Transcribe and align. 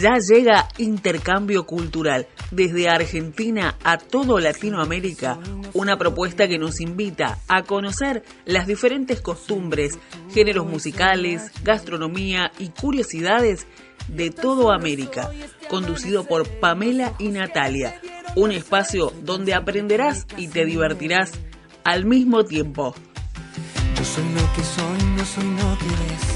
Ya 0.00 0.18
llega 0.18 0.68
Intercambio 0.76 1.64
Cultural 1.64 2.26
desde 2.50 2.88
Argentina 2.88 3.76
a 3.82 3.96
todo 3.96 4.40
Latinoamérica, 4.40 5.38
una 5.72 5.96
propuesta 5.96 6.46
que 6.48 6.58
nos 6.58 6.80
invita 6.80 7.38
a 7.48 7.62
conocer 7.62 8.22
las 8.44 8.66
diferentes 8.66 9.22
costumbres, 9.22 9.98
géneros 10.32 10.66
musicales, 10.66 11.50
gastronomía 11.62 12.52
y 12.58 12.68
curiosidades 12.68 13.66
de 14.08 14.30
todo 14.30 14.70
América, 14.70 15.30
conducido 15.70 16.24
por 16.24 16.46
Pamela 16.60 17.14
y 17.18 17.28
Natalia, 17.28 17.98
un 18.34 18.52
espacio 18.52 19.12
donde 19.22 19.54
aprenderás 19.54 20.26
y 20.36 20.48
te 20.48 20.66
divertirás 20.66 21.32
al 21.84 22.04
mismo 22.04 22.44
tiempo. 22.44 22.94
Yo 23.96 24.04
soy 24.04 24.24
lo 24.24 24.52
que 24.54 24.62
soy, 24.62 25.08
no 25.16 25.24
soy 25.24 25.44
lo 25.44 25.78
que. 25.78 26.35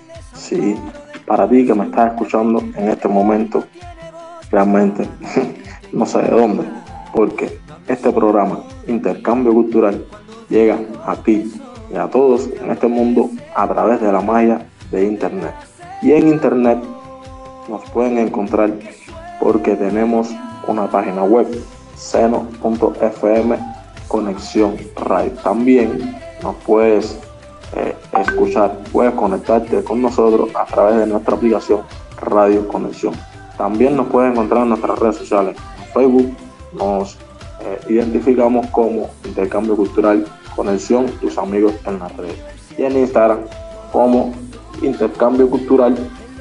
Sí, 0.41 0.75
para 1.27 1.47
ti 1.47 1.67
que 1.67 1.75
me 1.75 1.85
estás 1.85 2.13
escuchando 2.13 2.59
en 2.75 2.89
este 2.89 3.07
momento, 3.07 3.63
realmente 4.49 5.07
no 5.93 6.05
sé 6.07 6.23
de 6.23 6.31
dónde, 6.31 6.63
porque 7.13 7.59
este 7.87 8.11
programa, 8.11 8.63
Intercambio 8.87 9.53
Cultural, 9.53 10.03
llega 10.49 10.79
a 11.05 11.15
ti 11.15 11.53
y 11.93 11.95
a 11.95 12.07
todos 12.07 12.49
en 12.59 12.71
este 12.71 12.87
mundo 12.87 13.29
a 13.55 13.67
través 13.67 14.01
de 14.01 14.11
la 14.11 14.19
magia 14.19 14.65
de 14.89 15.05
Internet. 15.05 15.53
Y 16.01 16.13
en 16.13 16.27
Internet 16.27 16.79
nos 17.69 17.87
pueden 17.91 18.17
encontrar 18.17 18.71
porque 19.39 19.75
tenemos 19.75 20.31
una 20.67 20.89
página 20.89 21.23
web, 21.23 21.47
seno.fm 21.95 23.59
conexión 24.07 24.75
radio. 24.95 25.31
También 25.43 26.15
nos 26.41 26.55
puedes 26.65 27.17
escuchar, 28.19 28.79
puedes 28.91 29.13
conectarte 29.13 29.83
con 29.83 30.01
nosotros 30.01 30.49
a 30.55 30.65
través 30.65 30.97
de 30.97 31.07
nuestra 31.07 31.35
aplicación 31.35 31.81
Radio 32.19 32.67
Conexión. 32.67 33.13
También 33.57 33.95
nos 33.95 34.07
puedes 34.07 34.31
encontrar 34.31 34.63
en 34.63 34.69
nuestras 34.69 34.99
redes 34.99 35.17
sociales. 35.17 35.55
En 35.77 35.93
Facebook 35.93 36.35
nos 36.73 37.17
eh, 37.61 37.79
identificamos 37.89 38.67
como 38.67 39.09
Intercambio 39.25 39.75
Cultural 39.75 40.25
Conexión, 40.55 41.05
tus 41.21 41.37
amigos 41.37 41.73
en 41.85 41.99
las 41.99 42.15
redes. 42.17 42.37
Y 42.77 42.83
en 42.83 42.97
Instagram 42.97 43.39
como 43.91 44.33
Intercambio 44.81 45.49
Cultural 45.49 45.95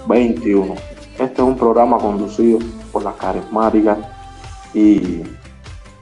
21. 0.09 0.75
Este 1.19 1.25
es 1.25 1.41
un 1.41 1.57
programa 1.57 1.99
conducido 1.99 2.59
por 2.93 3.05
las 3.05 3.15
carismáticas 3.17 3.99
y 4.73 5.23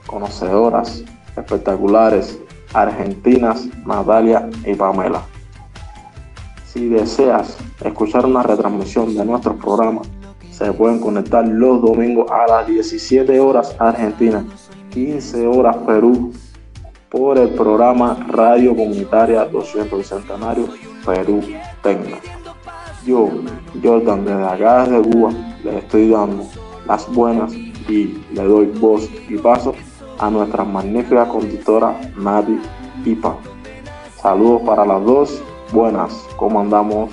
conocedoras 0.07 1.03
espectaculares 1.35 2.39
argentinas 2.73 3.67
Natalia 3.85 4.49
y 4.65 4.73
Pamela. 4.75 5.23
Si 6.71 6.87
deseas 6.87 7.57
escuchar 7.83 8.27
una 8.27 8.43
retransmisión 8.43 9.15
de 9.15 9.25
nuestros 9.25 9.55
programas, 9.55 10.07
se 10.51 10.71
pueden 10.71 10.99
conectar 10.99 11.47
los 11.47 11.81
domingos 11.81 12.29
a 12.29 12.45
las 12.45 12.67
17 12.67 13.39
horas 13.39 13.75
Argentina, 13.79 14.45
15 14.91 15.47
horas 15.47 15.77
Perú, 15.77 16.31
por 17.09 17.39
el 17.39 17.49
programa 17.49 18.23
Radio 18.27 18.75
Comunitaria 18.75 19.45
200 19.45 20.05
Centenario 20.05 20.67
Perú 21.03 21.41
Tecna. 21.81 22.17
Yo, 23.03 23.29
Jordan, 23.83 24.25
desde 24.25 24.45
acá 24.45 24.85
desde 24.85 25.09
Cuba, 25.09 25.31
les 25.63 25.73
estoy 25.73 26.09
dando 26.09 26.45
las 26.85 27.11
buenas 27.11 27.51
y 27.51 28.21
le 28.31 28.43
doy 28.43 28.67
voz 28.79 29.09
y 29.27 29.37
paso 29.39 29.73
a 30.19 30.29
nuestra 30.29 30.63
magnífica 30.65 31.27
conductora 31.29 31.99
Nati 32.15 33.15
Pam. 33.15 33.37
Saludos 34.21 34.61
para 34.67 34.85
las 34.85 35.03
dos. 35.03 35.43
Buenas, 35.71 36.11
¿cómo 36.35 36.61
andamos? 36.61 37.11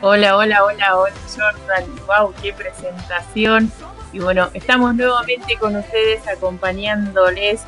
Hola, 0.00 0.36
hola, 0.36 0.64
hola, 0.64 0.96
hola 0.96 1.12
Jordan. 1.36 1.84
Wow, 2.06 2.32
qué 2.40 2.54
presentación. 2.54 3.70
Y 4.12 4.20
bueno, 4.20 4.48
estamos 4.54 4.94
nuevamente 4.94 5.58
con 5.58 5.76
ustedes 5.76 6.26
acompañándoles 6.26 7.62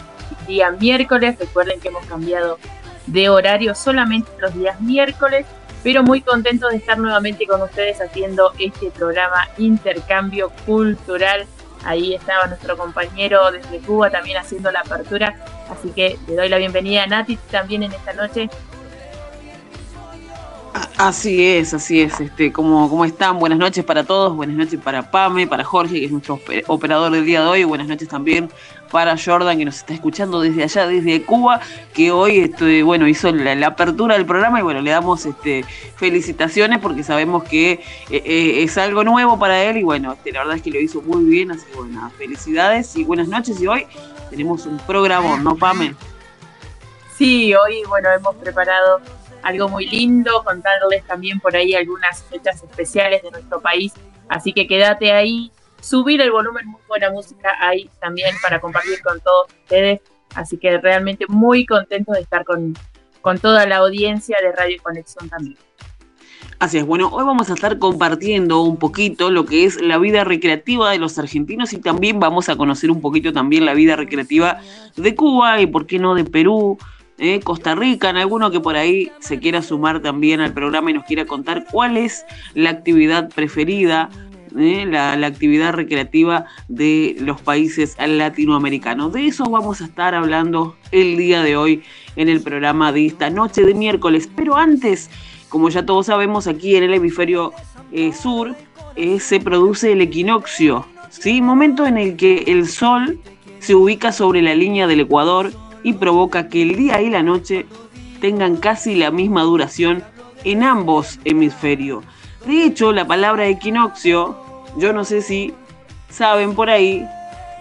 día 0.47 0.71
miércoles. 0.71 1.39
Recuerden 1.39 1.81
que 1.81 1.89
hemos 1.89 2.07
cambiado 2.07 2.59
de 3.07 3.29
horario 3.29 3.75
solamente 3.75 4.31
los 4.39 4.55
días 4.55 4.81
miércoles, 4.81 5.45
pero 5.83 6.03
muy 6.03 6.23
contentos 6.23 6.71
de 6.71 6.79
estar 6.79 6.97
nuevamente 6.97 7.47
con 7.47 7.61
ustedes 7.61 8.01
haciendo 8.01 8.53
este 8.59 8.91
programa 8.91 9.49
Intercambio 9.59 10.51
Cultural. 10.65 11.47
Ahí 11.85 12.15
estaba 12.15 12.47
nuestro 12.47 12.77
compañero 12.79 13.51
desde 13.51 13.81
Cuba 13.81 14.09
también 14.09 14.39
haciendo 14.39 14.71
la 14.71 14.81
apertura. 14.81 15.35
Así 15.71 15.91
que 15.91 16.19
le 16.27 16.37
doy 16.37 16.49
la 16.49 16.57
bienvenida 16.57 17.03
a 17.03 17.07
Nati 17.07 17.37
también 17.51 17.83
en 17.83 17.93
esta 17.93 18.15
noche. 18.15 18.49
Así 20.97 21.47
es, 21.47 21.73
así 21.75 22.01
es. 22.01 22.21
Este, 22.21 22.53
¿cómo, 22.53 22.89
¿Cómo 22.91 23.05
están? 23.05 23.39
Buenas 23.39 23.59
noches 23.59 23.85
para 23.85 24.05
todos, 24.05 24.37
buenas 24.37 24.57
noches 24.57 24.79
para 24.79 25.11
Pame, 25.11 25.47
para 25.47 25.65
Jorge, 25.65 26.01
que 26.01 26.05
es 26.05 26.13
nuestro 26.13 26.39
operador 26.67 27.11
del 27.11 27.25
día 27.25 27.41
de 27.41 27.49
hoy, 27.49 27.65
buenas 27.65 27.89
noches 27.89 28.09
también 28.09 28.51
para 28.91 29.17
Jordan, 29.17 29.57
que 29.57 29.65
nos 29.65 29.77
está 29.77 29.95
escuchando 29.95 30.41
desde 30.41 30.65
allá, 30.65 30.87
desde 30.87 31.23
Cuba, 31.23 31.61
que 31.95 32.11
hoy 32.11 32.41
este, 32.41 32.83
bueno, 32.83 33.07
hizo 33.09 33.31
la, 33.33 33.67
apertura 33.67 34.17
del 34.17 34.27
programa 34.27 34.61
y 34.61 34.63
bueno, 34.63 34.81
le 34.81 34.91
damos 34.91 35.25
este, 35.27 35.65
felicitaciones 35.97 36.81
porque 36.81 37.03
sabemos 37.03 37.45
que 37.45 37.73
eh, 37.73 37.81
eh, 38.11 38.63
es 38.63 38.77
algo 38.79 39.05
nuevo 39.05 39.39
para 39.39 39.63
él 39.63 39.79
y 39.79 39.83
bueno, 39.85 40.13
este, 40.13 40.33
la 40.33 40.41
verdad 40.41 40.57
es 40.57 40.63
que 40.63 40.71
lo 40.71 40.81
hizo 40.81 41.01
muy 41.03 41.25
bien, 41.25 41.51
así 41.53 41.65
que 41.67 41.77
bueno, 41.77 42.11
felicidades 42.19 42.95
y 42.97 43.05
buenas 43.05 43.29
noches 43.29 43.61
y 43.61 43.67
hoy 43.67 43.87
tenemos 44.29 44.67
un 44.67 44.79
programa, 44.79 45.39
¿no, 45.39 45.57
Pame? 45.57 45.95
Sí, 47.17 47.55
hoy 47.55 47.83
bueno, 47.89 48.09
hemos 48.11 48.35
preparado 48.37 49.01
algo 49.43 49.69
muy 49.69 49.87
lindo, 49.87 50.43
contándoles 50.45 51.05
también 51.05 51.41
por 51.41 51.55
ahí 51.57 51.75
algunas 51.75 52.23
fechas 52.25 52.63
especiales 52.63 53.23
de 53.23 53.31
nuestro 53.31 53.61
país. 53.61 53.93
Así 54.29 54.53
que 54.53 54.67
quédate 54.67 55.13
ahí, 55.13 55.51
subir 55.81 56.21
el 56.21 56.31
volumen, 56.31 56.67
muy 56.67 56.81
buena 56.89 57.11
música 57.11 57.55
ahí 57.61 57.91
también 58.01 58.35
para 58.43 58.61
compartir 58.61 59.03
con 59.03 59.21
todos 59.21 59.47
ustedes. 59.63 60.01
Así 60.35 60.57
que 60.59 60.79
realmente 60.79 61.25
muy 61.29 61.67
contento 61.67 62.13
de 62.13 62.21
estar 62.21 62.45
con, 62.45 62.75
con 63.21 63.39
toda 63.39 63.67
la 63.67 63.79
audiencia 63.79 64.37
de 64.41 64.53
Radio 64.53 64.81
Conexión 64.83 65.29
también. 65.29 65.59
Así 66.61 66.77
es, 66.77 66.85
bueno, 66.85 67.09
hoy 67.09 67.25
vamos 67.25 67.49
a 67.49 67.55
estar 67.55 67.79
compartiendo 67.79 68.61
un 68.61 68.77
poquito 68.77 69.31
lo 69.31 69.47
que 69.47 69.65
es 69.65 69.81
la 69.81 69.97
vida 69.97 70.25
recreativa 70.25 70.91
de 70.91 70.99
los 70.99 71.19
argentinos 71.19 71.73
y 71.73 71.79
también 71.79 72.21
vamos 72.21 72.51
a 72.51 72.57
conocer 72.57 72.91
un 72.91 73.01
poquito 73.01 73.33
también 73.33 73.65
la 73.65 73.73
vida 73.73 73.97
recreativa 73.97 74.59
de 74.95 75.15
Cuba 75.15 75.59
y 75.63 75.67
por 75.67 75.87
qué 75.87 75.99
no 75.99 76.15
de 76.15 76.25
Perú, 76.25 76.77
¿eh? 77.21 77.41
Costa 77.41 77.75
Rica, 77.75 78.11
en 78.11 78.17
alguno 78.17 78.51
que 78.51 78.59
por 78.59 78.75
ahí 78.75 79.13
se 79.21 79.39
quiera 79.39 79.63
sumar 79.63 80.01
también 80.01 80.41
al 80.41 80.53
programa 80.53 80.91
y 80.91 80.95
nos 80.95 81.05
quiera 81.05 81.27
contar 81.27 81.67
cuál 81.71 81.97
es 81.97 82.25
la 82.55 82.71
actividad 82.71 83.29
preferida, 83.29 84.09
¿eh? 84.59 84.87
la, 84.87 85.13
actividad 85.27 85.75
recreativa 85.75 86.47
de 86.69 87.17
los 87.21 87.41
países 87.41 87.97
latinoamericanos. 88.05 89.13
De 89.13 89.27
eso 89.27 89.45
vamos 89.45 89.81
a 89.81 89.85
estar 89.85 90.15
hablando 90.15 90.77
el 90.91 91.17
día 91.17 91.43
de 91.43 91.57
hoy 91.57 91.83
en 92.17 92.29
el 92.29 92.41
programa 92.41 92.91
de 92.91 93.07
esta 93.07 93.31
noche 93.31 93.65
de 93.65 93.75
miércoles. 93.75 94.29
Pero 94.35 94.57
antes, 94.57 95.11
como 95.51 95.69
ya 95.69 95.85
todos 95.85 96.07
sabemos, 96.07 96.47
aquí 96.47 96.75
en 96.75 96.85
el 96.85 96.95
hemisferio 96.95 97.53
eh, 97.93 98.13
sur 98.13 98.57
se 99.19 99.41
produce 99.41 99.93
el 99.93 100.01
equinoccio, 100.01 100.87
¿sí? 101.11 101.41
momento 101.41 101.87
en 101.87 101.97
el 101.97 102.17
que 102.17 102.45
el 102.49 102.69
sol 102.69 103.19
se 103.59 103.75
ubica 103.75 104.11
sobre 104.11 104.43
la 104.43 104.55
línea 104.55 104.87
del 104.87 105.01
Ecuador 105.01 105.53
y 105.83 105.95
provoca 105.95 106.49
que 106.49 106.63
el 106.63 106.77
día 106.77 107.01
y 107.01 107.11
la 107.11 107.23
noche 107.23 107.67
tengan 108.21 108.57
casi 108.57 108.95
la 108.95 109.11
misma 109.11 109.43
duración 109.43 110.05
en 110.45 110.63
ambos 110.63 111.19
hemisferios. 111.25 112.05
De 112.47 112.65
hecho, 112.65 112.93
la 112.93 113.07
palabra 113.07 113.47
equinoccio, 113.47 114.39
yo 114.77 114.93
no 114.93 115.05
sé 115.05 115.23
si 115.23 115.55
saben 116.09 116.55
por 116.55 116.71
ahí, 116.71 117.07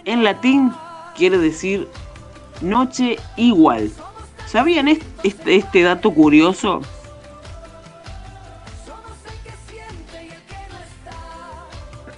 en 0.06 0.24
latín 0.24 0.72
quiere 1.16 1.38
decir 1.38 1.88
noche 2.62 3.18
igual. 3.36 3.92
¿Sabían 4.46 4.88
este, 4.88 5.56
este 5.56 5.84
dato 5.84 6.12
curioso? 6.12 6.82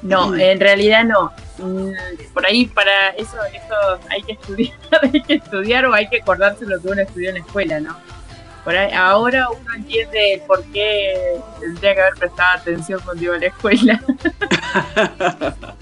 No, 0.01 0.35
en 0.35 0.59
realidad 0.59 1.03
no. 1.03 1.31
Mm, 1.57 2.33
por 2.33 2.45
ahí 2.45 2.65
para 2.65 3.09
eso, 3.09 3.37
eso 3.53 3.99
hay 4.09 4.23
que 4.23 4.33
estudiar, 4.33 4.77
hay 5.01 5.21
que 5.21 5.33
estudiar 5.35 5.85
o 5.85 5.93
hay 5.93 6.09
que 6.09 6.21
acordarse 6.21 6.65
lo 6.65 6.81
que 6.81 6.87
uno 6.87 7.01
estudió 7.01 7.29
en 7.29 7.35
la 7.35 7.41
escuela, 7.41 7.79
¿no? 7.79 7.97
Por 8.63 8.75
ahí, 8.75 8.93
ahora 8.93 9.47
uno 9.49 9.73
entiende 9.75 10.35
el 10.35 10.41
por 10.41 10.63
qué 10.65 11.39
tendría 11.59 11.95
que 11.95 12.01
haber 12.01 12.13
prestado 12.13 12.59
atención 12.59 13.01
cuando 13.03 13.23
iba 13.23 13.35
a 13.35 13.39
la 13.39 13.47
escuela. 13.47 14.03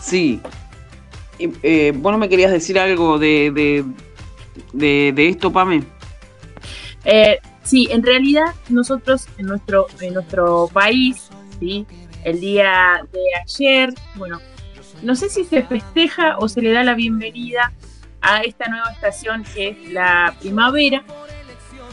sí. 0.00 0.42
Eh, 1.38 1.92
¿Vos 1.96 2.12
no 2.12 2.18
me 2.18 2.28
querías 2.28 2.52
decir 2.52 2.78
algo 2.78 3.18
de, 3.18 3.84
de, 4.72 5.28
esto, 5.28 5.50
Pame? 5.50 5.84
Eh, 7.04 7.38
sí, 7.62 7.88
en 7.90 8.02
realidad 8.02 8.54
nosotros 8.68 9.26
en 9.38 9.46
nuestro, 9.46 9.86
en 10.00 10.14
nuestro 10.14 10.68
país, 10.72 11.30
¿sí? 11.58 11.86
El 12.24 12.40
día 12.40 13.06
de 13.12 13.20
ayer, 13.42 13.94
bueno, 14.16 14.40
no 15.02 15.14
sé 15.14 15.28
si 15.28 15.44
se 15.44 15.62
festeja 15.62 16.38
o 16.38 16.48
se 16.48 16.62
le 16.62 16.72
da 16.72 16.82
la 16.82 16.94
bienvenida 16.94 17.72
a 18.22 18.40
esta 18.40 18.68
nueva 18.68 18.90
estación 18.90 19.44
que 19.44 19.68
es 19.68 19.92
la 19.92 20.34
primavera. 20.40 21.04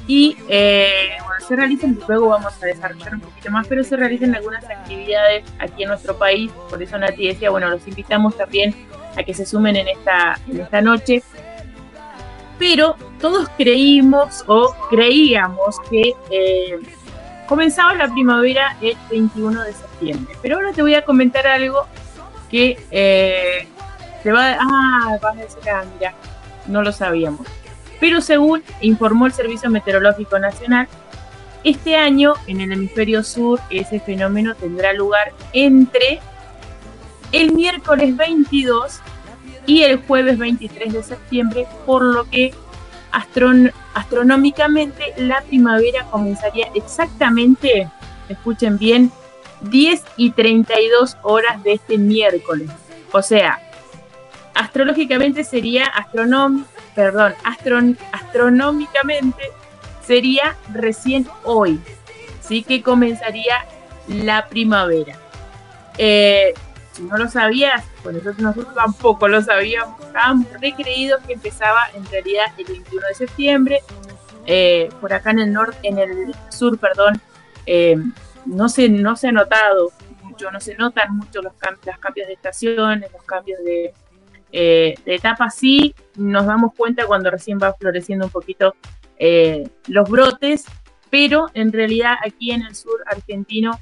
Y 0.08 0.36
eh, 0.50 1.12
bueno, 1.20 1.46
se 1.46 1.56
realizan, 1.56 2.00
luego 2.08 2.30
vamos 2.30 2.54
a 2.62 2.66
desarrollar 2.66 3.16
un 3.16 3.22
poquito 3.22 3.52
más, 3.52 3.68
pero 3.68 3.84
se 3.84 3.96
realizan 3.98 4.34
algunas 4.34 4.64
actividades 4.64 5.44
aquí 5.60 5.84
en 5.84 5.90
nuestro 5.90 6.18
país. 6.18 6.52
Por 6.70 6.82
eso 6.82 6.98
Nati 6.98 7.28
decía, 7.28 7.50
bueno, 7.50 7.70
los 7.70 7.86
invitamos 7.88 8.36
también 8.36 8.74
a 9.18 9.24
que 9.24 9.34
se 9.34 9.46
sumen 9.46 9.76
en 9.76 9.90
esta, 9.90 10.40
en 10.50 10.62
esta 10.62 10.82
noche. 10.82 11.22
Pero 12.58 12.96
todos 13.20 13.50
creímos 13.58 14.44
o 14.48 14.74
creíamos 14.90 15.80
que 15.90 16.14
eh, 16.32 16.80
comenzaba 17.52 17.94
la 17.96 18.08
primavera 18.08 18.78
el 18.80 18.96
21 19.10 19.64
de 19.64 19.74
septiembre. 19.74 20.38
Pero 20.42 20.56
ahora 20.56 20.72
te 20.72 20.82
voy 20.82 20.96
a 20.96 21.04
comentar 21.04 21.46
algo 21.48 21.86
que 22.50 22.80
eh, 22.92 23.68
te 24.24 24.32
va 24.32 24.52
a... 24.54 24.58
Ah, 24.62 25.18
vas 25.22 25.36
a 25.36 25.42
decir, 25.42 25.70
ah, 25.70 25.84
mira, 25.94 26.14
no 26.68 26.82
lo 26.82 26.94
sabíamos. 26.94 27.46
Pero 28.00 28.22
según 28.22 28.64
informó 28.80 29.26
el 29.26 29.34
Servicio 29.34 29.70
Meteorológico 29.70 30.40
Nacional, 30.40 30.88
este 31.66 31.98
año 31.98 32.36
en 32.48 32.62
el 32.62 32.72
hemisferio 32.72 33.22
sur 33.22 33.60
ese 33.70 34.00
fenómeno 34.00 34.56
tendrá 34.56 34.94
lugar 34.94 35.34
entre 35.52 36.22
el 37.34 37.52
miércoles 37.52 38.16
22 38.16 39.02
y 39.66 39.82
el 39.82 39.98
jueves 39.98 40.38
23 40.38 40.94
de 40.94 41.04
septiembre, 41.04 41.68
por 41.86 42.02
lo 42.02 42.24
que 42.30 42.54
astronómicamente 43.12 45.14
la 45.18 45.42
primavera 45.42 46.06
comenzaría 46.06 46.68
exactamente, 46.76 47.90
escuchen 48.30 48.78
bien, 48.78 49.12
10 49.62 50.04
y 50.18 50.32
32 50.32 51.18
horas 51.24 51.64
de 51.64 51.74
este 51.74 51.98
miércoles. 51.98 52.70
O 53.12 53.22
sea, 53.22 53.60
astrológicamente 54.56 55.44
sería 55.44 55.86
perdón, 56.96 57.36
astronómicamente 58.12 59.44
sería 60.06 60.56
recién 60.74 61.28
hoy, 61.44 61.80
sí 62.42 62.64
que 62.64 62.82
comenzaría 62.82 63.66
la 64.08 64.48
primavera. 64.48 65.16
Eh, 65.98 66.54
si 66.94 67.04
no 67.04 67.18
lo 67.18 67.30
sabías, 67.30 67.84
pues 68.04 68.24
nosotros, 68.40 68.74
tampoco 68.74 69.28
lo 69.28 69.42
sabíamos, 69.42 70.00
estábamos 70.02 70.48
recreídos 70.60 71.22
que 71.26 71.34
empezaba 71.34 71.80
en 71.94 72.06
realidad 72.06 72.46
el 72.58 72.66
21 72.66 73.08
de 73.08 73.14
septiembre. 73.14 73.80
Eh, 74.46 74.90
por 75.00 75.14
acá 75.14 75.32
en 75.32 75.40
el 75.40 75.54
norte, 75.54 75.78
en 75.84 76.00
el 76.00 76.36
sur, 76.50 76.78
perdón, 76.80 77.22
eh, 77.66 77.96
no 78.46 78.70
se 78.70 78.90
no 78.90 79.16
se 79.16 79.28
ha 79.28 79.32
notado 79.32 79.92
mucho, 80.24 80.50
no 80.52 80.60
se 80.60 80.76
notan 80.76 81.16
mucho 81.16 81.42
los, 81.42 81.54
cambios, 81.54 81.86
los 81.86 81.98
cambios 82.00 82.28
de 82.28 82.34
estaciones, 82.34 83.12
los 83.12 83.24
cambios 83.24 83.64
de, 83.64 83.94
eh, 84.52 84.96
etapa. 85.06 85.50
Sí, 85.50 85.94
nos 86.16 86.46
damos 86.46 86.74
cuenta 86.76 87.06
cuando 87.06 87.30
recién 87.30 87.60
va 87.62 87.74
floreciendo 87.74 88.26
un 88.26 88.32
poquito 88.32 88.76
los 89.88 90.10
brotes, 90.10 90.66
pero 91.12 91.48
en 91.54 91.72
realidad 91.72 92.16
aquí 92.26 92.52
en 92.52 92.64
el 92.64 92.74
sur 92.74 93.04
argentino 93.06 93.80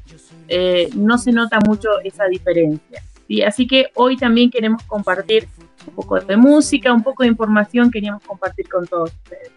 eh, 0.50 0.90
no 0.96 1.18
se 1.18 1.32
nota 1.32 1.60
mucho 1.66 1.88
esa 2.04 2.26
diferencia. 2.26 3.04
Así 3.46 3.68
que 3.68 3.88
hoy 3.96 4.18
también 4.18 4.50
queremos 4.50 4.84
compartir 4.84 5.48
un 5.88 5.94
poco 5.94 6.20
de 6.20 6.38
música, 6.38 6.92
un 6.92 7.04
poco 7.04 7.24
de 7.24 7.30
información, 7.30 7.92
queríamos 7.92 8.24
compartir 8.24 8.68
con 8.68 8.88
todos 8.88 9.12
ustedes. 9.14 9.52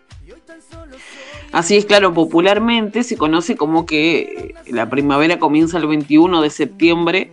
Así 1.53 1.77
es, 1.77 1.85
claro, 1.85 2.15
popularmente 2.15 3.03
se 3.03 3.17
conoce 3.17 3.57
como 3.57 3.85
que 3.85 4.55
la 4.67 4.89
primavera 4.89 5.39
comienza 5.39 5.79
el 5.79 5.87
21 5.87 6.41
de 6.41 6.51
septiembre 6.51 7.31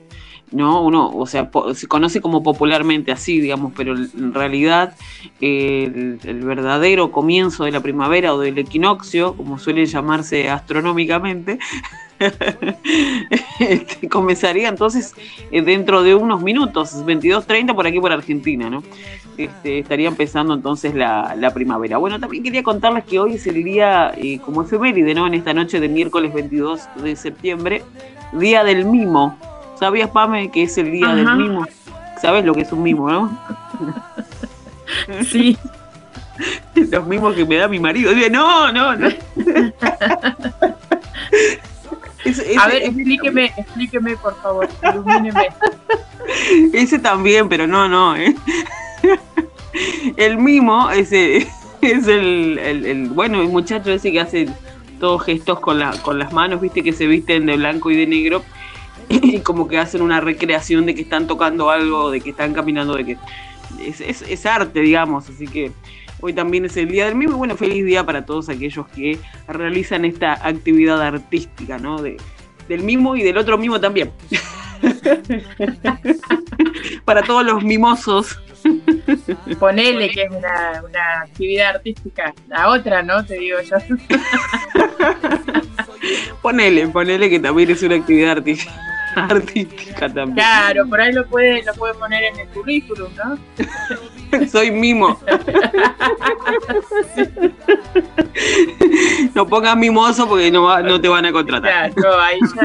¿no? 0.51 0.83
Uno, 0.83 1.11
o 1.11 1.25
sea, 1.25 1.49
se 1.73 1.87
conoce 1.87 2.21
como 2.21 2.43
popularmente 2.43 3.11
así, 3.11 3.39
digamos, 3.39 3.73
pero 3.75 3.95
en 3.95 4.33
realidad 4.33 4.95
el, 5.41 6.19
verdadero 6.43 7.11
comienzo 7.11 7.65
de 7.65 7.71
la 7.71 7.81
primavera 7.81 8.33
o 8.33 8.39
del 8.39 8.57
equinoccio, 8.57 9.35
como 9.35 9.59
suele 9.59 9.85
llamarse 9.85 10.49
astronómicamente, 10.49 11.59
este, 13.59 14.09
comenzaría 14.09 14.67
entonces 14.67 15.13
eh, 15.51 15.61
dentro 15.61 16.03
de 16.03 16.15
unos 16.15 16.41
minutos, 16.41 17.05
22.30 17.05 17.75
por 17.75 17.87
aquí 17.87 17.99
por 17.99 18.11
Argentina, 18.11 18.69
¿no? 18.69 18.83
Este, 19.37 19.79
estaría 19.79 20.09
empezando 20.09 20.53
entonces 20.53 20.93
la, 20.93 21.51
primavera. 21.53 21.97
Bueno, 21.97 22.19
también 22.19 22.43
quería 22.43 22.61
contarles 22.61 23.05
que 23.05 23.19
hoy 23.19 23.35
es 23.35 23.47
el 23.47 23.63
día, 23.63 24.11
eh, 24.17 24.39
como 24.39 24.63
efeméride, 24.63 25.13
¿no? 25.13 25.27
En 25.27 25.33
esta 25.33 25.53
noche 25.53 25.79
de 25.79 25.87
miércoles 25.87 26.33
22 26.33 26.81
de 27.01 27.15
septiembre, 27.15 27.83
Día 28.33 28.65
del 28.65 28.83
Mimo. 28.83 29.37
¿Sabías, 29.79 30.09
Pame, 30.09 30.51
que 30.51 30.63
es 30.63 30.77
el 30.77 30.91
día 30.91 31.07
del 31.15 31.37
mimo? 31.37 31.65
¿Sabes 32.21 32.43
lo 32.43 32.53
que 32.53 32.61
es 32.61 32.71
un 32.73 32.83
mimo, 32.83 33.09
no? 33.09 33.39
Sí. 35.23 35.57
Los 36.75 37.07
mimos 37.07 37.35
que 37.35 37.45
me 37.45 37.55
da 37.55 37.67
mi 37.67 37.79
marido. 37.79 38.13
Dice, 38.13 38.29
no, 38.29 38.71
no, 38.71 38.95
no. 38.95 39.07
A 42.59 42.67
ver, 42.67 42.83
explíqueme, 42.83 43.53
explíqueme, 43.57 44.17
por 44.17 44.35
favor, 44.41 44.67
ilumíneme. 44.83 45.47
Ese 46.73 46.99
también, 46.99 47.47
pero 47.47 47.65
no, 47.65 47.87
no. 47.87 48.15
¿eh? 48.15 48.35
El 50.17 50.37
mimo 50.37 50.89
ese 50.91 51.47
es 51.81 52.07
el, 52.07 52.59
el, 52.59 53.07
bueno, 53.09 53.41
el 53.41 53.47
muchacho 53.47 53.91
ese 53.91 54.11
que 54.11 54.19
hace 54.19 54.49
todos 54.99 55.23
gestos 55.23 55.59
con, 55.61 55.79
la, 55.79 55.91
con 56.01 56.19
las 56.19 56.33
manos, 56.33 56.59
viste, 56.59 56.83
que 56.83 56.91
se 56.91 57.07
visten 57.07 57.45
de 57.45 57.55
blanco 57.55 57.89
y 57.89 57.95
de 57.95 58.05
negro 58.05 58.43
y 59.09 59.39
como 59.39 59.67
que 59.67 59.77
hacen 59.77 60.01
una 60.01 60.21
recreación 60.21 60.85
de 60.85 60.95
que 60.95 61.01
están 61.01 61.27
tocando 61.27 61.69
algo, 61.69 62.11
de 62.11 62.21
que 62.21 62.29
están 62.29 62.53
caminando, 62.53 62.95
de 62.95 63.05
que 63.05 63.17
es, 63.79 64.45
arte, 64.45 64.81
digamos, 64.81 65.29
así 65.29 65.47
que 65.47 65.71
hoy 66.21 66.33
también 66.33 66.65
es 66.65 66.77
el 66.77 66.89
Día 66.89 67.05
del 67.05 67.15
Mimo 67.15 67.33
y 67.33 67.37
bueno, 67.37 67.55
feliz 67.55 67.85
día 67.85 68.05
para 68.05 68.25
todos 68.25 68.49
aquellos 68.49 68.87
que 68.89 69.17
realizan 69.47 70.05
esta 70.05 70.33
actividad 70.33 71.01
artística, 71.01 71.77
¿no? 71.77 72.01
De, 72.01 72.17
del 72.67 72.83
mimo 72.83 73.15
y 73.15 73.23
del 73.23 73.37
otro 73.37 73.57
mimo 73.57 73.81
también. 73.81 74.11
para 77.03 77.23
todos 77.23 77.43
los 77.43 77.63
mimosos. 77.63 78.39
Ponele 79.59 80.11
que 80.11 80.23
es 80.23 80.31
una, 80.31 80.83
una, 80.87 81.21
actividad 81.21 81.75
artística. 81.75 82.33
La 82.47 82.69
otra, 82.69 83.01
¿no? 83.01 83.25
Te 83.25 83.39
digo 83.39 83.57
yo. 83.61 83.77
ponele, 86.41 86.87
ponele 86.89 87.29
que 87.29 87.39
también 87.39 87.71
es 87.71 87.81
una 87.81 87.95
actividad 87.95 88.31
artística. 88.31 88.98
artística 89.29 90.07
también. 90.07 90.35
Claro, 90.35 90.87
por 90.87 91.01
ahí 91.01 91.11
lo 91.13 91.25
puede, 91.27 91.63
lo 91.63 91.73
puede 91.73 91.95
poner 91.95 92.23
en 92.23 92.39
el 92.39 92.47
currículum, 92.49 93.09
¿no? 93.15 93.39
Soy 94.51 94.69
mimo. 94.71 95.19
no 99.33 99.47
pongas 99.47 99.75
mimoso 99.77 100.27
porque 100.27 100.51
no, 100.51 100.79
no 100.81 101.01
te 101.01 101.07
van 101.07 101.25
a 101.25 101.31
contratar. 101.31 101.91
Claro, 101.91 102.21
ahí 102.21 102.39
ya, 102.55 102.61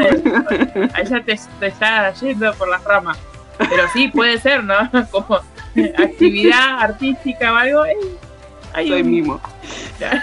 ahí 0.94 1.06
ya 1.06 1.22
te, 1.22 1.38
te, 1.60 1.66
está 1.66 2.12
yendo 2.14 2.52
por 2.54 2.68
las 2.68 2.82
ramas. 2.84 3.18
Pero 3.58 3.84
sí, 3.92 4.08
puede 4.08 4.38
ser, 4.38 4.64
¿no? 4.64 4.90
Como 5.10 5.40
actividad 5.98 6.80
artística 6.80 7.52
o 7.52 7.56
algo. 7.56 7.84
Eh, 7.86 7.94
soy 8.74 9.04
mimo. 9.04 9.40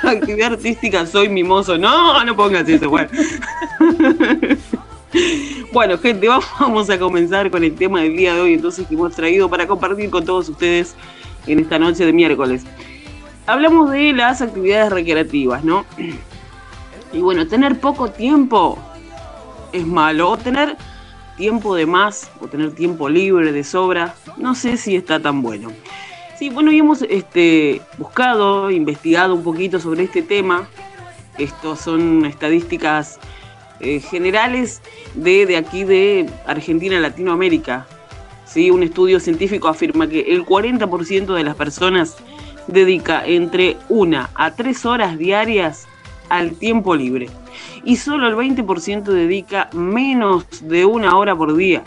Actividad 0.04 0.54
artística, 0.54 1.06
soy 1.06 1.30
mimoso. 1.30 1.78
No, 1.78 2.24
no 2.24 2.36
pongas 2.36 2.68
eso, 2.68 2.90
bueno. 2.90 3.10
Bueno, 5.74 5.98
gente, 5.98 6.28
vamos 6.60 6.90
a 6.90 7.00
comenzar 7.00 7.50
con 7.50 7.64
el 7.64 7.76
tema 7.76 8.02
del 8.02 8.16
día 8.16 8.34
de 8.34 8.42
hoy, 8.42 8.54
entonces 8.54 8.88
que 8.88 8.96
hemos 8.96 9.16
traído 9.16 9.50
para 9.50 9.68
compartir 9.68 10.10
con 10.10 10.26
todos 10.26 10.50
ustedes 10.50 10.96
en 11.48 11.60
esta 11.60 11.80
noche 11.80 12.06
de 12.06 12.14
miércoles. 12.14 12.64
Hablamos 13.48 13.92
de 13.92 14.14
las 14.14 14.42
actividades 14.42 14.92
recreativas, 14.92 15.64
¿no? 15.64 15.86
Y 17.14 17.20
bueno, 17.20 17.46
tener 17.46 17.78
poco 17.78 18.10
tiempo 18.10 18.80
es 19.74 19.86
malo, 19.86 20.30
o 20.30 20.38
tener 20.38 20.78
tiempo 21.36 21.76
de 21.76 21.86
más, 21.86 22.32
o 22.40 22.48
tener 22.48 22.72
tiempo 22.74 23.10
libre 23.10 23.52
de 23.52 23.66
sobra, 23.66 24.16
no 24.38 24.56
sé 24.56 24.78
si 24.78 24.96
está 24.96 25.20
tan 25.20 25.42
bueno. 25.42 25.74
Sí, 26.40 26.50
bueno, 26.50 26.72
y 26.72 26.80
hemos 26.80 27.02
este, 27.02 27.82
buscado, 27.98 28.72
investigado 28.72 29.36
un 29.36 29.44
poquito 29.44 29.78
sobre 29.82 30.04
este 30.04 30.22
tema. 30.22 30.70
Estos 31.38 31.82
son 31.82 32.26
estadísticas 32.26 33.20
eh, 33.82 34.00
generales 34.00 34.82
de, 35.16 35.46
de, 35.46 35.58
aquí 35.58 35.84
de 35.84 36.30
Argentina, 36.46 37.00
Latinoamérica. 37.00 37.88
¿sí? 38.46 38.72
Un 38.72 38.84
estudio 38.84 39.20
científico 39.20 39.68
afirma 39.68 40.08
que 40.08 40.22
el 40.34 40.46
40% 40.46 41.34
de 41.34 41.44
las 41.44 41.56
personas 41.56 42.18
dedica 42.68 43.26
entre 43.26 43.78
una 43.90 44.30
a 44.36 44.52
tres 44.52 44.86
horas 44.86 45.18
diarias 45.18 45.88
al 46.30 46.54
tiempo 46.54 46.96
libre 46.96 47.28
y 47.84 47.98
solo 47.98 48.28
el 48.28 48.36
20% 48.36 49.04
dedica 49.04 49.70
menos 49.74 50.46
de 50.62 50.86
una 50.86 51.18
hora 51.18 51.36
por 51.36 51.56
día 51.56 51.84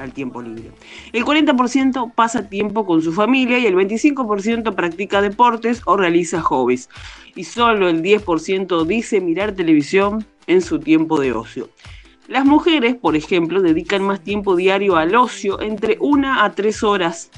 al 0.00 0.12
tiempo 0.12 0.42
libre. 0.42 0.72
El 1.12 1.24
40% 1.24 2.12
pasa 2.14 2.48
tiempo 2.48 2.86
con 2.86 3.02
su 3.02 3.12
familia 3.12 3.58
y 3.58 3.66
el 3.66 3.74
25% 3.74 4.74
practica 4.74 5.20
deportes 5.20 5.82
o 5.86 5.96
realiza 5.96 6.40
hobbies. 6.40 6.88
Y 7.36 7.44
solo 7.44 7.88
el 7.88 8.02
10% 8.02 8.84
dice 8.84 9.20
mirar 9.20 9.52
televisión 9.52 10.26
en 10.46 10.62
su 10.62 10.78
tiempo 10.80 11.20
de 11.20 11.32
ocio. 11.32 11.68
Las 12.28 12.44
mujeres, 12.44 12.94
por 12.94 13.16
ejemplo, 13.16 13.60
dedican 13.60 14.02
más 14.02 14.20
tiempo 14.20 14.54
diario 14.54 14.96
al 14.96 15.14
ocio, 15.16 15.60
entre 15.60 15.96
una 16.00 16.44
a 16.44 16.52
tres 16.52 16.82
horas 16.82 17.30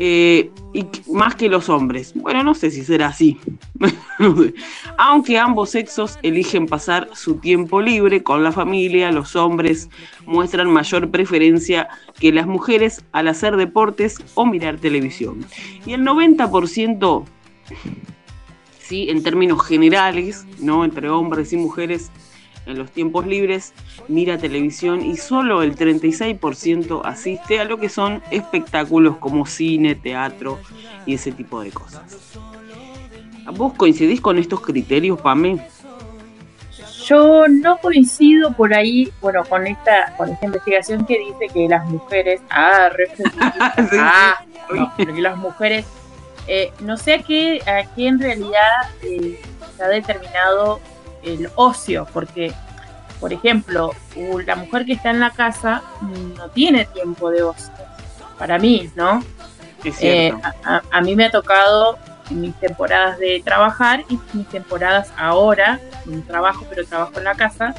eh, 0.00 0.52
y 0.72 0.86
más 1.12 1.34
que 1.34 1.48
los 1.48 1.68
hombres. 1.68 2.12
Bueno, 2.14 2.44
no 2.44 2.54
sé 2.54 2.70
si 2.70 2.84
será 2.84 3.08
así. 3.08 3.36
Aunque 4.96 5.36
ambos 5.36 5.70
sexos 5.70 6.18
eligen 6.22 6.66
pasar 6.66 7.10
su 7.14 7.34
tiempo 7.38 7.80
libre 7.80 8.22
con 8.22 8.44
la 8.44 8.52
familia, 8.52 9.10
los 9.10 9.34
hombres 9.34 9.90
muestran 10.24 10.70
mayor 10.70 11.10
preferencia 11.10 11.88
que 12.20 12.32
las 12.32 12.46
mujeres 12.46 13.04
al 13.10 13.26
hacer 13.26 13.56
deportes 13.56 14.18
o 14.34 14.46
mirar 14.46 14.78
televisión. 14.78 15.44
Y 15.84 15.94
el 15.94 16.02
90%, 16.02 17.24
sí, 18.78 19.10
en 19.10 19.24
términos 19.24 19.66
generales, 19.66 20.46
¿no? 20.60 20.84
entre 20.84 21.10
hombres 21.10 21.52
y 21.52 21.56
mujeres, 21.56 22.12
en 22.68 22.78
los 22.78 22.90
tiempos 22.90 23.26
libres 23.26 23.72
mira 24.06 24.38
televisión 24.38 25.04
y 25.04 25.16
solo 25.16 25.62
el 25.62 25.74
36% 25.74 27.00
asiste 27.04 27.58
a 27.58 27.64
lo 27.64 27.78
que 27.78 27.88
son 27.88 28.22
espectáculos 28.30 29.16
como 29.16 29.46
cine, 29.46 29.94
teatro 29.94 30.58
y 31.06 31.14
ese 31.14 31.32
tipo 31.32 31.60
de 31.62 31.70
cosas. 31.70 32.38
¿Vos 33.52 33.72
coincidís 33.74 34.20
con 34.20 34.38
estos 34.38 34.60
criterios, 34.60 35.20
Pame? 35.20 35.58
Yo 37.06 37.48
no 37.48 37.78
coincido 37.78 38.52
por 38.52 38.74
ahí, 38.74 39.10
bueno, 39.22 39.42
con 39.44 39.66
esta, 39.66 40.14
con 40.18 40.28
esta 40.28 40.44
investigación 40.44 41.06
que 41.06 41.18
dice 41.18 41.52
que 41.54 41.66
las 41.66 41.86
mujeres, 41.86 42.42
ah, 42.50 42.90
ah 43.92 44.44
que 44.94 45.06
las 45.06 45.38
mujeres, 45.38 45.86
eh, 46.46 46.70
no 46.80 46.98
sé 46.98 47.14
a 47.14 47.22
qué, 47.22 47.62
a 47.66 47.94
qué 47.94 48.08
en 48.08 48.20
realidad 48.20 48.90
eh, 49.02 49.40
se 49.74 49.82
ha 49.82 49.88
determinado 49.88 50.80
el 51.22 51.50
ocio, 51.56 52.06
porque, 52.12 52.52
por 53.20 53.32
ejemplo, 53.32 53.92
la 54.46 54.56
mujer 54.56 54.84
que 54.84 54.94
está 54.94 55.10
en 55.10 55.20
la 55.20 55.30
casa 55.30 55.82
no 56.36 56.48
tiene 56.50 56.84
tiempo 56.86 57.30
de 57.30 57.42
ocio, 57.42 57.72
para 58.38 58.58
mí, 58.58 58.90
¿no? 58.94 59.22
Eh, 60.00 60.32
a, 60.90 61.00
mí 61.00 61.14
me 61.14 61.26
ha 61.26 61.30
tocado 61.30 61.98
mis 62.30 62.54
temporadas 62.56 63.18
de 63.18 63.40
trabajar 63.44 64.04
y 64.08 64.18
mis 64.34 64.48
temporadas 64.48 65.12
ahora, 65.16 65.80
un 66.06 66.22
trabajo, 66.22 66.66
pero 66.68 66.84
trabajo 66.84 67.12
en 67.16 67.24
la 67.24 67.34
casa, 67.34 67.74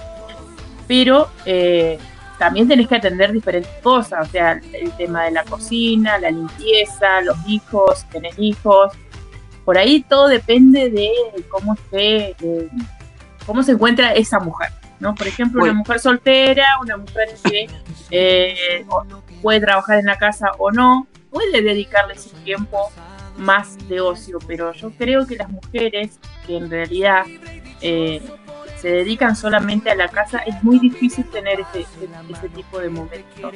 pero 0.88 1.30
eh, 1.46 2.00
también 2.38 2.68
tenés 2.68 2.88
que 2.88 2.96
atender 2.96 3.34
diferentes 3.34 3.72
cosas, 3.84 4.28
o 4.28 4.32
sea, 4.32 4.60
el 4.74 4.92
tema 4.94 5.26
de 5.26 5.32
la 5.32 5.44
cocina, 5.44 6.18
la 6.18 6.32
limpieza, 6.32 7.22
los 7.22 7.38
hijos, 7.48 8.06
tenés 8.12 8.40
hijos, 8.40 8.94
por 9.66 9.78
ahí 9.78 10.02
todo 10.02 10.28
depende 10.28 10.90
de 10.90 11.12
cómo 11.50 11.76
esté 11.76 12.36
eh, 12.42 12.70
cómo 13.50 13.64
se 13.64 13.72
encuentra 13.72 14.14
esa 14.14 14.40
mujer, 14.40 14.70
¿no? 15.00 15.16
Por 15.16 15.26
ejemplo, 15.26 15.64
una 15.64 15.74
mujer 15.74 16.00
soltera, 16.00 16.66
una 16.84 16.98
mujer 16.98 17.30
que 17.44 17.68
eh, 18.12 18.86
puede 19.42 19.60
trabajar 19.60 19.98
en 19.98 20.06
la 20.06 20.20
casa 20.20 20.52
o 20.60 20.70
no, 20.70 21.08
puede 21.32 21.64
dedicarle 21.64 22.14
ese 22.14 22.30
tiempo 22.44 22.92
más 23.38 23.76
de 23.88 24.02
ocio, 24.02 24.38
pero 24.46 24.72
yo 24.74 24.92
creo 24.92 25.26
que 25.26 25.36
las 25.36 25.50
mujeres 25.50 26.20
que 26.46 26.58
en 26.58 26.70
realidad 26.70 27.26
eh, 27.82 28.22
se 28.80 28.90
dedican 28.90 29.36
solamente 29.36 29.90
a 29.90 29.96
la 29.96 30.10
casa, 30.10 30.44
es 30.46 30.64
muy 30.64 30.78
difícil 30.78 31.26
tener 31.26 31.60
ese, 31.60 31.88
ese 32.30 32.50
tipo 32.50 32.78
de 32.78 32.90
momentos. 32.90 33.52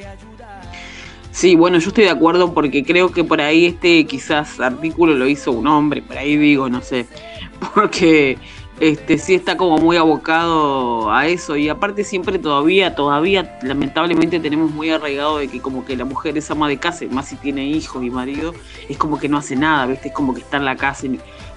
Sí, 1.30 1.54
bueno, 1.54 1.78
yo 1.78 1.90
estoy 1.90 2.04
de 2.04 2.10
acuerdo 2.10 2.52
porque 2.52 2.82
creo 2.82 3.12
que 3.12 3.22
por 3.22 3.40
ahí 3.40 3.66
este 3.66 4.04
quizás 4.06 4.58
artículo 4.58 5.14
lo 5.14 5.28
hizo 5.28 5.52
un 5.52 5.68
hombre, 5.68 6.02
por 6.02 6.18
ahí 6.18 6.36
digo, 6.36 6.68
no 6.68 6.80
sé, 6.80 7.06
porque 7.76 8.38
este 8.80 9.18
sí 9.18 9.34
está 9.34 9.56
como 9.56 9.78
muy 9.78 9.96
abocado 9.96 11.12
a 11.12 11.28
eso 11.28 11.56
y 11.56 11.68
aparte 11.68 12.02
siempre 12.02 12.38
todavía 12.40 12.94
todavía 12.96 13.56
lamentablemente 13.62 14.40
tenemos 14.40 14.72
muy 14.72 14.90
arraigado 14.90 15.38
de 15.38 15.48
que 15.48 15.60
como 15.60 15.84
que 15.84 15.96
la 15.96 16.04
mujer 16.04 16.36
es 16.36 16.50
ama 16.50 16.68
de 16.68 16.78
casa 16.78 17.04
más 17.10 17.28
si 17.28 17.36
tiene 17.36 17.64
hijos 17.66 18.02
y 18.02 18.10
marido 18.10 18.52
es 18.88 18.98
como 18.98 19.18
que 19.18 19.28
no 19.28 19.38
hace 19.38 19.54
nada 19.54 19.86
viste 19.86 20.08
es 20.08 20.14
como 20.14 20.34
que 20.34 20.40
está 20.40 20.56
en 20.56 20.64
la 20.64 20.76
casa 20.76 21.06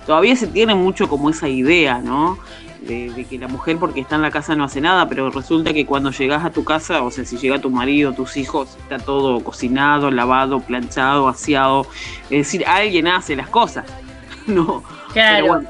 todavía 0.05 0.35
se 0.35 0.45
tiene 0.45 0.75
mucho 0.75 1.09
como 1.09 1.31
esa 1.31 1.49
idea 1.49 1.99
no 2.01 2.37
de, 2.81 3.25
que 3.27 3.39
la 3.39 3.47
mujer 3.47 3.77
porque 3.77 4.01
está 4.01 4.15
en 4.15 4.21
la 4.21 4.29
casa 4.29 4.55
no 4.55 4.63
hace 4.63 4.79
nada 4.79 5.09
pero 5.09 5.31
resulta 5.31 5.73
que 5.73 5.87
cuando 5.87 6.11
llegas 6.11 6.45
a 6.45 6.51
tu 6.51 6.63
casa 6.63 7.01
o 7.01 7.09
sea 7.09 7.25
si 7.25 7.37
llega 7.37 7.59
tu 7.59 7.71
marido 7.71 8.13
tus 8.13 8.37
hijos 8.37 8.77
está 8.79 8.99
todo 8.99 9.43
cocinado 9.43 10.11
lavado 10.11 10.59
planchado 10.59 11.27
aseado 11.27 11.87
es 12.29 12.45
decir 12.45 12.63
alguien 12.67 13.07
hace 13.07 13.35
las 13.35 13.49
cosas 13.49 13.85
no 14.45 14.83
claro 15.13 15.61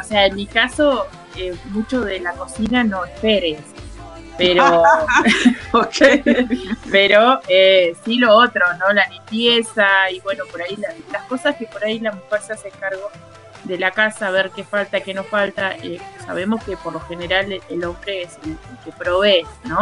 o 0.00 0.04
sea, 0.04 0.26
en 0.26 0.34
mi 0.34 0.46
caso, 0.46 1.06
eh, 1.36 1.54
mucho 1.70 2.00
de 2.00 2.20
la 2.20 2.32
cocina 2.32 2.84
no 2.84 3.04
esperes. 3.04 3.60
Pero, 4.38 4.82
pero 6.90 7.40
eh, 7.48 7.96
sí 8.04 8.16
lo 8.16 8.34
otro, 8.34 8.64
¿no? 8.78 8.92
La 8.92 9.06
limpieza 9.08 10.10
y 10.10 10.20
bueno, 10.20 10.44
por 10.50 10.62
ahí 10.62 10.76
las 11.10 11.22
cosas 11.24 11.56
que 11.56 11.66
por 11.66 11.82
ahí 11.84 11.98
la 12.00 12.12
mujer 12.12 12.40
se 12.42 12.52
hace 12.52 12.70
cargo 12.70 13.10
de 13.64 13.78
la 13.78 13.90
casa, 13.90 14.30
ver 14.30 14.50
qué 14.50 14.64
falta, 14.64 15.00
qué 15.00 15.14
no 15.14 15.24
falta. 15.24 15.74
Eh, 15.76 15.98
sabemos 16.24 16.62
que 16.64 16.76
por 16.76 16.92
lo 16.92 17.00
general 17.00 17.60
el, 17.68 17.84
hombre 17.84 18.22
es 18.22 18.38
el, 18.44 18.56
que 18.84 18.92
provee, 18.92 19.46
¿no? 19.64 19.78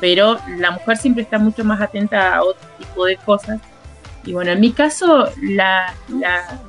Pero 0.00 0.38
la 0.58 0.72
mujer 0.72 0.96
siempre 0.98 1.22
está 1.22 1.38
mucho 1.38 1.64
más 1.64 1.80
atenta 1.80 2.34
a 2.34 2.42
otro 2.42 2.68
tipo 2.78 3.06
de 3.06 3.16
cosas 3.16 3.60
y 4.26 4.32
bueno, 4.32 4.50
en 4.50 4.60
mi 4.60 4.72
caso, 4.72 5.30
la, 5.40 5.94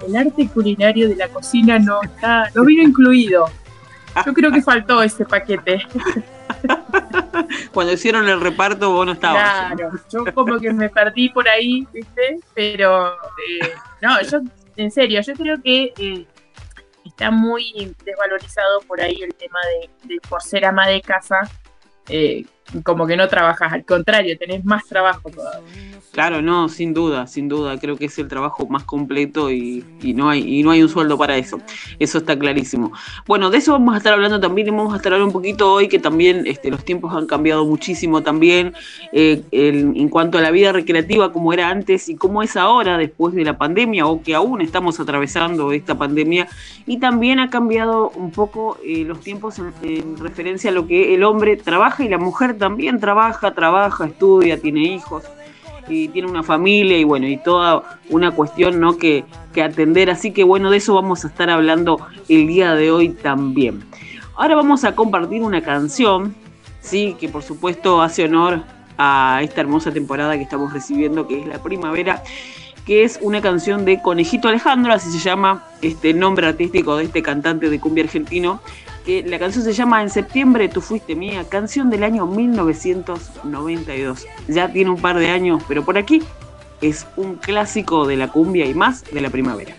el 0.08 0.16
arte 0.16 0.48
culinario 0.48 1.10
de 1.10 1.16
la 1.16 1.28
cocina 1.28 1.80
no 1.80 2.04
está, 2.04 2.52
no 2.54 2.64
vino 2.64 2.84
incluido. 2.84 3.50
Yo 4.26 4.34
creo 4.34 4.52
que 4.52 4.62
faltó 4.62 5.02
ese 5.02 5.26
paquete. 5.26 5.86
Cuando 7.74 7.94
hicieron 7.94 8.30
el 8.30 8.40
reparto 8.42 8.92
vos 8.92 9.08
no 9.08 9.14
estabas. 9.14 9.74
Claro, 9.74 9.92
yo 10.12 10.34
como 10.34 10.60
que 10.60 10.72
me 10.72 10.90
perdí 10.90 11.30
por 11.30 11.48
ahí, 11.48 11.88
¿viste? 11.92 12.40
Pero 12.54 13.14
eh, 13.14 13.74
no, 14.02 14.22
yo 14.22 14.42
en 14.76 14.92
serio, 14.92 15.22
yo 15.22 15.34
creo 15.34 15.62
que 15.62 15.94
eh, 15.98 16.26
está 17.06 17.32
muy 17.32 17.96
desvalorizado 18.06 18.82
por 18.82 19.02
ahí 19.02 19.22
el 19.24 19.34
tema 19.34 19.60
de, 19.82 20.14
de 20.14 20.22
por 20.22 20.44
ser 20.44 20.66
ama 20.66 20.88
de 20.88 21.02
casa, 21.02 21.38
eh, 22.08 22.46
como 22.84 23.08
que 23.08 23.18
no 23.18 23.28
trabajas, 23.28 23.72
al 23.72 23.86
contrario, 23.86 24.38
tenés 24.38 24.64
más 24.66 24.86
trabajo. 24.86 25.32
Claro, 26.12 26.42
no, 26.42 26.68
sin 26.68 26.94
duda, 26.94 27.28
sin 27.28 27.48
duda, 27.48 27.78
creo 27.80 27.96
que 27.96 28.06
es 28.06 28.18
el 28.18 28.28
trabajo 28.28 28.68
más 28.68 28.84
completo 28.84 29.52
y, 29.52 29.86
no 30.16 30.30
hay, 30.30 30.60
y 30.60 30.64
no 30.64 30.72
hay 30.72 30.82
un 30.82 30.90
sueldo 30.90 31.18
para 31.18 31.38
eso, 31.38 31.60
eso 32.00 32.18
está 32.18 32.38
clarísimo. 32.38 32.92
Bueno, 33.28 33.50
de 33.50 33.60
eso 33.60 33.74
vamos 33.74 33.94
a 33.94 33.98
estar 33.98 34.14
hablando 34.14 34.40
también 34.40 34.68
y 34.68 34.72
vamos 34.72 34.94
a 34.94 34.98
estar 34.98 35.14
hablando 35.14 35.28
un 35.28 35.34
poquito 35.34 35.72
hoy 35.72 35.88
que 35.88 36.00
también 36.00 36.44
este, 36.48 36.72
los 36.72 36.84
tiempos 36.84 37.14
han 37.14 37.28
cambiado 37.28 37.66
muchísimo 37.66 38.24
también 38.24 38.74
eh, 39.12 39.44
en 39.52 40.10
cuanto 40.10 40.38
a 40.38 40.42
la 40.42 40.52
vida 40.52 40.72
recreativa 40.72 41.32
como 41.32 41.54
era 41.54 41.70
antes 41.70 42.10
y 42.10 42.16
cómo 42.16 42.42
es 42.42 42.58
ahora 42.58 42.98
después 42.98 43.36
de 43.36 43.44
la 43.44 43.58
pandemia 43.58 44.08
o 44.08 44.22
que 44.22 44.34
aún 44.34 44.62
estamos 44.62 45.00
atravesando 45.00 45.72
esta 45.72 45.98
pandemia 45.98 46.48
y 46.86 46.98
también 46.98 47.40
ha 47.40 47.50
cambiado 47.50 48.10
un 48.10 48.32
poco 48.32 48.78
eh, 48.84 49.04
los 49.06 49.20
tiempos 49.20 49.60
en, 49.60 49.72
en 49.84 50.18
referencia 50.18 50.72
a 50.72 50.74
lo 50.74 50.88
que 50.88 51.14
el 51.14 51.24
hombre 51.24 51.58
trabaja 51.58 52.04
y 52.04 52.10
la 52.10 52.18
mujer 52.18 52.57
también 52.58 53.00
trabaja, 53.00 53.54
trabaja, 53.54 54.06
estudia, 54.06 54.60
tiene 54.60 54.82
hijos 54.82 55.24
y 55.88 56.10
tiene 56.10 56.30
una 56.30 56.44
familia 56.44 56.98
y 56.98 57.04
bueno, 57.04 57.28
y 57.28 57.38
toda 57.38 58.00
una 58.10 58.32
cuestión 58.32 58.80
¿no? 58.80 58.98
que, 58.98 59.24
que 59.54 59.64
atender. 59.64 60.10
Así 60.10 60.32
que 60.32 60.44
bueno, 60.44 60.70
de 60.70 60.78
eso 60.78 60.94
vamos 60.94 61.24
a 61.24 61.28
estar 61.28 61.50
hablando 61.50 62.00
el 62.28 62.48
día 62.48 62.74
de 62.74 62.92
hoy 62.92 63.10
también. 63.10 63.84
Ahora 64.36 64.56
vamos 64.56 64.84
a 64.84 64.96
compartir 64.96 65.42
una 65.42 65.62
canción, 65.62 66.36
sí, 66.82 67.16
que 67.20 67.30
por 67.30 67.44
supuesto 67.44 68.02
hace 68.02 68.26
honor 68.26 68.62
a 68.98 69.40
esta 69.44 69.62
hermosa 69.62 69.92
temporada 69.92 70.36
que 70.38 70.44
estamos 70.44 70.74
recibiendo, 70.74 71.28
que 71.28 71.42
es 71.42 71.48
la 71.48 71.62
primavera, 71.62 72.24
que 72.86 73.04
es 73.04 73.20
una 73.22 73.42
canción 73.42 73.84
de 73.84 74.02
Conejito 74.02 74.48
Alejandro, 74.48 74.94
así 74.94 75.12
se 75.12 75.20
llama 75.20 75.66
este 75.82 76.14
nombre 76.14 76.48
artístico 76.48 76.96
de 76.96 77.06
este 77.06 77.22
cantante 77.22 77.70
de 77.70 77.80
cumbia 77.80 78.04
argentino, 78.04 78.62
la 79.08 79.40
canción 79.40 79.64
se 79.64 79.72
llama 79.72 80.02
En 80.02 80.10
septiembre 80.10 80.68
tú 80.68 80.82
fuiste 80.82 81.16
mía, 81.16 81.46
canción 81.48 81.90
del 81.90 82.04
año 82.04 82.28
1992. 82.28 84.26
Ya 84.50 84.72
tiene 84.72 84.90
un 84.90 85.00
par 85.00 85.18
de 85.18 85.30
años, 85.30 85.64
pero 85.68 85.86
por 85.86 85.98
aquí 85.98 86.22
es 86.82 87.08
un 87.16 87.36
clásico 87.36 88.06
de 88.06 88.18
la 88.18 88.28
cumbia 88.28 88.66
y 88.66 88.74
más 88.74 89.06
de 89.06 89.22
la 89.22 89.30
primavera. 89.30 89.76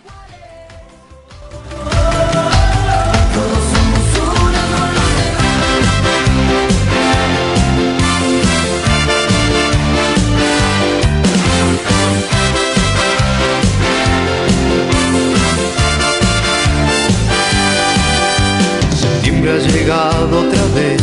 llegado 19.73 20.41
otra 20.41 20.65
vez. 20.75 21.03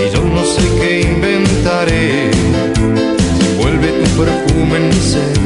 Y 0.00 0.14
yo 0.14 0.22
no 0.22 0.44
sé 0.44 0.62
qué 0.80 1.00
inventaré. 1.02 2.30
Si 3.38 3.56
vuelve 3.56 3.88
tu 4.00 4.10
perfume 4.22 4.76
en 4.76 4.88
mi 4.88 5.00
ser. 5.12 5.38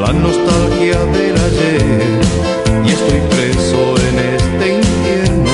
La 0.00 0.12
nostalgia 0.12 0.98
del 1.14 1.36
ayer. 1.48 2.20
Y 2.84 2.88
estoy 2.90 3.20
preso 3.34 3.94
en 4.08 4.18
este 4.36 4.64
infierno 4.78 5.50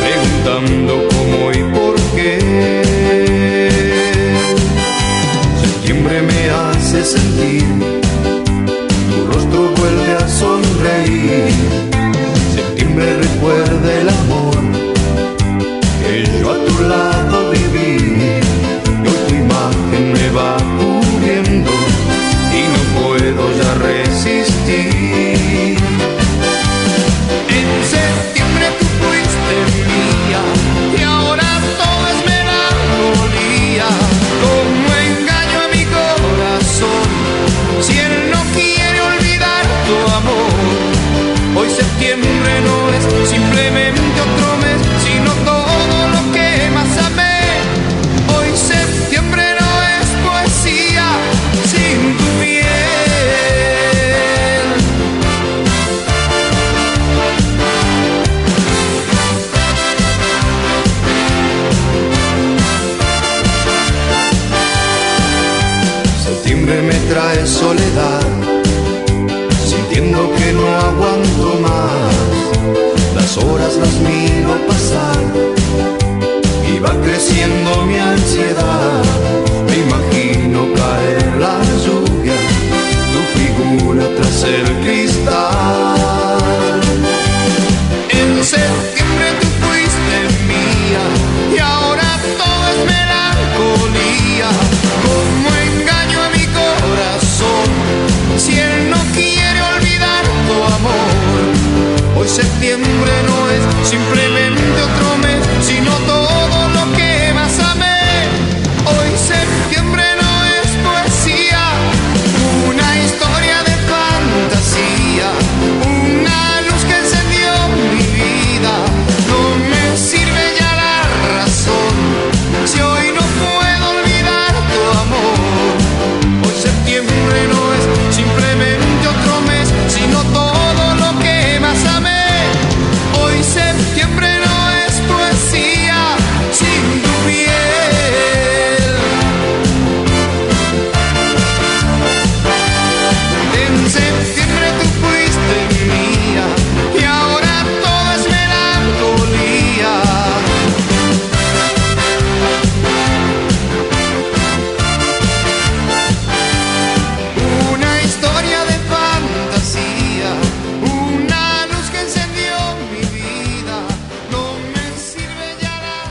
preguntando 0.00 1.08
cómo 1.08 1.52
y 1.52 1.62
por 1.76 1.96
qué. 2.14 2.38
Septiembre 5.60 6.22
me 6.22 6.50
hace 6.50 7.04
sentir 7.04 7.97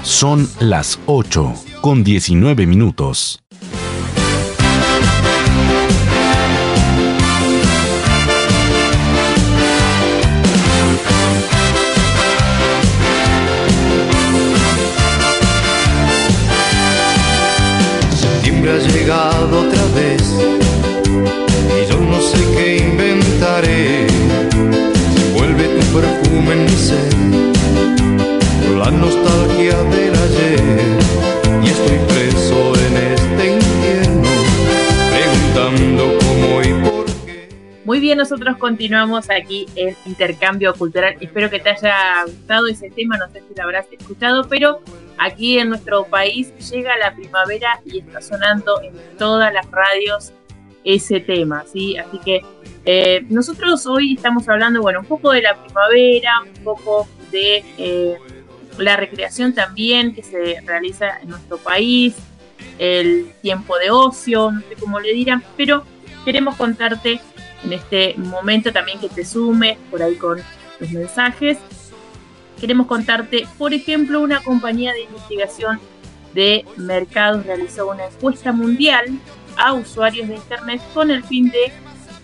Son 0.08 0.48
las 0.62 0.98
8 1.06 1.54
con 1.82 2.06
19 2.06 2.65
minutos. 2.65 3.43
Continuamos 38.56 39.30
aquí 39.30 39.66
en 39.76 39.96
Intercambio 40.06 40.74
Cultural. 40.74 41.18
Espero 41.20 41.50
que 41.50 41.60
te 41.60 41.72
haya 41.72 42.24
gustado 42.26 42.68
ese 42.68 42.90
tema, 42.90 43.18
no 43.18 43.28
sé 43.30 43.44
si 43.46 43.54
lo 43.54 43.64
habrás 43.64 43.88
escuchado, 43.92 44.48
pero 44.48 44.80
aquí 45.18 45.60
en 45.60 45.70
nuestro 45.70 46.06
país 46.06 46.54
llega 46.72 46.96
la 46.98 47.14
primavera 47.14 47.82
y 47.84 48.00
está 48.00 48.22
sonando 48.22 48.82
en 48.82 48.94
todas 49.18 49.52
las 49.52 49.70
radios 49.70 50.32
ese 50.86 51.20
tema, 51.20 51.66
¿sí? 51.66 51.98
Así 51.98 52.20
que 52.20 52.42
eh, 52.86 53.26
nosotros 53.30 53.86
hoy 53.86 54.14
estamos 54.14 54.48
hablando, 54.48 54.82
bueno, 54.82 55.02
un 55.02 55.06
poco 55.06 55.32
de 55.32 55.42
la 55.42 55.62
primavera, 55.62 56.32
un 56.46 56.64
poco 56.64 57.08
de 57.32 57.66
eh, 57.78 58.18
la 58.78 58.96
recreación 58.96 59.54
también 59.54 60.16
que 60.16 60.24
se 60.24 60.62
realiza 60.66 61.20
en 61.20 61.30
nuestro 61.30 61.58
país, 61.58 62.16
el 62.80 63.34
tiempo 63.42 63.78
de 63.78 63.92
ocio, 63.92 64.52
no 64.52 64.62
sé 64.62 64.76
cómo 64.80 65.00
le 65.00 65.12
dirán, 65.12 65.44
pero 65.58 65.84
queremos 66.24 66.56
contarte 66.56 67.20
en 67.63 67.74
este 67.74 68.15
momento 68.17 68.72
también 68.72 69.00
que 69.00 69.10
te 69.10 69.26
sumes 69.26 69.78
por 69.89 70.02
ahí 70.02 70.15
con 70.15 70.39
los 70.80 70.91
mensajes. 70.91 71.58
Queremos 72.60 72.88
contarte, 72.88 73.48
por 73.58 73.74
ejemplo, 73.74 74.22
una 74.22 74.41
compañía 74.41 74.93
de 74.93 75.04
investigación 75.04 75.80
de 76.34 76.65
mercados 76.76 77.46
realizó 77.46 77.89
una 77.89 78.06
encuesta 78.06 78.52
mundial 78.52 79.06
a 79.58 79.74
usuarios 79.74 80.28
de 80.28 80.36
Internet 80.36 80.82
con 80.93 81.10
el 81.12 81.24
fin 81.24 81.50
de 81.50 81.72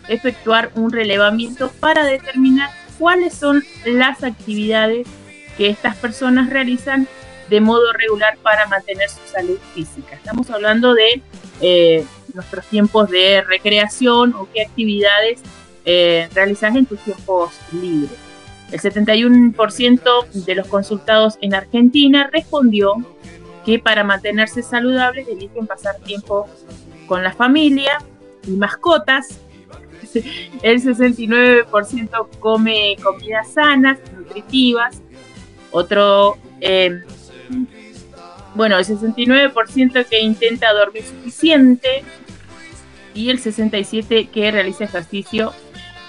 efectuar 0.08 0.72
un 0.76 0.92
relevamiento 0.92 1.72
para 1.80 2.06
determinar 2.06 2.70
cuáles 3.00 3.34
son 3.34 3.64
las 3.86 4.24
actividades 4.24 5.08
que 5.58 5.70
estas 5.70 5.96
personas 5.96 6.50
realizan 6.50 7.08
de 7.50 7.62
modo 7.62 7.92
regular 7.94 8.38
para 8.42 8.68
mantener 8.68 9.10
su 9.10 9.20
salud 9.32 9.58
física. 9.74 10.16
Estamos 10.16 10.50
hablando 10.50 10.94
de 10.94 11.22
eh, 11.62 12.06
nuestros 12.34 12.66
tiempos 12.66 13.10
de 13.10 13.42
recreación 13.42 14.34
o 14.34 14.48
qué 14.52 14.64
actividades 14.64 15.42
eh, 15.86 16.30
realizas 16.34 16.76
en 16.76 16.86
tus 16.86 17.00
tiempos 17.00 17.52
libres. 17.72 18.18
El 18.72 18.80
71% 18.80 20.28
de 20.32 20.56
los 20.56 20.68
consultados 20.68 21.38
en 21.42 21.54
Argentina 21.54 22.30
respondió 22.32 22.96
que 23.66 23.80
para 23.80 24.04
mantenerse 24.04 24.64
saludables 24.64 25.28
eligen 25.28 25.68
pasar 25.68 25.98
tiempo 25.98 26.48
con 27.06 27.24
la 27.24 27.34
familia 27.34 28.00
y 28.48 28.52
mascotas. 28.52 29.40
El 30.62 30.82
69% 30.82 32.28
come 32.40 32.96
comidas 33.02 33.54
sanas, 33.54 34.00
nutritivas. 34.16 35.02
Otro, 35.72 36.38
eh, 36.62 37.02
bueno, 38.54 38.78
el 38.78 38.86
69% 38.86 40.06
que 40.08 40.20
intenta 40.20 40.72
dormir 40.72 41.04
suficiente. 41.04 42.04
Y 43.14 43.30
el 43.30 43.42
67% 43.42 44.30
que 44.30 44.52
realiza 44.52 44.86
ejercicio 44.86 45.54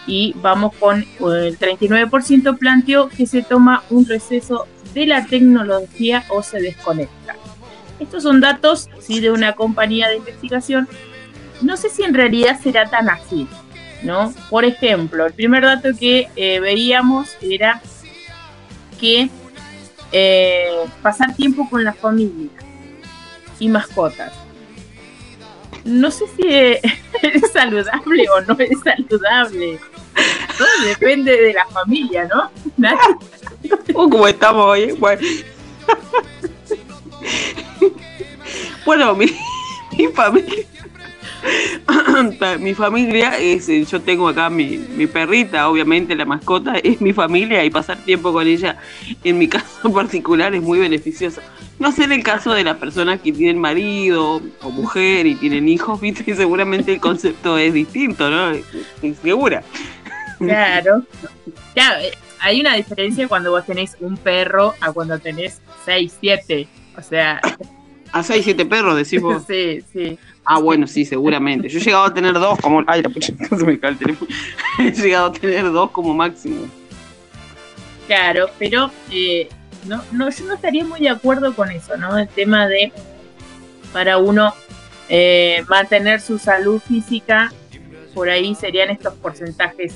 y 0.07 0.35
vamos 0.37 0.75
con 0.77 1.03
eh, 1.03 1.07
el 1.21 1.59
39% 1.59 2.59
planteó 2.59 3.09
que 3.09 3.27
se 3.27 3.43
toma 3.43 3.85
un 3.91 4.07
receso 4.07 4.67
de 4.93 5.07
la 5.07 5.27
tecnología 5.27 6.25
o 6.29 6.43
se 6.43 6.61
desconecta. 6.61 7.37
Estos 7.99 8.23
son 8.23 8.41
datos 8.41 8.89
¿sí? 9.01 9.21
de 9.21 9.31
una 9.31 9.53
compañía 9.53 10.09
de 10.09 10.17
investigación. 10.17 10.89
No 11.63 11.77
sé 11.77 11.89
si 11.89 12.03
en 12.03 12.15
realidad 12.15 12.61
será 12.61 12.91
tan 12.91 13.09
así, 13.09 13.47
¿no? 14.03 14.33
Por 14.51 14.65
ejemplo, 14.65 15.27
el 15.27 15.33
primer 15.33 15.63
dato 15.63 15.91
que 15.99 16.29
eh, 16.37 16.61
veíamos 16.61 17.37
era 17.41 17.81
que 19.01 19.31
eh, 20.13 20.69
pasar 21.03 21.35
tiempo 21.35 21.69
con 21.71 21.85
la 21.85 21.93
familia 21.93 22.51
y 23.59 23.69
mascotas. 23.69 24.44
No 25.85 26.11
sé 26.11 26.25
si 26.37 26.49
es 26.49 27.53
saludable 27.53 28.27
o 28.31 28.41
no 28.43 28.57
es 28.59 28.81
saludable. 28.81 29.79
Todo 30.57 30.69
depende 30.87 31.37
de 31.37 31.53
la 31.53 31.67
familia, 31.67 32.27
¿no? 32.27 32.51
Uh, 33.95 34.11
como 34.11 34.29
estamos 34.29 34.67
hoy. 34.67 34.93
Bueno, 34.93 35.23
bueno 38.85 39.15
mi, 39.15 39.27
mi 39.97 40.09
familia. 40.09 40.67
mi 42.61 42.75
familia 42.75 43.39
es, 43.39 43.69
eh, 43.69 43.85
yo 43.85 44.01
tengo 44.01 44.29
acá 44.29 44.49
mi, 44.51 44.79
mi, 44.79 45.07
perrita, 45.07 45.69
obviamente 45.69 46.15
la 46.15 46.25
mascota 46.25 46.77
es 46.79 47.01
mi 47.01 47.13
familia 47.13 47.65
y 47.65 47.71
pasar 47.71 47.99
tiempo 47.99 48.33
con 48.33 48.47
ella 48.47 48.79
en 49.23 49.39
mi 49.39 49.49
caso 49.49 49.93
particular 49.93 50.55
es 50.55 50.63
muy 50.63 50.79
beneficioso. 50.79 51.41
No 51.79 51.91
sé 51.93 52.05
en 52.05 52.13
el 52.13 52.23
caso 52.23 52.55
de 52.55 52.65
las 52.65 52.77
personas 52.77 53.21
que 53.21 53.33
tienen 53.33 53.59
marido 53.59 54.41
o 54.63 54.71
mujer 54.71 55.27
y 55.27 55.35
tienen 55.35 55.69
hijos, 55.69 56.01
¿viste? 56.01 56.35
seguramente 56.35 56.93
el 56.93 57.01
concepto 57.01 57.59
es 57.59 57.75
distinto, 57.75 58.31
¿no? 58.31 58.53
Segura. 59.23 59.63
Claro. 60.39 61.03
Claro, 61.75 62.01
eh, 62.01 62.13
hay 62.41 62.61
una 62.61 62.77
diferencia 62.77 63.27
cuando 63.29 63.51
vos 63.51 63.65
tenés 63.67 63.97
un 64.01 64.17
perro 64.17 64.75
a 64.81 64.93
cuando 64.93 65.19
tenés 65.19 65.61
seis, 65.85 66.17
siete. 66.21 66.69
O 66.97 67.03
sea. 67.03 67.41
A 68.13 68.23
seis, 68.23 68.45
siete 68.45 68.65
perros, 68.65 68.97
decís 68.97 69.21
vos. 69.21 69.43
sí, 69.47 69.83
sí. 69.93 70.19
Ah, 70.45 70.61
bueno, 70.61 70.87
sí, 70.87 71.05
seguramente. 71.05 71.69
Yo 71.69 71.79
he 71.79 71.83
llegado 71.83 72.05
a 72.05 72.15
tener 72.15 72.35
dos 72.35 72.59
como. 72.61 72.83
Ay, 72.87 73.03
la 73.03 73.11
se 73.11 73.65
el 73.65 74.89
he 74.89 74.91
llegado 74.93 75.27
a 75.27 75.33
tener 75.33 75.71
dos 75.73 75.91
como 75.91 76.13
máximo. 76.15 76.67
Claro, 78.07 78.51
pero 78.59 78.91
eh, 79.11 79.49
no, 79.87 80.03
no, 80.13 80.29
yo 80.31 80.45
no 80.45 80.55
estaría 80.55 80.85
muy 80.85 81.01
de 81.01 81.09
acuerdo 81.09 81.55
con 81.55 81.71
eso, 81.71 81.97
¿no? 81.97 82.19
El 82.19 82.29
tema 82.29 82.69
de 82.69 82.93
para 83.93 84.19
uno 84.19 84.53
eh, 85.09 85.63
mantener 85.69 86.21
su 86.21 86.39
salud 86.39 86.81
física, 86.81 87.53
por 88.13 88.29
ahí 88.29 88.55
serían 88.55 88.91
estos 88.91 89.15
porcentajes 89.15 89.95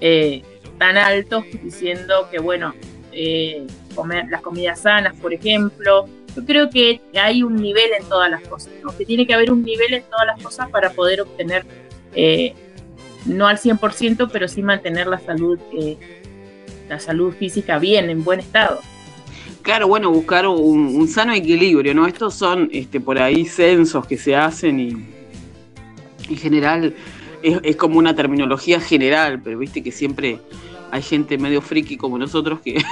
eh, 0.00 0.42
tan 0.78 0.96
altos, 0.96 1.44
diciendo 1.62 2.28
que, 2.30 2.38
bueno, 2.38 2.74
eh, 3.12 3.66
comer 3.94 4.26
las 4.28 4.40
comidas 4.40 4.80
sanas, 4.80 5.14
por 5.16 5.32
ejemplo. 5.32 6.08
Yo 6.36 6.44
creo 6.44 6.70
que 6.70 7.00
hay 7.20 7.42
un 7.42 7.56
nivel 7.56 7.92
en 7.98 8.08
todas 8.08 8.30
las 8.30 8.42
cosas, 8.42 8.72
¿no? 8.82 8.96
que 8.96 9.04
tiene 9.04 9.26
que 9.26 9.34
haber 9.34 9.50
un 9.50 9.62
nivel 9.62 9.94
en 9.94 10.02
todas 10.04 10.26
las 10.26 10.42
cosas 10.42 10.70
para 10.70 10.90
poder 10.90 11.22
obtener, 11.22 11.64
eh, 12.14 12.54
no 13.26 13.46
al 13.46 13.58
100%, 13.58 14.28
pero 14.32 14.48
sí 14.48 14.62
mantener 14.62 15.06
la 15.06 15.18
salud, 15.18 15.58
eh, 15.72 15.96
la 16.88 17.00
salud 17.00 17.34
física 17.34 17.78
bien, 17.78 18.10
en 18.10 18.24
buen 18.24 18.40
estado. 18.40 18.80
Claro, 19.62 19.88
bueno, 19.88 20.10
buscar 20.10 20.46
un, 20.46 21.06
sano 21.08 21.34
equilibrio, 21.34 21.94
¿no? 21.94 22.06
Estos 22.06 22.34
son 22.34 22.70
este, 22.72 22.98
por 22.98 23.18
ahí 23.18 23.44
censos 23.44 24.06
que 24.06 24.16
se 24.16 24.34
hacen 24.34 24.80
y 24.80 24.88
en 26.30 26.36
general 26.36 26.94
es, 27.42 27.76
como 27.76 27.98
una 27.98 28.14
terminología 28.14 28.80
general, 28.80 29.40
pero 29.42 29.58
viste 29.58 29.82
que 29.82 29.92
siempre 29.92 30.38
hay 30.90 31.02
gente 31.02 31.38
medio 31.38 31.60
friki 31.60 31.96
como 31.96 32.18
nosotros 32.18 32.60
que 32.60 32.82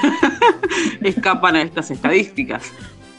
escapan 1.02 1.56
a 1.56 1.62
estas 1.62 1.90
estadísticas. 1.90 2.72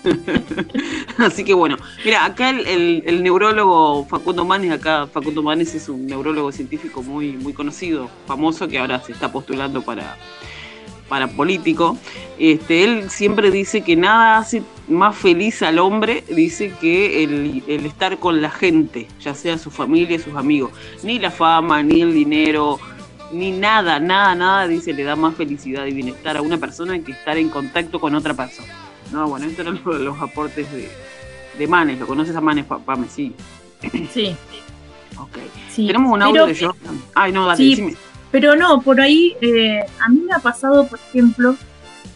Así 1.17 1.43
que 1.43 1.53
bueno, 1.53 1.77
mira, 2.05 2.25
acá 2.25 2.49
el, 2.49 3.23
neurólogo 3.23 4.05
Facundo 4.05 4.45
Manes, 4.45 4.71
acá 4.71 5.07
Facundo 5.07 5.43
Manes 5.43 5.75
es 5.75 5.89
un 5.89 6.05
neurólogo 6.05 6.51
científico 6.51 7.03
muy, 7.03 7.33
muy 7.33 7.53
conocido, 7.53 8.09
famoso, 8.25 8.67
que 8.67 8.79
ahora 8.79 9.01
se 9.01 9.11
está 9.11 9.31
postulando 9.31 9.81
para, 9.81 10.17
para 11.07 11.27
político. 11.27 11.97
Este, 12.37 12.83
él 12.83 13.09
siempre 13.09 13.51
dice 13.51 13.81
que 13.81 13.95
nada 13.95 14.37
hace 14.37 14.63
más 14.87 15.15
feliz 15.15 15.61
al 15.61 15.79
hombre, 15.79 16.23
dice 16.29 16.73
que 16.79 17.23
el, 17.23 17.63
el 17.67 17.85
estar 17.85 18.17
con 18.17 18.41
la 18.41 18.49
gente, 18.49 19.07
ya 19.19 19.33
sea 19.33 19.57
su 19.57 19.71
familia, 19.71 20.19
sus 20.19 20.35
amigos, 20.35 20.71
ni 21.03 21.19
la 21.19 21.31
fama, 21.31 21.83
ni 21.83 22.01
el 22.01 22.13
dinero, 22.13 22.79
ni 23.31 23.51
nada, 23.51 23.99
nada, 23.99 24.33
nada, 24.33 24.67
dice, 24.67 24.93
le 24.93 25.03
da 25.03 25.15
más 25.15 25.35
felicidad 25.35 25.85
y 25.85 25.93
bienestar 25.93 26.37
a 26.37 26.41
una 26.41 26.57
persona 26.57 26.97
que 26.99 27.11
estar 27.11 27.37
en 27.37 27.49
contacto 27.49 27.99
con 27.99 28.15
otra 28.15 28.33
persona. 28.33 28.88
No, 29.11 29.27
bueno, 29.27 29.45
estos 29.45 29.65
eran 29.65 29.81
los, 29.83 29.99
los 30.01 30.21
aportes 30.21 30.71
de, 30.71 30.89
de, 31.57 31.67
Manes. 31.67 31.99
¿Lo 31.99 32.07
conoces 32.07 32.35
a 32.35 32.41
Manes, 32.41 32.65
Pame? 32.65 33.07
Sí. 33.09 33.35
Sí. 34.13 34.35
Ok. 35.17 35.37
Sí, 35.69 35.87
Tenemos 35.87 36.13
un 36.13 36.21
audio 36.21 36.45
de 36.45 36.55
Jordan. 36.57 37.01
Ay, 37.15 37.31
no, 37.31 37.45
dale, 37.45 37.57
sí, 37.57 37.69
decime. 37.71 37.95
Pero 38.31 38.55
no, 38.55 38.81
por 38.81 39.01
ahí, 39.01 39.35
eh, 39.41 39.83
a 39.99 40.09
mí 40.09 40.19
me 40.19 40.33
ha 40.33 40.39
pasado, 40.39 40.87
por 40.87 40.99
ejemplo, 40.99 41.55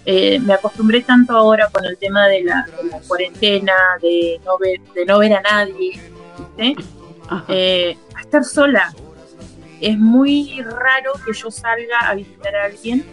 eh, 0.06 0.40
me 0.40 0.54
acostumbré 0.54 1.02
tanto 1.02 1.36
ahora 1.36 1.70
con 1.72 1.86
el 1.86 1.98
tema 1.98 2.28
de 2.28 2.44
la, 2.44 2.68
de 2.82 2.90
la 2.90 3.00
cuarentena, 3.00 3.74
de 4.02 4.40
no, 4.46 4.58
ver, 4.58 4.80
de 4.94 5.06
no 5.06 5.20
ver 5.20 5.34
a 5.34 5.42
nadie. 5.42 6.00
Eh, 7.48 7.98
a 8.16 8.22
estar 8.22 8.44
sola. 8.44 8.94
Es 9.82 9.98
muy 9.98 10.62
raro 10.62 11.14
que 11.26 11.34
yo 11.34 11.50
salga 11.50 12.00
a 12.02 12.16
visitar 12.16 12.56
a 12.56 12.66
alguien 12.66 13.06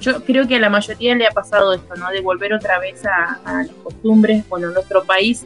yo 0.00 0.24
creo 0.24 0.48
que 0.48 0.56
a 0.56 0.60
la 0.60 0.70
mayoría 0.70 1.14
le 1.14 1.26
ha 1.26 1.30
pasado 1.30 1.74
esto, 1.74 1.94
¿no? 1.94 2.10
De 2.10 2.20
volver 2.20 2.54
otra 2.54 2.78
vez 2.78 3.04
a, 3.04 3.38
las 3.44 3.68
costumbres. 3.82 4.48
Bueno, 4.48 4.68
en 4.68 4.74
nuestro 4.74 5.04
país 5.04 5.44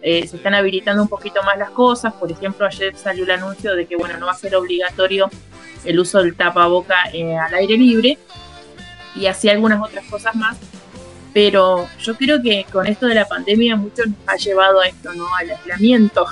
eh, 0.00 0.26
se 0.26 0.36
están 0.36 0.54
habilitando 0.54 1.02
un 1.02 1.08
poquito 1.08 1.42
más 1.42 1.58
las 1.58 1.70
cosas. 1.70 2.12
Por 2.14 2.30
ejemplo, 2.30 2.66
ayer 2.66 2.96
salió 2.96 3.24
el 3.24 3.30
anuncio 3.32 3.74
de 3.74 3.86
que, 3.86 3.96
bueno, 3.96 4.16
no 4.18 4.26
va 4.26 4.32
a 4.32 4.36
ser 4.36 4.54
obligatorio 4.54 5.28
el 5.84 5.98
uso 5.98 6.22
del 6.22 6.36
tapaboca 6.36 6.94
eh, 7.12 7.36
al 7.36 7.52
aire 7.54 7.76
libre 7.76 8.18
y 9.14 9.26
así 9.26 9.48
algunas 9.48 9.82
otras 9.82 10.04
cosas 10.06 10.34
más. 10.36 10.56
Pero 11.34 11.86
yo 12.00 12.16
creo 12.16 12.40
que 12.40 12.64
con 12.72 12.86
esto 12.86 13.06
de 13.06 13.14
la 13.14 13.26
pandemia 13.26 13.76
mucho 13.76 14.04
nos 14.06 14.16
ha 14.26 14.36
llevado 14.36 14.80
a 14.80 14.86
esto, 14.86 15.12
¿no? 15.14 15.26
Al 15.34 15.50
aislamiento. 15.50 16.26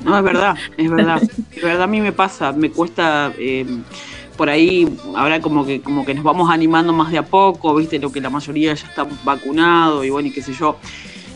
No, 0.00 0.18
es 0.18 0.24
verdad, 0.24 0.56
es 0.76 0.90
verdad. 0.90 1.22
Es 1.52 1.62
verdad, 1.62 1.82
a 1.82 1.86
mí 1.86 2.00
me 2.00 2.12
pasa, 2.12 2.52
me 2.52 2.70
cuesta... 2.70 3.32
Eh, 3.38 3.64
por 4.36 4.48
ahí 4.48 4.88
ahora 5.14 5.40
como 5.40 5.64
que 5.64 5.80
como 5.80 6.04
que 6.04 6.14
nos 6.14 6.24
vamos 6.24 6.50
animando 6.50 6.92
más 6.92 7.10
de 7.10 7.18
a 7.18 7.24
poco, 7.24 7.74
viste, 7.74 7.98
lo 7.98 8.12
que 8.12 8.20
la 8.20 8.30
mayoría 8.30 8.74
ya 8.74 8.86
está 8.86 9.06
vacunado 9.24 10.04
y 10.04 10.10
bueno, 10.10 10.28
y 10.28 10.32
qué 10.32 10.42
sé 10.42 10.52
yo. 10.52 10.76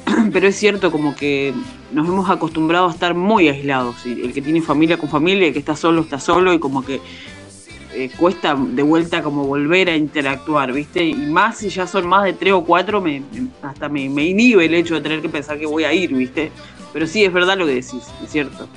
Pero 0.33 0.49
es 0.49 0.57
cierto 0.57 0.91
como 0.93 1.15
que 1.15 1.55
nos 1.93 2.09
hemos 2.09 2.29
acostumbrado 2.31 2.89
a 2.89 2.91
estar 2.91 3.15
muy 3.15 3.49
aislados. 3.49 4.05
Y 4.07 4.13
el 4.23 4.33
que 4.33 4.43
tiene 4.43 4.63
familia 4.63 4.99
con 4.99 5.09
familia, 5.09 5.49
el 5.49 5.53
que 5.53 5.59
está 5.59 5.77
solo 5.77 6.03
está 6.03 6.19
solo 6.19 6.53
y 6.53 6.59
como 6.59 6.85
que 6.85 7.01
eh, 7.95 8.11
cuesta 8.17 8.55
de 8.55 8.83
vuelta 8.83 9.23
como 9.23 9.45
volver 9.45 9.91
a 9.91 9.97
interactuar, 9.97 10.73
¿viste? 10.73 11.05
Y 11.05 11.15
más 11.15 11.59
si 11.59 11.69
ya 11.69 11.87
son 11.87 12.07
más 12.07 12.25
de 12.25 12.33
tres 12.35 12.53
o 12.53 12.65
cuatro, 12.65 13.01
me, 13.01 13.23
hasta 13.63 13.89
me, 13.89 14.09
me 14.09 14.25
inhibe 14.25 14.67
el 14.67 14.75
hecho 14.75 14.95
de 14.95 15.01
tener 15.01 15.21
que 15.21 15.29
pensar 15.29 15.59
que 15.59 15.67
voy 15.67 15.85
a 15.85 15.93
ir, 15.93 16.15
¿viste? 16.15 16.53
Pero 16.93 17.07
sí, 17.07 17.25
es 17.25 17.33
verdad 17.33 17.57
lo 17.57 17.67
que 17.67 17.75
decís, 17.75 18.03
es 18.23 18.31
cierto 18.31 18.69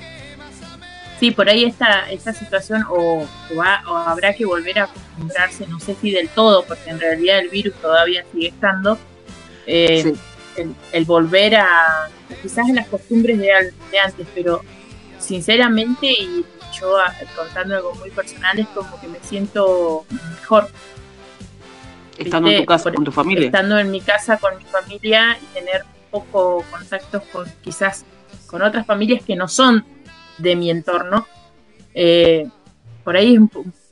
sí, 1.24 1.32
por 1.32 1.48
ahí 1.48 1.64
esta, 1.64 2.12
esta 2.12 2.34
situación 2.34 2.84
o, 2.90 3.22
o, 3.22 3.56
va, 3.56 3.82
o, 3.88 3.96
habrá 3.96 4.34
que 4.34 4.46
volver 4.46 4.80
a 4.80 4.84
acostumbrarse, 4.84 5.66
no 5.68 5.80
sé 5.80 5.96
si 5.96 6.12
del 6.12 6.28
todo, 6.28 6.66
porque 6.66 6.90
en 6.90 7.00
realidad 7.00 7.40
el 7.40 7.48
virus 7.48 7.74
todavía 7.76 8.26
sigue 8.34 8.50
estando, 8.50 8.98
eh, 9.66 10.04
sí. 10.04 10.14
el, 10.58 10.76
el, 10.92 11.06
volver 11.06 11.56
a 11.56 12.10
quizás 12.42 12.68
en 12.68 12.76
las 12.76 12.90
costumbres 12.90 13.38
de, 13.40 13.46
de, 13.46 14.00
antes, 14.00 14.28
pero 14.36 14.64
sinceramente, 15.18 16.08
y 16.08 16.44
yo 16.78 16.98
contando 17.38 17.78
algo 17.78 17.96
muy 17.96 18.10
personal, 18.10 18.60
es 18.60 18.68
como 18.68 19.00
que 19.00 19.08
me 19.08 19.20
siento 19.22 20.06
mejor. 20.10 20.68
Estando 22.18 22.50
¿viste? 22.50 22.60
en 22.60 22.66
tu 22.66 22.68
casa 22.68 22.84
por, 22.84 22.96
con 22.96 23.06
tu 23.06 23.12
familia. 23.14 23.46
Estando 23.46 23.80
en 23.80 23.90
mi 23.90 24.02
casa 24.02 24.38
con 24.40 24.58
mi 24.58 24.66
familia 24.66 25.38
y 25.42 25.46
tener 25.58 25.86
poco 26.12 26.66
contactos 26.70 27.24
con 27.32 27.50
quizás 27.62 28.04
con 28.46 28.62
otras 28.62 28.86
familias 28.86 29.24
que 29.24 29.38
no 29.38 29.48
son 29.48 29.93
de 30.38 30.56
mi 30.56 30.70
entorno, 30.70 31.28
eh, 31.94 32.48
por 33.04 33.16
ahí 33.16 33.38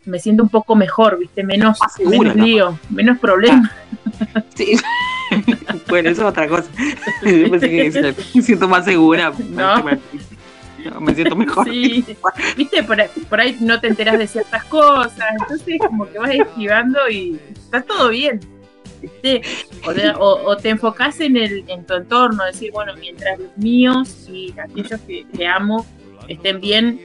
me 0.06 0.20
siento 0.20 0.44
un 0.44 0.50
poco 0.50 0.76
mejor, 0.76 1.20
¿viste? 1.20 1.44
Menos, 1.44 1.78
segura, 1.96 2.34
menos 2.34 2.36
lío, 2.36 2.80
menos 2.90 3.20
problema. 3.20 3.72
Ah. 4.36 4.44
Sí. 4.56 4.78
bueno, 5.88 6.10
eso 6.10 6.22
es 6.22 6.28
otra 6.28 6.48
cosa. 6.48 6.70
Me 7.24 8.42
siento 8.42 8.68
más 8.68 8.86
segura. 8.86 9.34
No. 10.84 11.00
Me 11.00 11.14
siento 11.14 11.36
mejor. 11.36 11.70
Sí. 11.70 12.04
Viste, 12.58 12.82
por, 12.82 12.98
por, 13.30 13.40
ahí 13.40 13.56
no 13.60 13.80
te 13.80 13.88
enteras 13.88 14.18
de 14.18 14.26
ciertas 14.26 14.64
cosas, 14.64 15.28
entonces 15.40 15.78
como 15.78 16.10
que 16.10 16.18
vas 16.18 16.32
esquivando 16.32 17.08
y 17.08 17.40
está 17.54 17.84
todo 17.84 18.10
bien. 18.10 18.40
¿viste? 19.00 19.44
O, 19.86 19.94
de, 19.94 20.10
o, 20.10 20.44
o, 20.44 20.58
te 20.58 20.70
enfocas 20.70 21.20
en, 21.20 21.38
el, 21.38 21.66
en 21.68 21.86
tu 21.86 21.94
entorno, 21.94 22.44
decir, 22.46 22.72
bueno, 22.72 22.94
mientras 23.00 23.38
los 23.38 23.56
míos 23.58 24.28
y 24.28 24.56
aquellos 24.60 25.00
que, 25.02 25.24
que 25.38 25.46
amo 25.46 25.86
estén 26.28 26.62
bien, 26.62 27.02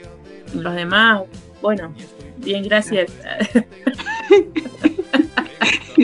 Los 0.53 0.75
demás, 0.75 1.23
bueno, 1.61 1.93
bien, 2.37 2.63
gracias. 2.63 3.11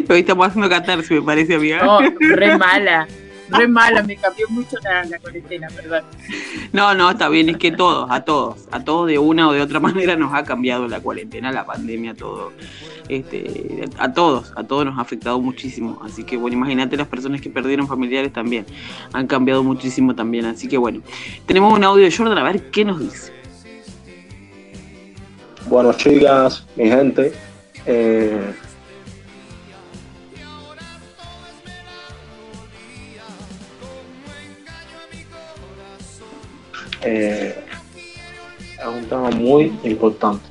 Hoy 0.09 0.19
estamos 0.19 0.47
haciendo 0.47 0.69
catarsis, 0.69 1.11
me 1.11 1.21
parece, 1.21 1.55
amiga. 1.55 1.83
No, 1.83 1.99
re 2.19 2.57
mala, 2.57 3.07
re 3.53 3.67
mala, 3.67 4.03
me 4.03 4.15
cambió 4.17 4.47
mucho 4.49 4.77
la, 4.83 5.03
la 5.05 5.19
cuarentena, 5.19 5.67
perdón. 5.75 6.03
No, 6.71 6.93
no, 6.93 7.11
está 7.11 7.29
bien, 7.29 7.49
es 7.49 7.57
que 7.57 7.71
todos, 7.71 8.09
a 8.09 8.21
todos, 8.21 8.67
a 8.71 8.83
todos 8.83 9.07
de 9.07 9.19
una 9.19 9.49
o 9.49 9.53
de 9.53 9.61
otra 9.61 9.79
manera 9.81 10.15
nos 10.15 10.33
ha 10.33 10.43
cambiado 10.43 10.87
la 10.87 10.99
cuarentena, 10.99 11.51
la 11.51 11.65
pandemia, 11.65 12.13
todo. 12.13 12.51
Este, 13.09 13.85
a 13.97 14.13
todos, 14.13 14.53
a 14.55 14.63
todos 14.63 14.85
nos 14.85 14.97
ha 14.97 15.01
afectado 15.01 15.39
muchísimo. 15.39 16.01
Así 16.03 16.23
que 16.23 16.37
bueno, 16.37 16.57
imagínate 16.57 16.97
las 16.97 17.07
personas 17.07 17.41
que 17.41 17.49
perdieron 17.49 17.87
familiares 17.87 18.31
también. 18.31 18.65
Han 19.11 19.27
cambiado 19.27 19.63
muchísimo 19.63 20.15
también. 20.15 20.45
Así 20.45 20.67
que 20.67 20.77
bueno, 20.77 21.01
tenemos 21.45 21.73
un 21.73 21.83
audio 21.83 22.05
de 22.05 22.11
Jordan, 22.11 22.37
a 22.37 22.43
ver 22.43 22.71
qué 22.71 22.85
nos 22.85 22.99
dice. 22.99 23.33
Bueno, 25.67 25.93
chicas, 25.93 26.65
mi 26.75 26.87
gente, 26.87 27.33
eh, 27.85 28.53
eh, 37.03 37.55
es 38.79 38.85
un 38.85 39.05
tema 39.05 39.29
muy 39.31 39.77
importante. 39.83 40.45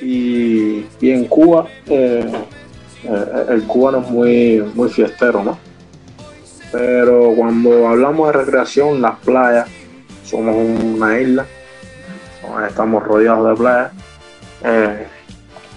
Y, 0.00 0.84
y 1.00 1.10
en 1.10 1.26
Cuba, 1.26 1.66
eh, 1.86 2.30
eh, 3.04 3.44
el 3.50 3.64
cubano 3.64 3.98
es 4.00 4.10
muy, 4.10 4.64
muy 4.74 4.88
fiestero, 4.88 5.42
¿no? 5.42 5.58
Pero 6.72 7.32
cuando 7.36 7.86
hablamos 7.88 8.26
de 8.26 8.32
recreación, 8.32 9.00
las 9.00 9.18
playas, 9.20 9.68
somos 10.24 10.56
una 10.56 11.20
isla, 11.20 11.46
estamos 12.68 13.02
rodeados 13.04 13.48
de 13.50 13.54
playas, 13.54 13.92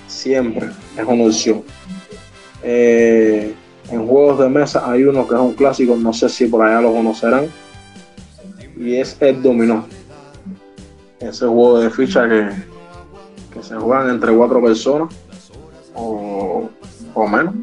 siempre 0.08 0.70
es 0.98 1.06
una 1.06 1.26
opción. 1.26 1.63
En 2.63 4.06
juegos 4.08 4.40
de 4.40 4.50
mesa 4.50 4.90
hay 4.90 5.04
uno 5.04 5.28
que 5.28 5.36
es 5.36 5.40
un 5.40 5.54
clásico, 5.54 5.96
no 5.96 6.12
sé 6.13 6.30
si 6.30 6.48
por 6.48 6.66
allá 6.66 6.82
lo 6.82 6.92
conocerán, 6.92 7.48
y 8.80 8.96
es 8.96 9.18
el 9.22 9.42
dominó. 9.42 9.86
Ese 11.20 11.46
juego 11.46 11.80
de 11.80 11.90
ficha 11.90 12.28
que, 12.30 12.50
que 13.54 13.63
se 13.63 13.76
juegan 13.76 14.10
entre 14.10 14.36
cuatro 14.36 14.62
personas 14.62 15.13
o, 15.96 16.70
o 17.13 17.28
menos. 17.28 17.54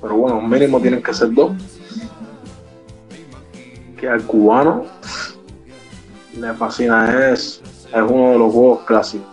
Pero 0.00 0.16
bueno, 0.16 0.40
mínimo 0.40 0.80
tienen 0.80 1.02
que 1.02 1.12
ser 1.12 1.32
dos. 1.34 1.52
Que 3.98 4.08
al 4.08 4.22
cubano 4.24 4.84
le 6.38 6.52
fascina, 6.54 7.30
es, 7.32 7.60
es 7.88 8.02
uno 8.08 8.32
de 8.32 8.38
los 8.38 8.52
juegos 8.52 8.80
clásicos. 8.84 9.26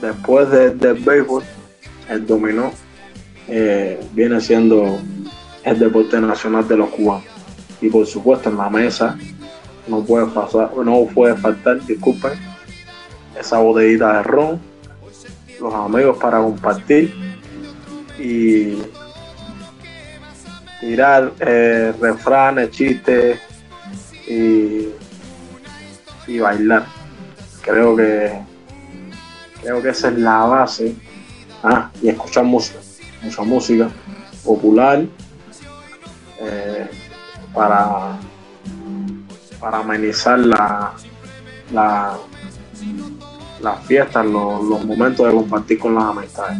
Después 0.00 0.50
de- 0.50 0.70
del 0.74 0.94
béisbol, 1.02 1.42
el 2.08 2.26
dominó 2.26 2.70
eh, 3.48 3.98
viene 4.12 4.40
siendo 4.40 4.98
el 5.64 5.78
deporte 5.78 6.20
nacional 6.20 6.68
de 6.68 6.76
los 6.76 6.90
cubanos. 6.90 7.24
Y 7.80 7.88
por 7.88 8.06
supuesto 8.06 8.50
en 8.50 8.58
la 8.58 8.68
mesa 8.70 9.18
no 9.86 10.02
puede 10.02 10.26
pasar, 10.26 10.70
no 10.76 11.06
puede 11.06 11.36
faltar, 11.36 11.84
disculpen, 11.86 12.32
esa 13.38 13.58
botellita 13.58 14.18
de 14.18 14.22
ron, 14.22 14.60
los 15.60 15.74
amigos 15.74 16.16
para 16.18 16.38
compartir 16.38 17.14
y 18.18 18.82
tirar 20.80 21.32
eh, 21.40 21.92
refranes, 22.00 22.70
chistes 22.70 23.38
y, 24.26 24.88
y 26.26 26.38
bailar. 26.38 26.86
Creo 27.62 27.94
que 27.94 28.40
creo 29.62 29.82
que 29.82 29.90
esa 29.90 30.08
es 30.08 30.18
la 30.18 30.44
base. 30.44 30.94
Ah, 31.62 31.90
y 32.00 32.08
escuchar 32.08 32.44
música, 32.44 32.78
mucha 33.22 33.42
música 33.42 33.90
popular 34.42 35.04
eh, 36.40 36.88
para, 37.52 38.18
para 39.60 39.78
amenizar 39.78 40.38
la, 40.38 40.92
la, 41.72 42.18
las 43.60 43.86
fiestas, 43.86 44.24
los, 44.24 44.84
momentos 44.84 45.26
de 45.26 45.32
compartir 45.32 45.78
con 45.78 45.94
las 45.94 46.04
amistades. 46.04 46.58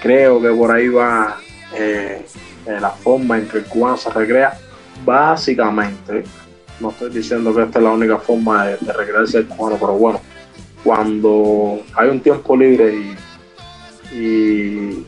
Creo 0.00 0.40
que 0.40 0.48
por 0.50 0.70
ahí 0.70 0.88
va 0.88 1.36
eh, 1.74 2.24
eh, 2.66 2.78
la 2.80 2.90
forma 2.90 3.38
en 3.38 3.48
que 3.48 3.58
el 3.58 3.64
cubano 3.64 3.96
se 3.96 4.10
recrea. 4.10 4.58
Básicamente, 5.04 6.24
no 6.80 6.90
estoy 6.90 7.10
diciendo 7.10 7.54
que 7.54 7.62
esta 7.62 7.78
es 7.78 7.84
la 7.84 7.92
única 7.92 8.18
forma 8.18 8.66
de, 8.66 8.76
de 8.80 8.92
recrearse 8.92 9.38
el 9.38 9.46
cubano, 9.46 9.76
pero 9.78 9.92
bueno, 9.94 10.20
cuando 10.82 11.80
hay 11.94 12.08
un 12.08 12.20
tiempo 12.20 12.56
libre 12.56 12.94
y, 12.94 14.16
y, 14.16 15.06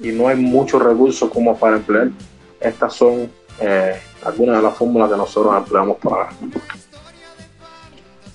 y 0.00 0.12
no 0.12 0.28
hay 0.28 0.36
muchos 0.36 0.82
recursos 0.82 1.30
como 1.30 1.56
para 1.56 1.76
emplear, 1.76 2.10
estas 2.60 2.94
son 2.94 3.30
eh, 3.60 4.00
algunas 4.24 4.56
de 4.56 4.62
las 4.62 4.76
fórmulas 4.76 5.10
que 5.10 5.16
nosotros 5.16 5.56
empleamos 5.56 5.96
para 5.98 6.30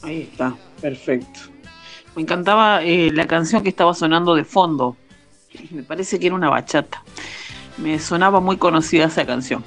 Ahí 0.01 0.21
está, 0.31 0.55
perfecto. 0.81 1.39
Me 2.15 2.21
encantaba 2.23 2.83
eh, 2.83 3.11
la 3.13 3.27
canción 3.27 3.61
que 3.63 3.69
estaba 3.69 3.93
sonando 3.93 4.35
de 4.35 4.43
fondo. 4.43 4.95
Me 5.71 5.83
parece 5.83 6.19
que 6.19 6.27
era 6.27 6.35
una 6.35 6.49
bachata. 6.49 7.03
Me 7.77 7.99
sonaba 7.99 8.39
muy 8.39 8.57
conocida 8.57 9.05
esa 9.05 9.25
canción. 9.25 9.63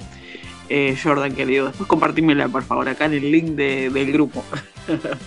Eh, 0.69 0.97
Jordan, 1.01 1.33
querido, 1.35 1.67
después 1.67 1.87
compartímela, 1.87 2.47
por 2.47 2.63
favor, 2.63 2.87
acá 2.89 3.05
en 3.05 3.13
el 3.13 3.31
link 3.31 3.45
de- 3.49 3.89
del 3.89 4.11
grupo. 4.11 4.43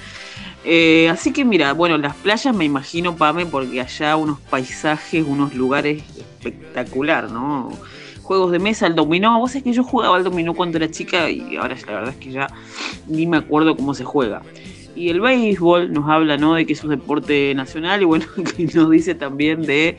Eh, 0.68 1.08
así 1.08 1.32
que 1.32 1.44
mira, 1.44 1.72
bueno, 1.74 1.96
las 1.96 2.16
playas 2.16 2.52
me 2.52 2.64
imagino, 2.64 3.14
Pame, 3.14 3.46
porque 3.46 3.80
allá 3.80 4.16
unos 4.16 4.40
paisajes, 4.40 5.24
unos 5.24 5.54
lugares 5.54 6.02
espectacular, 6.18 7.30
¿no? 7.30 7.70
Juegos 8.26 8.50
de 8.50 8.58
mesa, 8.58 8.88
el 8.88 8.96
dominó. 8.96 9.38
Vos 9.38 9.52
sabés 9.52 9.62
que 9.62 9.72
yo 9.72 9.84
jugaba 9.84 10.16
al 10.16 10.24
dominó 10.24 10.52
cuando 10.52 10.78
era 10.78 10.90
chica 10.90 11.30
y 11.30 11.56
ahora 11.56 11.76
la 11.86 11.92
verdad 11.92 12.10
es 12.10 12.16
que 12.16 12.32
ya 12.32 12.48
ni 13.06 13.24
me 13.24 13.36
acuerdo 13.36 13.76
cómo 13.76 13.94
se 13.94 14.04
juega. 14.04 14.42
Y 14.96 15.10
el 15.10 15.20
béisbol 15.20 15.92
nos 15.92 16.08
habla, 16.10 16.36
¿no? 16.36 16.54
De 16.54 16.66
que 16.66 16.72
es 16.72 16.82
un 16.82 16.90
deporte 16.90 17.54
nacional 17.54 18.02
y 18.02 18.04
bueno, 18.04 18.26
que 18.56 18.64
nos 18.74 18.90
dice 18.90 19.14
también 19.14 19.62
de 19.62 19.98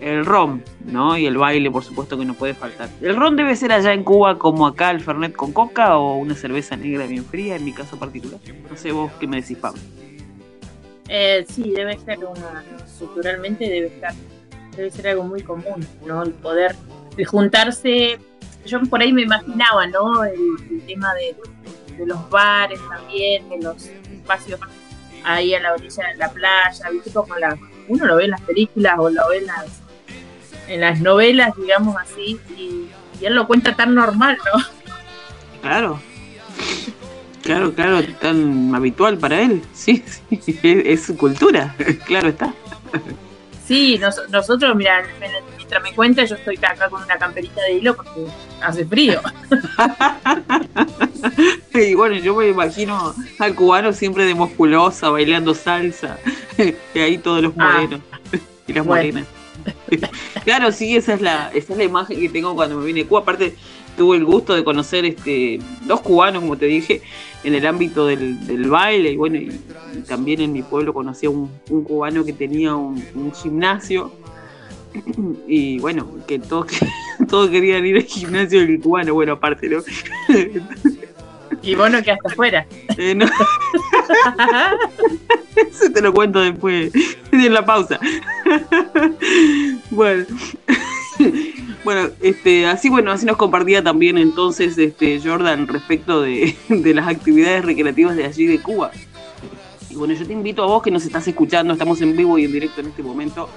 el 0.00 0.26
ron, 0.26 0.64
¿no? 0.86 1.16
Y 1.16 1.26
el 1.26 1.36
baile, 1.38 1.70
por 1.70 1.84
supuesto, 1.84 2.18
que 2.18 2.24
no 2.24 2.34
puede 2.34 2.54
faltar. 2.54 2.88
¿El 3.00 3.14
ron 3.14 3.36
debe 3.36 3.54
ser 3.54 3.70
allá 3.70 3.92
en 3.92 4.02
Cuba 4.02 4.38
como 4.38 4.66
acá 4.66 4.90
el 4.90 5.00
Fernet 5.00 5.36
con 5.36 5.52
coca 5.52 5.98
o 5.98 6.16
una 6.16 6.34
cerveza 6.34 6.76
negra 6.76 7.06
bien 7.06 7.24
fría, 7.24 7.54
en 7.54 7.64
mi 7.64 7.72
caso 7.72 7.96
particular? 7.96 8.40
No 8.68 8.76
sé 8.76 8.90
vos 8.90 9.12
qué 9.20 9.28
me 9.28 9.40
decís, 9.40 9.56
Pablo. 9.58 9.80
Eh, 11.08 11.44
sí, 11.48 11.70
debe 11.70 11.96
ser 11.98 12.18
una, 12.18 12.64
culturalmente 12.98 13.68
debe 13.68 13.86
estar, 13.86 14.14
debe 14.76 14.90
ser 14.90 15.08
algo 15.08 15.24
muy 15.24 15.42
común, 15.42 15.86
¿no? 16.04 16.22
El 16.22 16.32
poder 16.32 16.74
el 17.18 17.26
juntarse, 17.26 18.18
yo 18.64 18.80
por 18.88 19.00
ahí 19.02 19.12
me 19.12 19.22
imaginaba, 19.22 19.86
¿no? 19.88 20.24
El, 20.24 20.34
el 20.70 20.80
tema 20.86 21.12
de, 21.14 21.36
de 21.96 22.06
los 22.06 22.30
bares 22.30 22.80
también, 22.88 23.48
de 23.50 23.58
los 23.60 23.86
espacios 23.86 24.58
ahí 25.24 25.54
a 25.54 25.60
la 25.60 25.74
orilla 25.74 26.06
de 26.08 26.16
la 26.16 26.30
playa, 26.30 26.90
viste 26.90 27.10
como 27.12 27.36
la, 27.36 27.58
uno 27.88 28.06
lo 28.06 28.16
ve 28.16 28.24
en 28.24 28.30
las 28.30 28.40
películas 28.42 28.94
o 28.98 29.10
lo 29.10 29.28
ve 29.28 29.38
en 29.38 29.46
las, 29.46 29.66
en 30.68 30.80
las 30.80 31.00
novelas, 31.00 31.52
digamos 31.56 31.96
así, 31.96 32.38
y, 32.56 32.86
y 33.20 33.24
él 33.26 33.34
lo 33.34 33.46
cuenta 33.46 33.74
tan 33.74 33.94
normal, 33.94 34.38
¿no? 34.54 34.62
Claro. 35.60 36.00
Claro, 37.42 37.72
claro, 37.74 38.02
tan 38.20 38.74
habitual 38.74 39.16
para 39.18 39.40
él. 39.40 39.62
Sí, 39.72 40.04
sí, 40.40 40.58
es, 40.62 40.82
es 40.86 41.02
su 41.06 41.16
cultura, 41.16 41.74
claro 42.06 42.28
está. 42.28 42.52
Sí, 43.66 43.98
nos- 43.98 44.28
nosotros, 44.30 44.74
mira, 44.76 45.02
mientras 45.68 45.82
me 45.82 45.94
cuenta, 45.94 46.24
yo 46.24 46.34
estoy 46.36 46.56
acá 46.56 46.88
con 46.88 47.02
una 47.02 47.18
camperita 47.18 47.60
de 47.62 47.74
hilo 47.74 47.94
porque 47.94 48.24
hace 48.62 48.86
frío. 48.86 49.20
Y 51.74 51.94
bueno, 51.94 52.16
yo 52.16 52.34
me 52.34 52.48
imagino 52.48 53.14
al 53.38 53.54
cubano 53.54 53.92
siempre 53.92 54.24
de 54.24 54.34
musculosa, 54.34 55.10
bailando 55.10 55.54
salsa, 55.54 56.18
y 56.94 56.98
ahí 56.98 57.18
todos 57.18 57.40
los 57.42 57.52
Ah. 57.56 57.74
morenos 57.74 58.00
y 58.66 58.72
las 58.72 58.84
Bueno. 58.86 59.02
morenas. 59.12 59.26
claro, 60.44 60.72
sí, 60.72 60.96
esa 60.96 61.14
es 61.14 61.20
la, 61.20 61.50
esa 61.54 61.72
es 61.72 61.78
la 61.78 61.84
imagen 61.84 62.18
que 62.18 62.28
tengo 62.30 62.54
cuando 62.54 62.76
me 62.78 62.86
vine 62.86 63.02
a 63.02 63.06
Cuba. 63.06 63.20
Aparte, 63.20 63.54
tuve 63.96 64.16
el 64.16 64.24
gusto 64.24 64.54
de 64.54 64.64
conocer 64.64 65.04
este 65.04 65.60
dos 65.82 66.00
cubanos, 66.00 66.42
como 66.42 66.56
te 66.56 66.66
dije, 66.66 67.00
en 67.44 67.54
el 67.54 67.64
ámbito 67.66 68.06
del, 68.06 68.44
del 68.46 68.68
baile, 68.70 69.12
y 69.12 69.16
bueno, 69.16 69.36
y, 69.36 69.60
y 69.94 70.00
también 70.02 70.40
en 70.40 70.52
mi 70.52 70.62
pueblo 70.62 70.92
conocí 70.92 71.26
a 71.26 71.30
un, 71.30 71.50
un 71.70 71.84
cubano 71.84 72.24
que 72.24 72.32
tenía 72.32 72.74
un, 72.74 73.04
un 73.14 73.32
gimnasio. 73.34 74.12
Y 75.46 75.78
bueno, 75.78 76.06
que 76.26 76.38
todos, 76.38 76.66
todos 77.28 77.50
querían 77.50 77.84
ir 77.86 77.96
al 77.96 78.02
gimnasio 78.02 78.60
del 78.60 78.80
cubano, 78.80 79.14
bueno, 79.14 79.32
aparte, 79.34 79.68
¿no? 79.68 79.82
Y 81.62 81.74
bueno, 81.74 82.02
que 82.02 82.12
hasta 82.12 82.28
afuera. 82.28 82.66
Eh, 82.96 83.14
no. 83.14 83.26
Eso 85.56 85.90
te 85.92 86.00
lo 86.00 86.12
cuento 86.12 86.40
después, 86.40 86.92
en 87.32 87.52
la 87.52 87.64
pausa. 87.64 87.98
bueno. 89.90 90.24
Bueno, 91.84 92.10
este, 92.20 92.66
así 92.66 92.90
bueno, 92.90 93.10
así 93.10 93.24
nos 93.24 93.36
compartía 93.36 93.82
también 93.82 94.18
entonces 94.18 94.76
este 94.76 95.20
Jordan 95.20 95.66
respecto 95.66 96.20
de, 96.20 96.54
de 96.68 96.94
las 96.94 97.08
actividades 97.08 97.64
recreativas 97.64 98.14
de 98.14 98.26
allí 98.26 98.46
de 98.46 98.60
Cuba. 98.60 98.90
Bueno, 99.94 100.14
yo 100.14 100.26
te 100.26 100.32
invito 100.32 100.62
a 100.62 100.66
vos 100.66 100.82
que 100.82 100.90
nos 100.90 101.04
estás 101.04 101.26
escuchando, 101.26 101.72
estamos 101.72 102.00
en 102.02 102.16
vivo 102.16 102.38
y 102.38 102.44
en 102.44 102.52
directo 102.52 102.80
en 102.80 102.88
este 102.88 103.02
momento, 103.02 103.48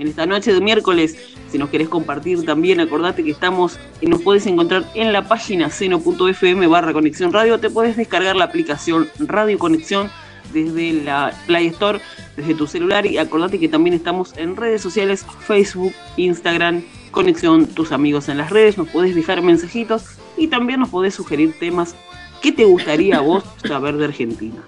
en 0.00 0.08
esta 0.08 0.26
noche 0.26 0.52
de 0.52 0.60
miércoles. 0.60 1.16
Si 1.50 1.58
nos 1.58 1.68
querés 1.68 1.88
compartir 1.88 2.44
también, 2.44 2.80
acordate 2.80 3.22
que 3.22 3.30
estamos 3.30 3.78
y 4.00 4.06
nos 4.06 4.22
puedes 4.22 4.46
encontrar 4.46 4.84
en 4.94 5.12
la 5.12 5.28
página 5.28 5.68
seno.fm 5.70 6.66
barra 6.66 6.92
conexión 6.92 7.32
radio. 7.32 7.60
Te 7.60 7.70
puedes 7.70 7.96
descargar 7.96 8.34
la 8.34 8.44
aplicación 8.44 9.08
Radio 9.18 9.58
Conexión 9.58 10.10
desde 10.52 10.92
la 11.04 11.32
Play 11.46 11.66
Store, 11.66 12.00
desde 12.36 12.54
tu 12.54 12.66
celular. 12.66 13.04
Y 13.04 13.18
acordate 13.18 13.60
que 13.60 13.68
también 13.68 13.94
estamos 13.94 14.32
en 14.36 14.56
redes 14.56 14.80
sociales, 14.80 15.24
Facebook, 15.46 15.92
Instagram, 16.16 16.82
Conexión, 17.10 17.66
tus 17.66 17.92
amigos 17.92 18.28
en 18.28 18.38
las 18.38 18.50
redes. 18.50 18.78
Nos 18.78 18.88
podés 18.88 19.14
dejar 19.14 19.42
mensajitos 19.42 20.04
y 20.36 20.48
también 20.48 20.80
nos 20.80 20.88
podés 20.88 21.14
sugerir 21.14 21.54
temas 21.58 21.94
que 22.40 22.52
te 22.52 22.64
gustaría 22.64 23.18
a 23.18 23.20
vos 23.20 23.44
saber 23.66 23.96
de 23.96 24.06
Argentina. 24.06 24.62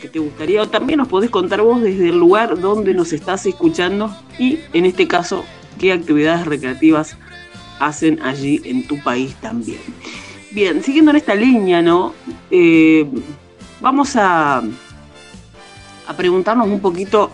Que 0.00 0.08
te 0.08 0.20
gustaría, 0.20 0.62
o 0.62 0.68
también 0.68 0.98
nos 0.98 1.08
podés 1.08 1.28
contar 1.28 1.60
vos 1.62 1.82
desde 1.82 2.10
el 2.10 2.18
lugar 2.18 2.60
donde 2.60 2.94
nos 2.94 3.12
estás 3.12 3.44
escuchando 3.46 4.14
y 4.38 4.60
en 4.72 4.84
este 4.84 5.08
caso, 5.08 5.44
qué 5.78 5.92
actividades 5.92 6.46
recreativas 6.46 7.16
hacen 7.80 8.22
allí 8.22 8.60
en 8.64 8.86
tu 8.86 9.02
país 9.02 9.34
también. 9.40 9.80
Bien, 10.50 10.82
siguiendo 10.82 11.10
en 11.10 11.16
esta 11.16 11.34
línea, 11.34 11.82
¿no? 11.82 12.14
Eh, 12.50 13.06
vamos 13.80 14.14
a, 14.16 14.58
a 14.58 16.16
preguntarnos 16.16 16.68
un 16.68 16.80
poquito, 16.80 17.32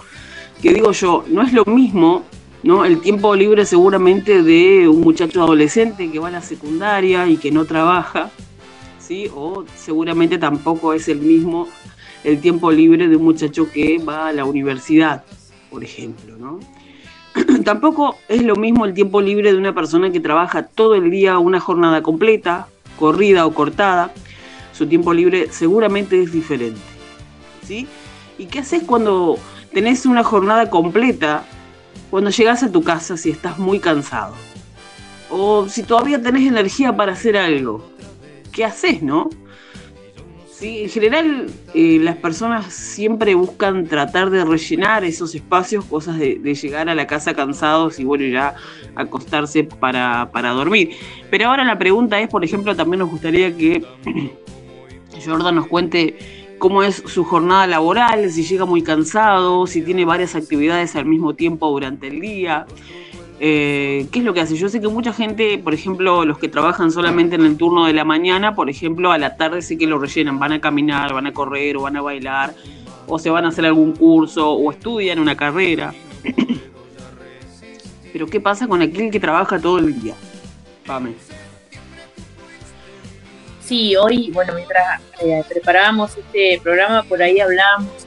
que 0.63 0.73
digo 0.73 0.93
yo, 0.93 1.25
no 1.29 1.43
es 1.43 1.53
lo 1.53 1.65
mismo, 1.67 2.25
¿no? 2.63 2.85
El 2.85 3.01
tiempo 3.01 3.35
libre 3.35 3.67
seguramente 3.67 4.43
de 4.43 4.89
un 4.89 5.03
muchacho 5.03 5.43
adolescente 5.43 6.11
que 6.11 6.19
va 6.19 6.29
a 6.29 6.33
la 6.33 6.43
secundaria 6.43 7.27
y 7.29 7.37
que 7.37 7.51
no 7.51 7.67
trabaja, 7.67 8.31
¿sí? 8.99 9.31
O 9.35 9.65
seguramente 9.77 10.39
tampoco 10.39 10.95
es 10.95 11.09
el 11.09 11.19
mismo 11.19 11.69
el 12.25 12.41
tiempo 12.41 12.73
libre 12.73 13.07
de 13.09 13.17
un 13.17 13.25
muchacho 13.25 13.71
que 13.71 13.99
va 13.99 14.29
a 14.29 14.33
la 14.33 14.45
universidad, 14.45 15.25
por 15.71 15.85
ejemplo, 15.85 16.37
¿no? 16.37 16.59
tampoco 17.65 18.17
es 18.29 18.43
lo 18.43 18.57
mismo 18.57 18.85
el 18.85 18.95
tiempo 18.95 19.21
libre 19.21 19.53
de 19.53 19.59
una 19.59 19.75
persona 19.75 20.11
que 20.11 20.21
trabaja 20.21 20.65
todo 20.65 20.95
el 20.95 21.11
día 21.11 21.39
una 21.39 21.61
jornada 21.61 22.03
completa, 22.03 22.69
corrida 22.99 23.47
o 23.47 23.55
cortada. 23.55 24.13
Su 24.73 24.87
tiempo 24.87 25.13
libre 25.13 25.49
seguramente 25.51 26.21
es 26.23 26.33
diferente. 26.33 26.81
¿Sí? 27.67 27.87
¿Y 28.39 28.47
qué 28.47 28.61
haces 28.61 28.83
cuando 28.85 29.39
tenés 29.73 30.07
una 30.07 30.25
jornada 30.25 30.71
completa? 30.71 31.45
Cuando 32.11 32.31
llegas 32.31 32.63
a 32.63 32.71
tu 32.71 32.83
casa 32.83 33.17
si 33.17 33.31
estás 33.31 33.59
muy 33.59 33.79
cansado. 33.79 34.35
O 35.31 35.69
si 35.69 35.83
todavía 35.83 36.21
tenés 36.21 36.47
energía 36.47 36.97
para 36.97 37.13
hacer 37.13 37.37
algo. 37.37 37.89
¿Qué 38.53 38.65
haces, 38.65 39.03
no? 39.03 39.31
En 40.65 40.89
general 40.89 41.47
eh, 41.75 41.99
las 42.01 42.17
personas 42.17 42.73
siempre 42.73 43.35
buscan 43.35 43.87
tratar 43.87 44.31
de 44.31 44.47
rellenar 44.47 45.05
esos 45.05 45.35
espacios, 45.35 45.85
cosas 45.85 46.19
de, 46.19 46.39
de, 46.39 46.55
llegar 46.55 46.89
a 46.89 46.95
la 46.95 47.07
casa 47.07 47.35
cansados 47.35 47.99
y 47.99 48.05
bueno, 48.05 48.25
ya 48.25 48.55
acostarse 48.95 49.65
para, 49.65 50.31
para 50.33 50.51
dormir. 50.51 50.93
Pero 51.31 51.49
ahora 51.49 51.65
la 51.65 51.79
pregunta 51.79 52.19
es, 52.19 52.29
por 52.29 52.45
ejemplo, 52.45 52.75
también 52.75 53.01
nos 53.01 53.11
gustaría 53.11 53.55
que 53.55 53.85
Jordan 55.25 55.57
nos 55.57 55.67
cuente 55.67 56.17
cómo 56.59 56.83
es 56.83 57.03
su 57.07 57.25
jornada 57.25 57.67
laboral, 57.67 58.31
si 58.31 58.43
llega 58.43 58.65
muy 58.65 58.83
cansado, 58.83 59.67
si 59.67 59.83
tiene 59.83 60.07
varias 60.07 60.35
actividades 60.35 60.97
al 60.97 61.05
mismo 61.05 61.35
tiempo 61.35 61.69
durante 61.71 62.09
el 62.09 62.21
día. 62.21 62.65
Eh, 63.41 64.07
¿Qué 64.13 64.21
es 64.21 64.25
lo 64.25 64.33
que 64.33 64.41
hace? 64.41 64.57
Yo 64.57 64.69
sé 64.69 64.81
que 64.81 64.89
mucha 64.89 65.13
gente, 65.13 65.59
por 65.59 65.75
ejemplo, 65.75 66.25
los 66.25 66.39
que 66.39 66.49
trabajan 66.49 66.93
solamente 66.93 67.35
en 67.35 67.45
el 67.45 67.57
turno 67.57 67.87
de 67.87 67.93
la 67.93 68.05
mañana, 68.05 68.55
por 68.55 68.71
ejemplo, 68.71 69.11
a 69.11 69.19
la 69.19 69.37
tarde 69.37 69.61
sí 69.61 69.77
que 69.77 69.87
lo 69.87 69.99
rellenan, 69.99 70.39
van 70.39 70.53
a 70.53 70.61
caminar, 70.61 71.13
van 71.13 71.27
a 71.27 71.33
correr 71.33 71.77
o 71.77 71.83
van 71.83 71.97
a 71.97 72.03
bailar, 72.03 72.55
o 73.07 73.19
se 73.19 73.31
van 73.31 73.45
a 73.45 73.49
hacer 73.49 73.67
algún 73.67 73.93
curso 73.93 74.53
o 74.53 74.71
estudian 74.71 75.19
una 75.19 75.37
carrera. 75.37 75.93
Pero 78.13 78.27
¿qué 78.29 78.41
pasa 78.41 78.69
con 78.69 78.81
aquel 78.81 79.11
que 79.11 79.19
trabaja 79.19 79.59
todo 79.59 79.79
el 79.79 80.01
día? 80.01 80.15
Pame. 80.87 81.15
Sí, 83.61 83.97
hoy, 83.97 84.31
bueno, 84.31 84.53
mientras 84.55 85.01
eh, 85.21 85.43
preparábamos 85.49 86.17
este 86.17 86.61
programa, 86.63 87.03
por 87.03 87.21
ahí 87.21 87.41
hablábamos 87.41 88.07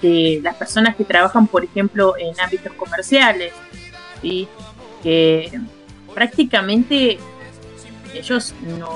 de 0.00 0.40
las 0.42 0.56
personas 0.56 0.96
que 0.96 1.04
trabajan, 1.04 1.46
por 1.46 1.62
ejemplo, 1.62 2.14
en 2.18 2.38
ámbitos 2.40 2.72
comerciales, 2.72 3.52
¿sí? 4.22 4.48
que 5.02 5.50
prácticamente 6.14 7.18
ellos 8.14 8.54
no 8.62 8.88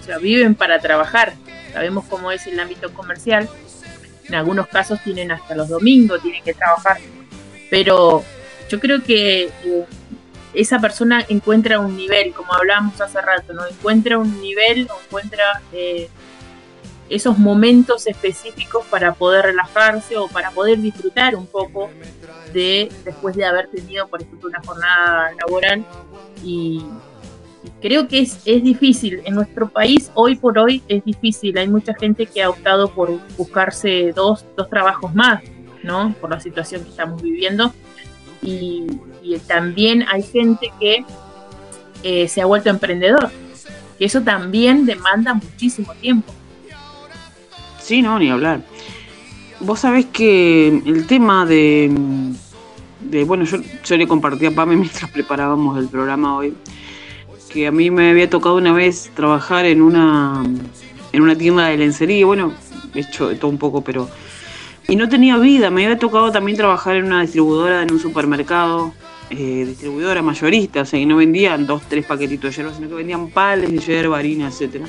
o 0.00 0.04
sea, 0.04 0.18
viven 0.18 0.54
para 0.54 0.78
trabajar. 0.78 1.34
Sabemos 1.72 2.04
cómo 2.08 2.30
es 2.32 2.46
el 2.46 2.58
ámbito 2.58 2.92
comercial. 2.92 3.48
En 4.28 4.34
algunos 4.34 4.68
casos 4.68 5.00
tienen 5.02 5.32
hasta 5.32 5.54
los 5.54 5.68
domingos, 5.68 6.22
tienen 6.22 6.42
que 6.42 6.54
trabajar. 6.54 6.98
Pero 7.68 8.24
yo 8.68 8.80
creo 8.80 9.02
que 9.02 9.44
eh, 9.64 9.84
esa 10.54 10.78
persona 10.78 11.24
encuentra 11.28 11.78
un 11.80 11.96
nivel, 11.96 12.32
como 12.32 12.52
hablábamos 12.54 13.00
hace 13.00 13.20
rato, 13.20 13.52
¿no? 13.52 13.66
Encuentra 13.66 14.18
un 14.18 14.40
nivel, 14.40 14.88
encuentra 15.06 15.60
eh, 15.72 16.08
esos 17.10 17.38
momentos 17.38 18.06
específicos 18.06 18.86
para 18.86 19.12
poder 19.12 19.46
relajarse 19.46 20.16
o 20.16 20.28
para 20.28 20.50
poder 20.50 20.80
disfrutar 20.80 21.36
un 21.36 21.46
poco 21.46 21.90
de 22.54 22.90
después 23.04 23.36
de 23.36 23.44
haber 23.44 23.68
tenido, 23.68 24.08
por 24.08 24.22
ejemplo, 24.22 24.48
una 24.48 24.60
jornada 24.64 25.32
laboral 25.40 25.84
y, 26.44 26.82
creo 27.82 28.08
que 28.08 28.20
es, 28.20 28.40
es 28.46 28.62
difícil. 28.62 29.20
En 29.24 29.34
nuestro 29.34 29.68
país, 29.68 30.10
hoy 30.14 30.36
por 30.36 30.58
hoy, 30.58 30.82
es 30.88 31.04
difícil. 31.04 31.58
Hay 31.58 31.68
mucha 31.68 31.94
gente 31.94 32.24
que 32.24 32.42
ha 32.42 32.48
optado 32.48 32.88
por 32.90 33.10
buscarse 33.36 34.12
dos, 34.14 34.46
dos 34.56 34.70
trabajos 34.70 35.14
más, 35.14 35.42
¿no? 35.82 36.14
Por 36.20 36.30
la 36.30 36.40
situación 36.40 36.84
que 36.84 36.90
estamos 36.90 37.20
viviendo. 37.20 37.74
Y, 38.40 38.86
y 39.22 39.38
también 39.40 40.06
hay 40.10 40.22
gente 40.22 40.72
que 40.80 41.04
eh, 42.02 42.28
se 42.28 42.40
ha 42.40 42.46
vuelto 42.46 42.70
emprendedor, 42.70 43.30
eso 43.98 44.22
también 44.22 44.86
demanda 44.86 45.34
muchísimo 45.34 45.92
tiempo. 46.00 46.32
Sí, 47.90 48.02
no, 48.02 48.20
ni 48.20 48.30
hablar. 48.30 48.62
Vos 49.58 49.80
sabés 49.80 50.06
que 50.06 50.68
el 50.68 51.08
tema 51.08 51.44
de, 51.44 51.90
bueno, 53.26 53.44
yo, 53.44 53.96
le 53.96 54.06
compartí 54.06 54.46
a 54.46 54.52
Pame 54.52 54.76
mientras 54.84 55.10
preparábamos 55.10 55.76
el 55.76 55.88
programa 55.88 56.36
hoy, 56.36 56.54
que 57.52 57.66
a 57.66 57.72
mí 57.72 57.90
me 57.90 58.10
había 58.10 58.30
tocado 58.30 58.54
una 58.54 58.72
vez 58.72 59.10
trabajar 59.16 59.64
en 59.64 59.82
una, 59.82 60.40
en 61.10 61.20
una 61.20 61.34
tienda 61.34 61.66
de 61.66 61.78
lencería, 61.78 62.24
bueno, 62.26 62.52
he 62.94 63.00
hecho 63.00 63.36
todo 63.36 63.50
un 63.50 63.58
poco, 63.58 63.82
pero... 63.82 64.08
Y 64.86 64.94
no 64.94 65.08
tenía 65.08 65.36
vida, 65.38 65.68
me 65.70 65.84
había 65.84 65.98
tocado 65.98 66.30
también 66.30 66.56
trabajar 66.56 66.94
en 66.94 67.06
una 67.06 67.22
distribuidora, 67.22 67.82
en 67.82 67.90
un 67.90 67.98
supermercado, 67.98 68.94
eh, 69.30 69.64
distribuidora 69.66 70.22
mayorista, 70.22 70.82
o 70.82 70.84
sea, 70.84 71.00
que 71.00 71.06
no 71.06 71.16
vendían 71.16 71.66
dos, 71.66 71.82
tres 71.88 72.06
paquetitos 72.06 72.50
de 72.54 72.56
hierba, 72.62 72.72
sino 72.72 72.88
que 72.88 72.94
vendían 72.94 73.30
pales 73.30 73.68
de 73.68 73.78
hierba, 73.78 74.16
harina, 74.16 74.46
etcétera 74.46 74.86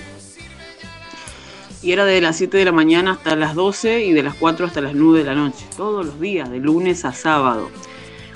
y 1.83 1.91
era 1.91 2.05
de 2.05 2.21
las 2.21 2.37
7 2.37 2.57
de 2.57 2.65
la 2.65 2.71
mañana 2.71 3.11
hasta 3.11 3.35
las 3.35 3.55
12 3.55 4.05
y 4.05 4.13
de 4.13 4.23
las 4.23 4.35
4 4.35 4.65
hasta 4.65 4.81
las 4.81 4.93
9 4.93 5.19
de 5.19 5.25
la 5.25 5.35
noche, 5.35 5.65
todos 5.75 6.05
los 6.05 6.19
días, 6.19 6.49
de 6.49 6.59
lunes 6.59 7.05
a 7.05 7.13
sábado. 7.13 7.69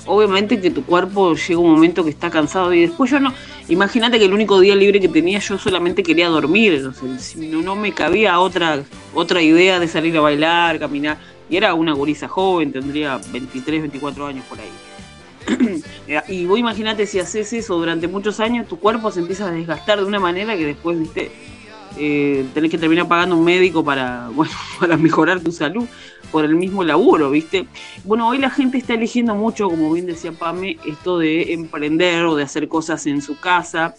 Obviamente 0.08 0.62
que 0.62 0.69
tu 0.69 0.83
cuerpo 0.83 1.33
llega 1.33 1.60
un 1.60 1.71
momento 1.71 2.04
que 2.04 2.12
está 2.12 2.29
cansado 2.29 2.73
y 2.73 2.81
después 2.81 3.10
yo 3.10 3.19
no, 3.19 3.33
imagínate 3.69 4.19
que 4.19 4.25
el 4.25 4.33
único 4.33 4.60
día 4.60 4.75
libre 4.75 5.00
que 5.00 5.10
tenía 5.10 5.39
yo 5.39 5.58
solamente 5.58 6.04
quería 6.04 6.27
dormir, 6.29 6.91
no, 7.37 7.62
no 7.62 7.75
me 7.75 7.91
cabía 7.91 8.39
otra, 8.39 8.83
otra 9.13 9.41
idea 9.41 9.79
de 9.79 9.87
salir 9.87 10.15
a 10.17 10.21
bailar, 10.21 10.79
caminar, 10.79 11.17
y 11.50 11.58
era 11.58 11.73
una 11.73 11.93
gurisa 11.93 12.27
joven, 12.27 12.71
tendría 12.71 13.19
23, 13.31 13.81
24 13.81 14.27
años 14.27 14.46
por 14.46 14.60
ahí. 14.60 15.81
y 16.27 16.46
vos 16.46 16.58
imagínate 16.58 17.06
si 17.06 17.19
haces 17.19 17.54
eso 17.54 17.75
durante 17.75 18.08
muchos 18.08 18.39
años, 18.39 18.67
tu 18.67 18.79
cuerpo 18.79 19.12
se 19.12 19.19
empieza 19.19 19.48
a 19.48 19.52
desgastar 19.52 20.00
de 20.00 20.06
una 20.06 20.19
manera 20.19 20.56
que 20.56 20.65
después, 20.65 21.00
viste, 21.00 21.31
eh, 21.98 22.46
tenés 22.54 22.71
que 22.71 22.77
terminar 22.77 23.08
pagando 23.08 23.35
un 23.35 23.43
médico 23.43 23.83
para, 23.83 24.29
bueno, 24.33 24.54
para 24.79 24.98
mejorar 24.98 25.39
tu 25.39 25.52
salud 25.52 25.85
por 26.31 26.43
el 26.43 26.56
mismo 26.56 26.83
laburo, 26.83 27.29
¿viste? 27.31 27.67
Bueno, 28.04 28.27
hoy 28.27 28.39
la 28.39 28.50
gente 28.50 28.77
está 28.77 28.93
eligiendo 28.93 29.35
mucho, 29.35 29.69
como 29.69 29.93
bien 29.93 30.06
decía 30.06 30.31
Pame, 30.31 30.77
esto 30.85 31.17
de 31.19 31.54
emprender 31.54 32.25
o 32.25 32.35
de 32.35 32.43
hacer 32.43 32.67
cosas 32.67 33.06
en 33.06 33.21
su 33.21 33.39
casa. 33.39 33.96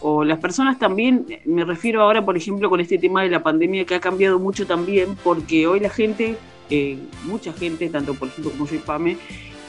O 0.00 0.24
las 0.24 0.38
personas 0.38 0.78
también, 0.78 1.26
me 1.44 1.64
refiero 1.64 2.02
ahora, 2.02 2.24
por 2.24 2.36
ejemplo, 2.36 2.68
con 2.68 2.80
este 2.80 2.98
tema 2.98 3.22
de 3.22 3.30
la 3.30 3.42
pandemia 3.42 3.84
que 3.84 3.94
ha 3.94 4.00
cambiado 4.00 4.38
mucho 4.38 4.66
también, 4.66 5.16
porque 5.22 5.66
hoy 5.66 5.80
la 5.80 5.90
gente, 5.90 6.36
eh, 6.70 6.98
mucha 7.24 7.52
gente, 7.52 7.88
tanto 7.88 8.14
por 8.14 8.28
ejemplo 8.28 8.52
como 8.52 8.66
yo 8.66 8.74
y 8.74 8.78
Pame, 8.78 9.16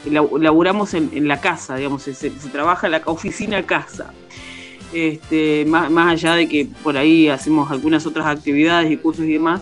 laburamos 0.05 0.93
en, 0.93 1.27
la 1.27 1.39
casa, 1.39 1.75
digamos, 1.75 2.03
se, 2.03 2.13
se 2.13 2.29
trabaja 2.51 2.89
la 2.89 3.01
oficina 3.05 3.63
casa 3.63 4.13
este, 4.93 5.65
más, 5.65 5.91
más, 5.91 6.13
allá 6.13 6.35
de 6.35 6.47
que 6.47 6.67
por 6.83 6.97
ahí 6.97 7.27
hacemos 7.27 7.69
algunas 7.71 8.05
otras 8.05 8.25
actividades 8.27 8.91
y 8.91 8.97
cursos 8.97 9.25
y 9.25 9.33
demás, 9.33 9.61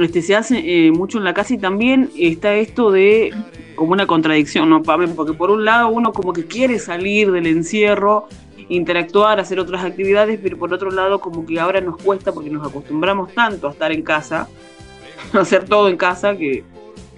este, 0.00 0.22
se 0.22 0.34
hace 0.34 0.86
eh, 0.86 0.90
mucho 0.90 1.18
en 1.18 1.24
la 1.24 1.34
casa 1.34 1.54
y 1.54 1.58
también 1.58 2.10
está 2.18 2.54
esto 2.54 2.90
de 2.90 3.32
como 3.74 3.92
una 3.92 4.06
contradicción, 4.06 4.70
¿no, 4.70 4.82
Porque 4.82 5.32
por 5.32 5.50
un 5.50 5.64
lado 5.64 5.88
uno 5.88 6.12
como 6.12 6.32
que 6.32 6.46
quiere 6.46 6.78
salir 6.78 7.30
del 7.32 7.46
encierro, 7.46 8.28
interactuar, 8.68 9.40
hacer 9.40 9.58
otras 9.58 9.84
actividades, 9.84 10.38
pero 10.42 10.56
por 10.56 10.72
otro 10.72 10.90
lado 10.90 11.20
como 11.20 11.44
que 11.44 11.58
ahora 11.58 11.80
nos 11.80 11.96
cuesta 11.96 12.32
porque 12.32 12.50
nos 12.50 12.66
acostumbramos 12.66 13.32
tanto 13.34 13.68
a 13.68 13.72
estar 13.72 13.92
en 13.92 14.02
casa, 14.02 14.48
a 15.32 15.38
hacer 15.38 15.64
todo 15.64 15.88
en 15.88 15.96
casa, 15.96 16.36
que 16.36 16.64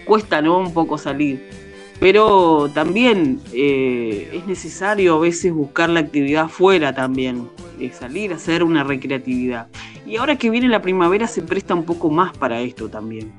cuesta, 0.05 0.43
¿no? 0.43 0.59
Un 0.59 0.73
poco 0.73 0.99
salir. 0.99 1.64
Pero 2.01 2.71
también 2.75 3.41
eh, 3.53 4.31
es 4.33 4.47
necesario 4.47 5.17
a 5.17 5.21
veces 5.21 5.53
buscar 5.53 5.89
la 5.91 6.01
actividad 6.01 6.49
fuera 6.49 6.95
también, 6.95 7.49
de 7.79 7.93
salir 7.93 8.33
a 8.33 8.37
hacer 8.37 8.63
una 8.63 8.85
recreatividad. 8.85 9.69
Y 10.07 10.17
ahora 10.17 10.37
que 10.37 10.51
viene 10.51 10.69
la 10.69 10.83
primavera 10.83 11.27
se 11.27 11.43
presta 11.43 11.75
un 11.75 11.85
poco 11.85 12.11
más 12.11 12.37
para 12.37 12.61
esto 12.61 12.89
también. 12.89 13.33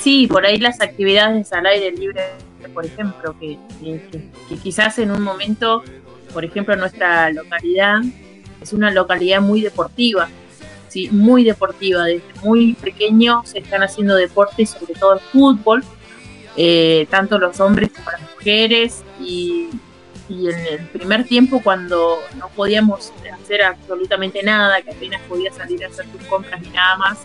Sí, 0.00 0.26
por 0.26 0.46
ahí 0.46 0.56
las 0.56 0.80
actividades 0.80 1.52
al 1.52 1.66
aire 1.66 1.92
libre, 1.92 2.22
por 2.72 2.86
ejemplo, 2.86 3.36
que, 3.38 3.58
quizás 4.62 4.98
en 4.98 5.10
un 5.10 5.22
momento, 5.22 5.84
por 6.32 6.44
ejemplo, 6.44 6.74
nuestra 6.74 7.30
localidad 7.30 8.00
es 8.62 8.72
una 8.72 8.90
localidad 8.90 9.42
muy 9.42 9.60
deportiva, 9.60 10.28
sí, 10.88 11.10
muy 11.12 11.44
deportiva. 11.44 12.04
Desde 12.04 12.24
muy 12.42 12.74
pequeño 12.74 13.42
se 13.44 13.58
están 13.58 13.82
haciendo 13.82 14.14
deportes, 14.16 14.70
sobre 14.70 14.94
todo 14.94 15.14
el 15.14 15.20
fútbol, 15.20 15.84
eh, 16.56 17.06
tanto 17.10 17.38
los 17.38 17.60
hombres 17.60 17.90
como 17.90 18.10
las 18.10 18.20
mujeres. 18.20 19.02
Y, 19.20 19.68
y 20.28 20.48
en 20.48 20.58
el 20.58 20.86
primer 20.88 21.24
tiempo, 21.24 21.60
cuando 21.62 22.20
no 22.38 22.48
podíamos 22.50 23.12
hacer 23.32 23.62
absolutamente 23.62 24.42
nada, 24.42 24.80
que 24.82 24.90
apenas 24.90 25.20
podía 25.22 25.52
salir 25.52 25.84
a 25.84 25.88
hacer 25.88 26.06
tus 26.06 26.22
compras 26.24 26.60
y 26.64 26.70
nada 26.70 26.96
más, 26.96 27.18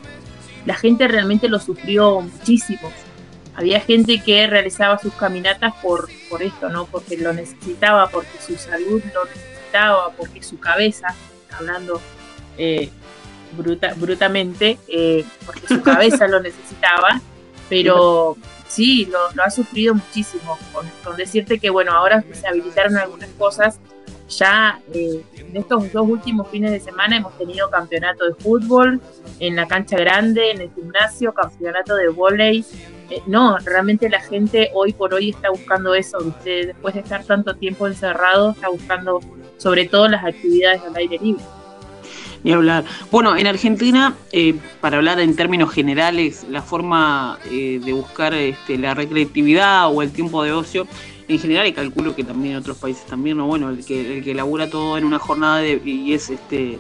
la 0.66 0.74
gente 0.74 1.08
realmente 1.08 1.48
lo 1.48 1.60
sufrió 1.60 2.22
muchísimo. 2.22 2.92
Había 3.56 3.80
gente 3.80 4.22
que 4.22 4.48
realizaba 4.48 4.98
sus 4.98 5.14
caminatas 5.14 5.74
por, 5.82 6.10
por 6.30 6.42
esto, 6.44 6.70
¿no? 6.70 6.86
Porque 6.86 7.16
lo 7.16 7.32
necesitaba, 7.32 8.08
porque 8.10 8.38
su 8.46 8.58
salud 8.58 9.02
lo 9.14 9.26
necesitaba, 9.26 10.12
porque 10.18 10.44
su 10.44 10.60
cabeza, 10.60 11.16
hablando 11.52 12.02
eh, 12.58 12.90
bruta, 13.56 13.94
brutamente, 13.96 14.78
eh, 14.88 15.24
porque 15.46 15.68
su 15.68 15.82
cabeza 15.84 16.28
lo 16.28 16.42
necesitaba, 16.42 17.22
pero 17.70 18.36
sí, 18.68 19.06
lo, 19.06 19.32
lo 19.34 19.44
ha 19.44 19.50
sufrido 19.50 19.96
muchísimo. 19.96 20.58
Con, 20.74 21.16
decirte 21.16 21.60
que, 21.60 21.70
bueno, 21.70 21.92
ahora 21.92 22.24
se 22.34 22.48
habilitaron 22.48 22.98
algunas 22.98 23.30
cosas 23.32 23.80
ya 24.28 24.80
eh, 24.94 25.24
en 25.38 25.56
estos 25.56 25.92
dos 25.94 26.08
últimos 26.08 26.48
fines 26.50 26.72
de 26.72 26.80
semana 26.80 27.18
hemos 27.18 27.38
tenido 27.38 27.70
campeonato 27.70 28.26
de 28.26 28.34
fútbol 28.34 29.00
en 29.40 29.56
la 29.56 29.68
cancha 29.68 29.98
grande, 29.98 30.52
en 30.52 30.62
el 30.62 30.72
gimnasio, 30.74 31.34
campeonato 31.34 31.96
de 31.96 32.10
volei. 32.10 32.66
Eh, 33.12 33.22
no, 33.28 33.58
realmente 33.60 34.10
la 34.10 34.20
gente 34.20 34.72
hoy 34.74 34.94
por 34.94 35.14
hoy 35.14 35.30
está 35.30 35.52
buscando 35.52 35.94
eso, 35.94 36.18
después 36.44 36.96
de 36.96 37.02
estar 37.02 37.24
tanto 37.24 37.56
tiempo 37.56 37.86
encerrado, 37.88 38.52
está 38.52 38.70
buscando 38.70 39.20
sobre 39.58 39.88
todo 39.88 40.08
las 40.08 40.26
actividades 40.26 40.82
al 40.82 40.96
aire 40.96 41.20
libre. 41.22 41.44
Y 42.46 42.52
hablar. 42.52 42.86
Bueno, 43.10 43.36
en 43.36 43.48
Argentina, 43.48 44.16
eh, 44.32 44.54
para 44.80 44.98
hablar 44.98 45.20
en 45.20 45.36
términos 45.36 45.74
generales, 45.74 46.46
la 46.48 46.62
forma 46.62 47.40
eh, 47.50 47.82
de 47.84 47.92
buscar 47.92 48.36
este, 48.36 48.78
la 48.78 48.94
recreatividad 48.94 49.92
o 49.92 50.04
el 50.04 50.12
tiempo 50.12 50.44
de 50.44 50.52
ocio 50.52 50.88
en 51.28 51.40
general 51.40 51.66
y 51.66 51.74
calculo 51.74 52.16
que 52.16 52.24
también 52.24 52.54
en 52.54 52.60
otros 52.60 52.78
países 52.78 53.04
también, 53.08 53.38
¿no? 53.38 53.48
bueno, 53.48 53.72
el 53.72 53.84
que, 53.84 54.18
el 54.18 54.24
que 54.24 54.36
labura 54.36 54.70
todo 54.70 54.96
en 54.96 55.06
una 55.06 55.18
jornada 55.18 55.58
de, 55.58 55.82
y 55.84 56.14
es 56.14 56.30
este 56.30 56.78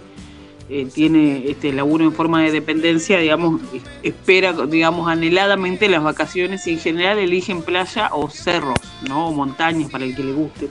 eh, 0.69 0.87
tiene 0.93 1.49
este 1.49 1.73
laburo 1.73 2.05
en 2.05 2.11
forma 2.11 2.43
de 2.43 2.51
dependencia, 2.51 3.19
digamos, 3.19 3.61
espera, 4.01 4.53
digamos, 4.53 5.07
anheladamente 5.07 5.87
las 5.89 6.03
vacaciones 6.03 6.65
y 6.67 6.73
en 6.73 6.79
general 6.79 7.17
eligen 7.19 7.63
playa 7.63 8.09
o 8.13 8.29
cerros, 8.29 8.79
¿no? 9.07 9.29
O 9.29 9.31
montañas 9.31 9.91
para 9.91 10.05
el 10.05 10.15
que 10.15 10.23
le 10.23 10.33
guste. 10.33 10.69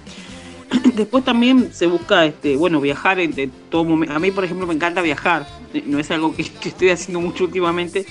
Después 0.95 1.25
también 1.25 1.72
se 1.72 1.87
busca, 1.87 2.25
este, 2.25 2.57
bueno, 2.57 2.81
viajar 2.81 3.20
en 3.20 3.51
todo 3.70 3.85
momento. 3.85 4.14
A 4.14 4.18
mí, 4.18 4.31
por 4.31 4.45
ejemplo, 4.45 4.66
me 4.66 4.75
encanta 4.75 5.03
viajar. 5.03 5.47
No 5.87 5.99
es 5.99 6.11
algo 6.11 6.35
que, 6.35 6.43
estoy 6.64 6.91
haciendo 6.91 7.20
mucho 7.20 7.45
últimamente, 7.45 8.07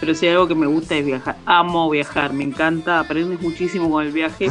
pero 0.00 0.12
hay 0.20 0.28
algo 0.28 0.48
que 0.48 0.54
me 0.54 0.66
gusta 0.66 0.96
es 0.96 1.04
viajar. 1.04 1.36
Amo 1.46 1.90
viajar, 1.90 2.32
me 2.32 2.44
encanta, 2.44 3.00
aprendes 3.00 3.40
muchísimo 3.40 3.90
con 3.90 4.06
el 4.06 4.12
viaje 4.12 4.48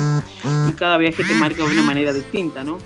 y 0.69 0.71
cada 0.73 0.97
viaje 0.97 1.23
te 1.23 1.33
marca 1.35 1.63
de 1.63 1.71
una 1.71 1.83
manera 1.83 2.13
distinta, 2.13 2.63
¿no? 2.63 2.77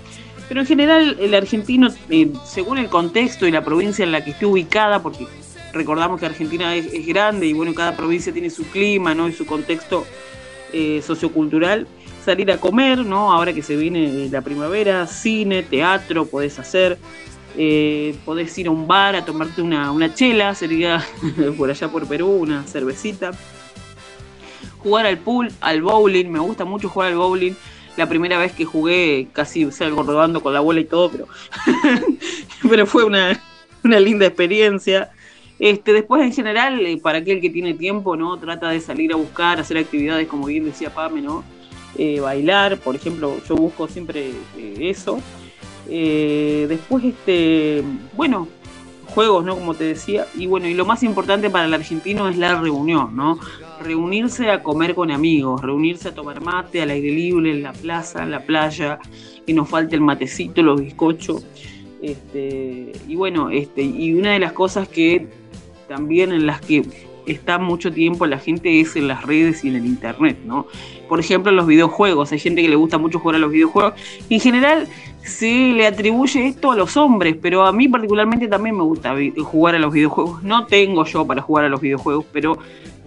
Pero 0.48 0.60
en 0.60 0.66
general 0.66 1.16
el 1.18 1.34
argentino, 1.34 1.88
eh, 2.10 2.30
según 2.44 2.78
el 2.78 2.88
contexto 2.88 3.46
y 3.46 3.50
la 3.50 3.64
provincia 3.64 4.04
en 4.04 4.12
la 4.12 4.22
que 4.22 4.32
esté 4.32 4.44
ubicada, 4.44 5.02
porque 5.02 5.26
recordamos 5.72 6.20
que 6.20 6.26
Argentina 6.26 6.74
es, 6.76 7.06
grande 7.06 7.46
y 7.46 7.52
bueno, 7.52 7.74
cada 7.74 7.96
provincia 7.96 8.32
tiene 8.32 8.50
su 8.50 8.64
clima, 8.64 9.14
¿no? 9.14 9.28
Y 9.28 9.32
su 9.32 9.46
contexto 9.46 10.04
eh, 10.72 11.02
sociocultural, 11.04 11.86
salir 12.24 12.50
a 12.50 12.58
comer, 12.58 12.98
¿no? 13.04 13.32
Ahora 13.32 13.52
que 13.52 13.62
se 13.62 13.76
viene 13.76 14.28
la 14.30 14.42
primavera, 14.42 15.06
cine, 15.06 15.62
teatro, 15.62 16.26
podés 16.26 16.58
hacer, 16.58 16.98
eh, 17.56 18.14
podés 18.24 18.56
ir 18.58 18.68
a 18.68 18.70
un 18.70 18.86
bar 18.86 19.16
a 19.16 19.24
tomarte 19.24 19.62
una, 19.62 19.90
una 19.90 20.14
chela, 20.14 20.54
sería 20.54 21.04
por 21.56 21.70
allá 21.70 21.88
por 21.88 22.06
Perú, 22.06 22.28
una 22.28 22.64
cervecita. 22.64 23.32
Jugar 24.78 25.06
al 25.06 25.18
pool, 25.18 25.52
al 25.60 25.82
bowling, 25.82 26.28
me 26.28 26.38
gusta 26.38 26.64
mucho 26.64 26.88
jugar 26.88 27.12
al 27.12 27.18
bowling. 27.18 27.52
La 27.96 28.08
primera 28.08 28.38
vez 28.38 28.52
que 28.52 28.64
jugué 28.64 29.28
casi 29.32 29.70
salgo 29.70 30.02
rodando 30.02 30.42
con 30.42 30.54
la 30.54 30.60
bola 30.60 30.80
y 30.80 30.84
todo, 30.84 31.10
pero, 31.10 31.28
pero 32.68 32.86
fue 32.86 33.04
una, 33.04 33.38
una 33.84 34.00
linda 34.00 34.26
experiencia. 34.26 35.10
Este, 35.58 35.92
después, 35.92 36.22
en 36.22 36.32
general, 36.32 36.84
eh, 36.86 36.98
para 37.00 37.18
aquel 37.18 37.40
que 37.40 37.50
tiene 37.50 37.74
tiempo, 37.74 38.16
¿no? 38.16 38.36
Trata 38.38 38.70
de 38.70 38.80
salir 38.80 39.12
a 39.12 39.16
buscar, 39.16 39.60
hacer 39.60 39.76
actividades, 39.76 40.26
como 40.26 40.46
bien 40.46 40.64
decía 40.64 40.92
Pame, 40.92 41.20
¿no? 41.20 41.44
Eh, 41.96 42.20
bailar, 42.20 42.78
por 42.78 42.96
ejemplo, 42.96 43.36
yo 43.48 43.54
busco 43.54 43.88
siempre 43.88 44.30
eh, 44.56 44.76
eso. 44.80 45.20
Eh, 45.88 46.66
después, 46.68 47.04
este, 47.04 47.82
bueno, 48.16 48.48
juegos, 49.14 49.44
¿no? 49.44 49.54
Como 49.54 49.74
te 49.74 49.84
decía. 49.84 50.26
Y 50.34 50.46
bueno, 50.46 50.68
y 50.68 50.74
lo 50.74 50.86
más 50.86 51.02
importante 51.02 51.50
para 51.50 51.66
el 51.66 51.74
argentino 51.74 52.28
es 52.28 52.38
la 52.38 52.60
reunión, 52.60 53.14
¿no? 53.14 53.38
Reunirse 53.82 54.50
a 54.50 54.62
comer 54.62 54.94
con 54.94 55.10
amigos, 55.10 55.60
reunirse 55.60 56.08
a 56.08 56.14
tomar 56.14 56.40
mate 56.40 56.82
al 56.82 56.90
aire 56.90 57.10
libre, 57.10 57.50
en 57.50 57.62
la 57.62 57.72
plaza, 57.72 58.22
en 58.22 58.30
la 58.30 58.40
playa, 58.40 58.98
que 59.46 59.52
nos 59.52 59.68
falte 59.68 59.96
el 59.96 60.00
matecito, 60.00 60.62
los 60.62 60.80
bizcochos. 60.80 61.44
Este, 62.00 62.92
y 63.06 63.14
bueno, 63.14 63.50
este, 63.50 63.82
y 63.82 64.14
una 64.14 64.32
de 64.32 64.38
las 64.38 64.52
cosas 64.52 64.88
que 64.88 65.28
también 65.88 66.32
en 66.32 66.46
las 66.46 66.60
que 66.60 66.84
está 67.26 67.58
mucho 67.58 67.92
tiempo 67.92 68.26
la 68.26 68.38
gente 68.38 68.80
es 68.80 68.96
en 68.96 69.08
las 69.08 69.22
redes 69.22 69.64
y 69.64 69.68
en 69.68 69.76
el 69.76 69.86
internet, 69.86 70.38
¿no? 70.44 70.66
Por 71.08 71.20
ejemplo, 71.20 71.52
los 71.52 71.66
videojuegos. 71.66 72.32
Hay 72.32 72.38
gente 72.38 72.62
que 72.62 72.68
le 72.68 72.76
gusta 72.76 72.98
mucho 72.98 73.18
jugar 73.18 73.36
a 73.36 73.38
los 73.38 73.50
videojuegos. 73.50 73.94
En 74.30 74.40
general, 74.40 74.88
se 75.22 75.72
le 75.72 75.86
atribuye 75.86 76.46
esto 76.46 76.72
a 76.72 76.76
los 76.76 76.96
hombres, 76.96 77.36
pero 77.40 77.64
a 77.64 77.72
mí 77.72 77.88
particularmente 77.88 78.48
también 78.48 78.76
me 78.76 78.82
gusta 78.82 79.14
jugar 79.44 79.74
a 79.74 79.78
los 79.78 79.92
videojuegos. 79.92 80.42
No 80.42 80.66
tengo 80.66 81.04
yo 81.04 81.26
para 81.26 81.42
jugar 81.42 81.66
a 81.66 81.68
los 81.68 81.80
videojuegos, 81.80 82.24
pero 82.32 82.58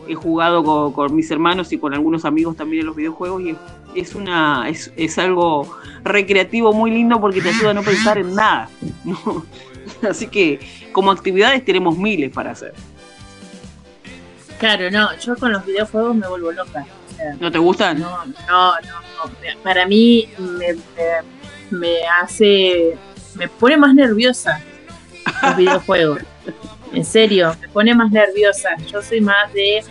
he 0.08 0.16
jugado 0.16 0.94
con, 0.94 1.16
mis 1.16 1.30
hermanos 1.32 1.74
y 1.74 1.78
con 1.78 1.94
algunos 1.94 2.26
amigos 2.26 2.56
también 2.56 2.84
a 2.84 2.86
los 2.86 2.96
videojuegos 2.96 3.42
y 3.42 3.56
es 3.96 4.14
una 4.14 4.70
es, 4.70 4.94
es, 4.98 5.18
algo 5.18 5.68
recreativo 6.04 6.74
muy 6.74 6.92
lindo 6.92 7.20
porque 7.20 7.42
te 7.42 7.50
ayuda 7.50 7.72
a 7.72 7.74
no 7.74 7.82
pensar 7.82 8.18
en 8.18 8.36
nada. 8.36 8.70
Así 10.08 10.28
que 10.28 10.60
como 10.92 11.12
actividades 11.12 11.66
tenemos 11.66 11.98
miles 11.98 12.32
para 12.32 12.52
hacer. 12.52 12.74
Claro, 14.60 14.90
no, 14.90 15.18
yo 15.20 15.36
con 15.36 15.52
los 15.52 15.66
videojuegos 15.66 16.16
me 16.16 16.28
vuelvo 16.28 16.52
loca. 16.52 16.86
¿No 17.40 17.52
te 17.52 17.58
gustan? 17.58 18.00
No, 18.00 18.26
no, 18.26 18.74
no. 18.82 19.62
Para 19.64 19.86
mí 19.86 20.30
me 20.38 20.76
me 21.72 21.98
hace, 22.22 22.98
me 23.36 23.48
pone 23.48 23.78
más 23.78 23.94
nerviosa 23.94 24.62
los 25.42 25.58
videojuegos. 25.58 26.22
En 26.94 27.04
serio, 27.04 27.56
me 27.62 27.68
pone 27.70 27.94
más 27.96 28.12
nerviosa. 28.12 28.70
Yo 28.92 29.02
soy 29.02 29.22
más 29.22 29.52
de, 29.54 29.84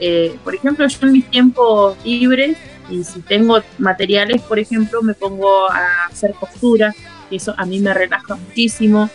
eh, 0.00 0.36
por 0.44 0.54
ejemplo, 0.54 0.86
yo 0.86 0.98
en 1.02 1.12
mis 1.12 1.30
tiempos 1.30 1.96
libres 2.04 2.56
y 2.88 3.04
si 3.04 3.20
tengo 3.20 3.60
materiales, 3.78 4.40
por 4.42 4.58
ejemplo, 4.58 5.02
me 5.02 5.14
pongo 5.14 5.70
a 5.70 6.06
hacer 6.06 6.32
costura, 6.34 6.94
y 7.30 7.36
eso 7.36 7.54
a 7.58 7.66
mí 7.66 7.80
me 7.80 7.92
relaja 7.92 8.36
muchísimo. 8.36 9.10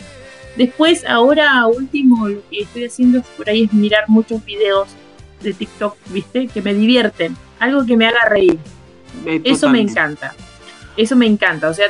Después, 0.55 1.03
ahora 1.05 1.65
último, 1.67 2.27
lo 2.27 2.41
que 2.49 2.61
estoy 2.61 2.85
haciendo 2.85 3.21
por 3.37 3.49
ahí 3.49 3.63
es 3.63 3.73
mirar 3.73 4.03
muchos 4.07 4.43
videos 4.45 4.89
de 5.41 5.53
TikTok, 5.53 5.97
¿viste? 6.07 6.47
Que 6.47 6.61
me 6.61 6.73
divierten, 6.73 7.35
algo 7.59 7.85
que 7.85 7.97
me 7.97 8.07
haga 8.07 8.29
reír. 8.29 8.59
Eh, 9.25 9.41
eso 9.43 9.69
me 9.69 9.81
encanta 9.81 10.35
eso 10.95 11.15
me 11.15 11.25
encanta. 11.25 11.69
O 11.69 11.73
sea, 11.73 11.87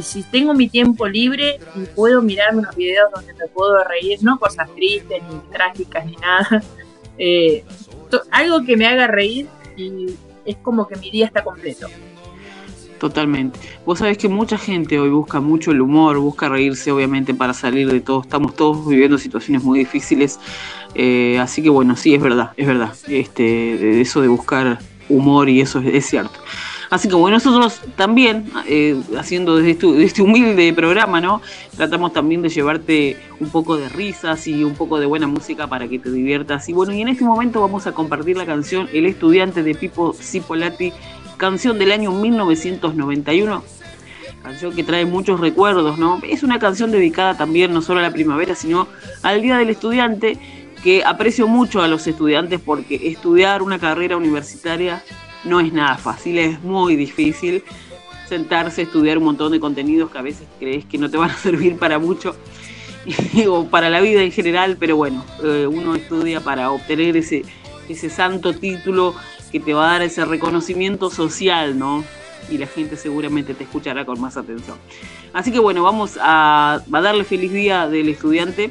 si 0.00 0.22
tengo 0.24 0.54
mi 0.54 0.68
tiempo 0.68 1.06
libre 1.06 1.58
y 1.76 1.86
puedo 1.94 2.22
mirarme 2.22 2.60
unos 2.60 2.76
videos 2.76 3.10
donde 3.14 3.32
me 3.34 3.46
puedo 3.48 3.82
reír, 3.84 4.18
no 4.22 4.38
cosas 4.38 4.68
tristes, 4.74 5.22
ni 5.22 5.38
trágicas, 5.52 6.06
ni 6.06 6.16
nada. 6.16 6.62
Eh, 7.22 7.64
algo 8.30 8.64
que 8.64 8.78
me 8.78 8.86
haga 8.86 9.06
reír 9.06 9.46
y 9.76 10.06
es 10.46 10.56
como 10.56 10.88
que 10.88 10.96
mi 10.96 11.10
día 11.10 11.26
está 11.26 11.44
completo. 11.44 11.86
Totalmente. 13.00 13.58
Vos 13.86 13.98
sabés 13.98 14.18
que 14.18 14.28
mucha 14.28 14.58
gente 14.58 14.98
hoy 15.00 15.08
busca 15.08 15.40
mucho 15.40 15.70
el 15.70 15.80
humor, 15.80 16.18
busca 16.18 16.50
reírse, 16.50 16.92
obviamente, 16.92 17.32
para 17.32 17.54
salir 17.54 17.90
de 17.90 18.00
todo. 18.02 18.20
Estamos 18.20 18.54
todos 18.54 18.86
viviendo 18.86 19.16
situaciones 19.16 19.64
muy 19.64 19.78
difíciles. 19.78 20.38
Eh, 20.94 21.38
así 21.40 21.62
que 21.62 21.70
bueno, 21.70 21.96
sí, 21.96 22.14
es 22.14 22.20
verdad, 22.20 22.50
es 22.58 22.66
verdad. 22.66 22.92
Este, 23.08 24.02
eso 24.02 24.20
de 24.20 24.28
buscar 24.28 24.80
humor 25.08 25.48
y 25.48 25.62
eso 25.62 25.80
es 25.80 26.04
cierto. 26.04 26.38
Así 26.90 27.08
que 27.08 27.14
bueno, 27.14 27.36
nosotros 27.36 27.80
también, 27.96 28.50
eh, 28.66 29.00
haciendo 29.16 29.56
desde 29.56 29.70
este, 29.70 30.02
este, 30.02 30.22
humilde 30.22 30.72
programa, 30.74 31.20
¿no? 31.20 31.40
Tratamos 31.76 32.12
también 32.12 32.42
de 32.42 32.48
llevarte 32.48 33.16
un 33.38 33.48
poco 33.48 33.76
de 33.76 33.88
risas 33.88 34.48
y 34.48 34.64
un 34.64 34.74
poco 34.74 34.98
de 34.98 35.06
buena 35.06 35.28
música 35.28 35.68
para 35.68 35.88
que 35.88 36.00
te 36.00 36.10
diviertas. 36.10 36.68
Y 36.68 36.72
bueno, 36.72 36.92
y 36.92 37.00
en 37.00 37.08
este 37.08 37.24
momento 37.24 37.60
vamos 37.60 37.86
a 37.86 37.92
compartir 37.92 38.36
la 38.36 38.44
canción 38.44 38.88
El 38.92 39.06
estudiante 39.06 39.62
de 39.62 39.74
Pipo 39.76 40.12
Cipolati, 40.12 40.92
canción 41.40 41.78
del 41.78 41.90
año 41.90 42.12
1991 42.12 43.64
canción 44.42 44.74
que 44.74 44.84
trae 44.84 45.04
muchos 45.04 45.40
recuerdos, 45.40 45.98
¿no? 45.98 46.20
Es 46.22 46.42
una 46.42 46.58
canción 46.58 46.90
dedicada 46.90 47.36
también 47.36 47.72
no 47.74 47.82
solo 47.82 48.00
a 48.00 48.02
la 48.02 48.10
primavera, 48.10 48.54
sino 48.54 48.88
al 49.22 49.42
Día 49.42 49.58
del 49.58 49.68
Estudiante, 49.68 50.38
que 50.82 51.04
aprecio 51.04 51.46
mucho 51.46 51.82
a 51.82 51.88
los 51.88 52.06
estudiantes 52.06 52.58
porque 52.58 53.08
estudiar 53.08 53.62
una 53.62 53.78
carrera 53.78 54.16
universitaria 54.16 55.02
no 55.44 55.60
es 55.60 55.72
nada 55.72 55.96
fácil, 55.98 56.38
es 56.38 56.62
muy 56.62 56.96
difícil 56.96 57.62
sentarse 58.28 58.82
estudiar 58.82 59.18
un 59.18 59.24
montón 59.24 59.52
de 59.52 59.60
contenidos 59.60 60.10
que 60.10 60.18
a 60.18 60.22
veces 60.22 60.46
crees 60.58 60.84
que 60.84 60.96
no 60.96 61.10
te 61.10 61.16
van 61.16 61.30
a 61.30 61.36
servir 61.48 61.76
para 61.76 61.98
mucho 61.98 62.36
o 63.48 63.64
para 63.66 63.90
la 63.90 64.00
vida 64.00 64.22
en 64.22 64.32
general, 64.32 64.76
pero 64.78 64.96
bueno, 64.96 65.24
eh, 65.42 65.66
uno 65.66 65.94
estudia 65.94 66.40
para 66.40 66.70
obtener 66.70 67.16
ese, 67.16 67.44
ese 67.88 68.08
santo 68.08 68.54
título 68.54 69.14
que 69.50 69.60
te 69.60 69.74
va 69.74 69.88
a 69.88 69.92
dar 69.92 70.02
ese 70.02 70.24
reconocimiento 70.24 71.10
social, 71.10 71.78
¿no? 71.78 72.04
Y 72.50 72.58
la 72.58 72.66
gente 72.66 72.96
seguramente 72.96 73.54
te 73.54 73.64
escuchará 73.64 74.04
con 74.04 74.20
más 74.20 74.36
atención. 74.36 74.78
Así 75.32 75.52
que 75.52 75.58
bueno, 75.58 75.82
vamos 75.82 76.18
a, 76.20 76.82
a 76.92 77.00
darle 77.00 77.24
feliz 77.24 77.52
día 77.52 77.88
del 77.88 78.08
estudiante 78.08 78.70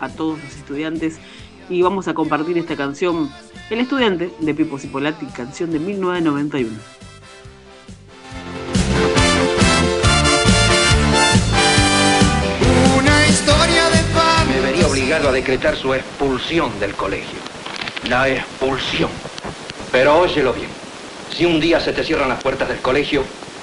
a 0.00 0.08
todos 0.08 0.38
los 0.42 0.56
estudiantes 0.56 1.18
y 1.68 1.80
vamos 1.82 2.08
a 2.08 2.14
compartir 2.14 2.58
esta 2.58 2.76
canción 2.76 3.30
el 3.70 3.80
estudiante 3.80 4.30
de 4.40 4.54
Pipo 4.54 4.78
Cipolati, 4.78 5.24
canción 5.26 5.70
de 5.70 5.78
1991. 5.78 6.78
Una 12.98 13.26
historia 13.26 13.88
de 13.88 14.02
paz. 14.14 14.46
Me 14.46 14.60
vería 14.60 14.86
obligado 14.86 15.30
a 15.30 15.32
decretar 15.32 15.76
su 15.76 15.94
expulsión 15.94 16.78
del 16.78 16.92
colegio. 16.94 17.38
La 18.06 18.28
expulsión. 18.28 19.10
Pero 19.94 20.18
óyelo 20.18 20.52
bien. 20.52 20.68
Si 21.32 21.44
un 21.44 21.60
día 21.60 21.78
se 21.78 21.92
te 21.92 22.02
cierran 22.02 22.28
las 22.28 22.42
puertas 22.42 22.66
del 22.66 22.80
colegio, 22.80 23.22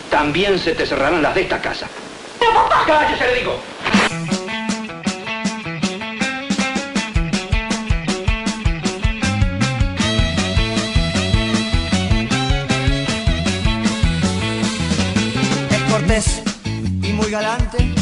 también 0.09 0.57
se 0.59 0.73
te 0.73 0.85
cerrarán 0.85 1.21
las 1.21 1.35
de 1.35 1.41
esta 1.41 1.61
casa. 1.61 1.87
¡Cállese, 2.87 3.27
le 3.27 3.39
digo! 3.39 3.59
y 17.03 17.13
muy 17.13 17.31
galante, 17.31 18.00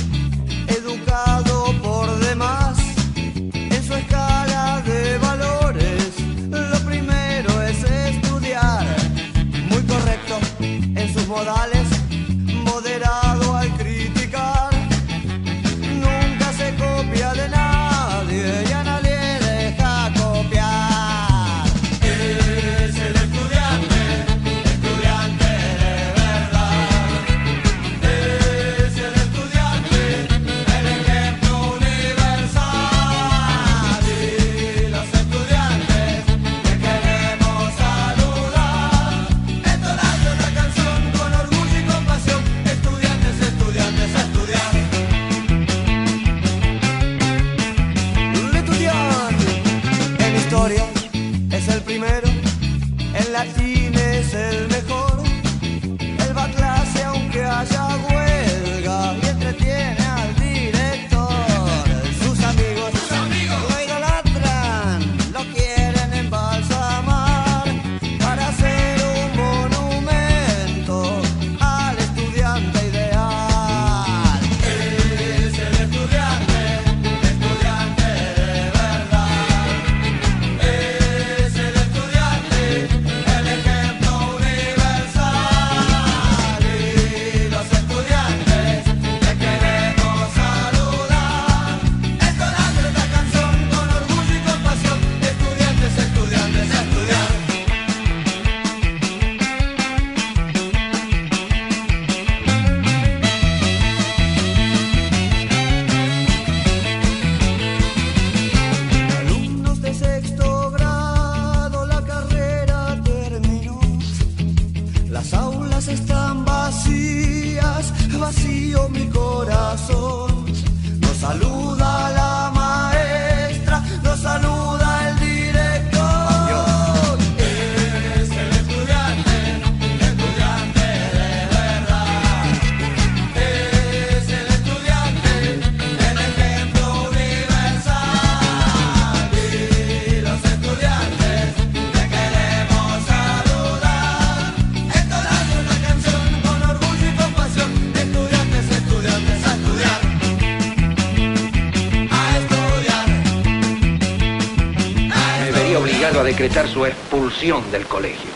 decretar 156.39 156.69
su 156.69 156.85
expulsión 156.85 157.69
del 157.69 157.85
colegio. 157.85 158.29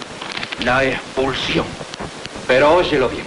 La 0.65 0.83
expulsión. 0.83 1.65
Pero 2.45 2.75
óyelo 2.75 3.07
bien. 3.07 3.23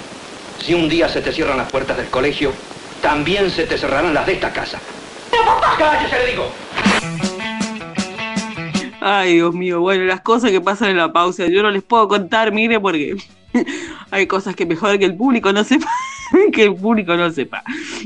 Si 0.59 0.75
un 0.75 0.87
día 0.87 1.09
se 1.09 1.23
te 1.23 1.33
cierran 1.33 1.57
las 1.57 1.73
puertas 1.73 1.97
del 1.97 2.09
colegio, 2.09 2.53
también 3.01 3.49
se 3.49 3.65
te 3.65 3.79
cerrarán 3.79 4.13
las 4.13 4.27
de 4.27 4.35
esta 4.35 4.53
casa. 4.53 4.79
¡Cállese, 5.79 6.19
le 6.19 6.31
digo! 6.31 6.53
Ay, 9.01 9.37
Dios 9.37 9.55
mío, 9.55 9.81
bueno, 9.81 10.05
las 10.05 10.21
cosas 10.21 10.51
que 10.51 10.61
pasan 10.61 10.91
en 10.91 10.99
la 10.99 11.11
pausa, 11.11 11.47
yo 11.47 11.63
no 11.63 11.71
les 11.71 11.83
puedo 11.83 12.07
contar, 12.07 12.53
mire, 12.53 12.79
porque 12.79 13.17
hay 14.11 14.27
cosas 14.27 14.55
que 14.55 14.67
mejor 14.67 14.99
que 14.99 15.07
el 15.07 15.17
público 15.17 15.55
no 15.55 15.65
sepa, 15.65 15.91
que 16.53 16.65
el 16.65 16.75
público 16.75 17.17
no 17.17 17.31
sepa. 17.31 17.63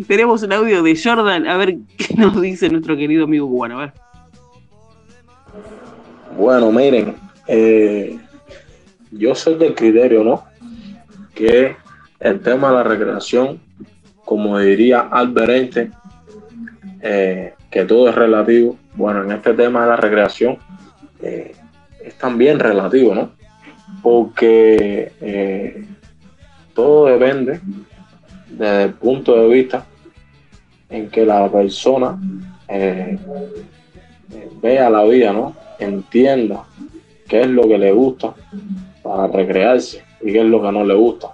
Tenemos 0.06 0.44
un 0.44 0.52
audio 0.52 0.84
de 0.84 0.96
Jordan, 0.96 1.48
a 1.48 1.56
ver 1.56 1.78
qué 1.98 2.14
nos 2.14 2.40
dice 2.40 2.68
nuestro 2.68 2.96
querido 2.96 3.24
amigo 3.24 3.48
cubano, 3.48 3.80
a 3.80 3.86
ver. 3.86 4.09
Bueno, 6.36 6.70
miren, 6.70 7.16
eh, 7.46 8.18
yo 9.10 9.34
soy 9.34 9.56
del 9.56 9.74
criterio, 9.74 10.22
¿no? 10.22 10.44
Que 11.34 11.76
el 12.20 12.40
tema 12.40 12.68
de 12.68 12.74
la 12.74 12.82
recreación, 12.84 13.60
como 14.24 14.58
diría 14.58 15.00
Albert 15.00 15.50
Einstein, 15.50 15.92
eh, 17.02 17.54
que 17.70 17.84
todo 17.84 18.08
es 18.08 18.14
relativo. 18.14 18.76
Bueno, 18.94 19.24
en 19.24 19.32
este 19.32 19.54
tema 19.54 19.82
de 19.82 19.88
la 19.88 19.96
recreación 19.96 20.58
eh, 21.20 21.52
es 22.04 22.14
también 22.14 22.60
relativo, 22.60 23.14
¿no? 23.14 23.32
Porque 24.02 25.12
todo 26.74 27.06
depende 27.06 27.60
desde 28.48 28.84
el 28.84 28.94
punto 28.94 29.34
de 29.34 29.48
vista 29.48 29.84
en 30.88 31.10
que 31.10 31.26
la 31.26 31.50
persona 31.50 32.16
vea 34.62 34.90
la 34.90 35.02
vida, 35.04 35.32
¿no? 35.32 35.54
Entienda 35.80 36.64
qué 37.28 37.42
es 37.42 37.46
lo 37.48 37.66
que 37.66 37.78
le 37.78 37.92
gusta 37.92 38.34
para 39.02 39.26
recrearse 39.26 40.02
y 40.20 40.32
qué 40.32 40.40
es 40.40 40.46
lo 40.46 40.62
que 40.62 40.72
no 40.72 40.84
le 40.84 40.94
gusta. 40.94 41.28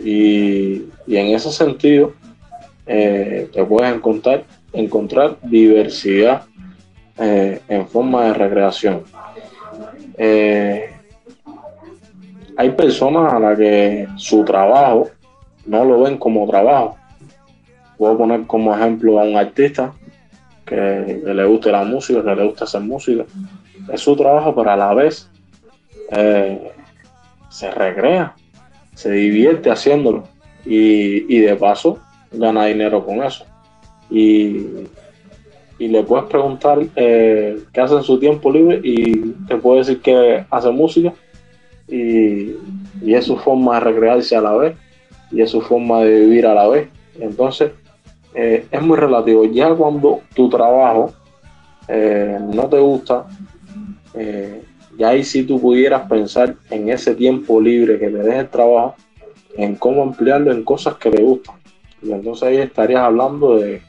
Y, 0.00 0.84
en 1.08 1.26
ese 1.34 1.50
sentido, 1.50 2.12
eh, 2.86 3.48
te 3.52 3.64
puedes 3.64 3.94
encontrar, 3.94 4.44
encontrar 4.72 5.38
diversidad 5.42 6.42
eh, 7.18 7.60
en 7.68 7.88
forma 7.88 8.26
de 8.26 8.34
recreación. 8.34 9.02
Eh, 10.18 10.90
hay 12.56 12.70
personas 12.70 13.32
a 13.32 13.38
las 13.38 13.58
que 13.58 14.06
su 14.16 14.44
trabajo 14.44 15.08
no 15.66 15.84
lo 15.84 16.02
ven 16.02 16.16
como 16.16 16.46
trabajo. 16.46 16.96
Puedo 17.98 18.16
poner 18.16 18.46
como 18.46 18.74
ejemplo 18.74 19.20
a 19.20 19.24
un 19.24 19.36
artista 19.36 19.92
que, 20.66 21.22
le 21.24 21.44
guste 21.44 21.70
la 21.70 21.84
música, 21.84 22.22
que 22.22 22.34
le 22.34 22.44
gusta 22.44 22.64
hacer 22.64 22.80
música. 22.82 23.24
Es 23.92 24.00
su 24.00 24.16
trabajo, 24.16 24.54
pero 24.54 24.70
a 24.70 24.76
la 24.76 24.92
vez 24.92 25.30
eh, 26.10 26.72
se 27.48 27.70
recrea, 27.70 28.34
se 28.94 29.10
divierte 29.12 29.70
haciéndolo 29.70 30.24
y, 30.64 31.38
de 31.38 31.56
paso 31.56 31.98
gana 32.32 32.66
dinero 32.66 33.04
con 33.04 33.22
eso. 33.22 33.46
Y, 34.10 34.66
le 35.78 36.02
puedes 36.04 36.24
preguntar 36.26 36.78
eh, 36.96 37.58
qué 37.72 37.80
hace 37.82 37.96
en 37.96 38.02
su 38.02 38.18
tiempo 38.18 38.50
libre 38.50 38.80
y 38.82 39.34
te 39.46 39.56
puede 39.56 39.80
decir 39.80 40.00
que 40.00 40.44
hace 40.50 40.70
música 40.70 41.12
y, 41.86 42.54
y, 43.02 43.14
es 43.14 43.26
su 43.26 43.36
forma 43.36 43.74
de 43.74 43.80
recrearse 43.80 44.34
a 44.34 44.40
la 44.40 44.56
vez 44.56 44.76
y 45.30 45.42
es 45.42 45.50
su 45.50 45.60
forma 45.60 46.00
de 46.00 46.20
vivir 46.20 46.46
a 46.46 46.54
la 46.54 46.66
vez. 46.66 46.88
Entonces, 47.20 47.72
es 48.70 48.82
muy 48.82 48.96
relativo. 48.96 49.44
Ya 49.44 49.74
cuando 49.74 50.20
tu 50.34 50.48
trabajo 50.48 51.12
eh, 51.88 52.38
no 52.40 52.68
te 52.68 52.78
gusta, 52.78 53.26
eh, 54.14 54.62
ya 54.98 55.08
ahí 55.08 55.24
si 55.24 55.42
tú 55.44 55.60
pudieras 55.60 56.08
pensar 56.08 56.56
en 56.70 56.88
ese 56.88 57.14
tiempo 57.14 57.60
libre 57.60 57.98
que 57.98 58.08
te 58.08 58.18
deja 58.18 58.40
el 58.40 58.48
trabajo, 58.48 58.94
en 59.56 59.76
cómo 59.76 60.02
emplearlo 60.02 60.52
en 60.52 60.64
cosas 60.64 60.94
que 60.94 61.10
te 61.10 61.22
gustan. 61.22 61.56
Y 62.02 62.12
entonces 62.12 62.48
ahí 62.48 62.56
estarías 62.58 63.00
hablando 63.00 63.56
de, 63.56 63.82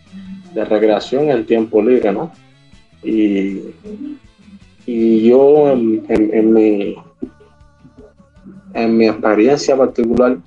recreación 0.55 1.29
en 1.29 1.45
tiempo 1.45 1.83
libre, 1.83 2.11
¿no? 2.11 2.31
Y, 3.03 3.61
yo 4.87 5.69
en, 5.69 6.53
mi, 6.53 6.95
en 8.73 8.97
mi 8.97 9.07
experiencia 9.07 9.77
particular, 9.77 10.37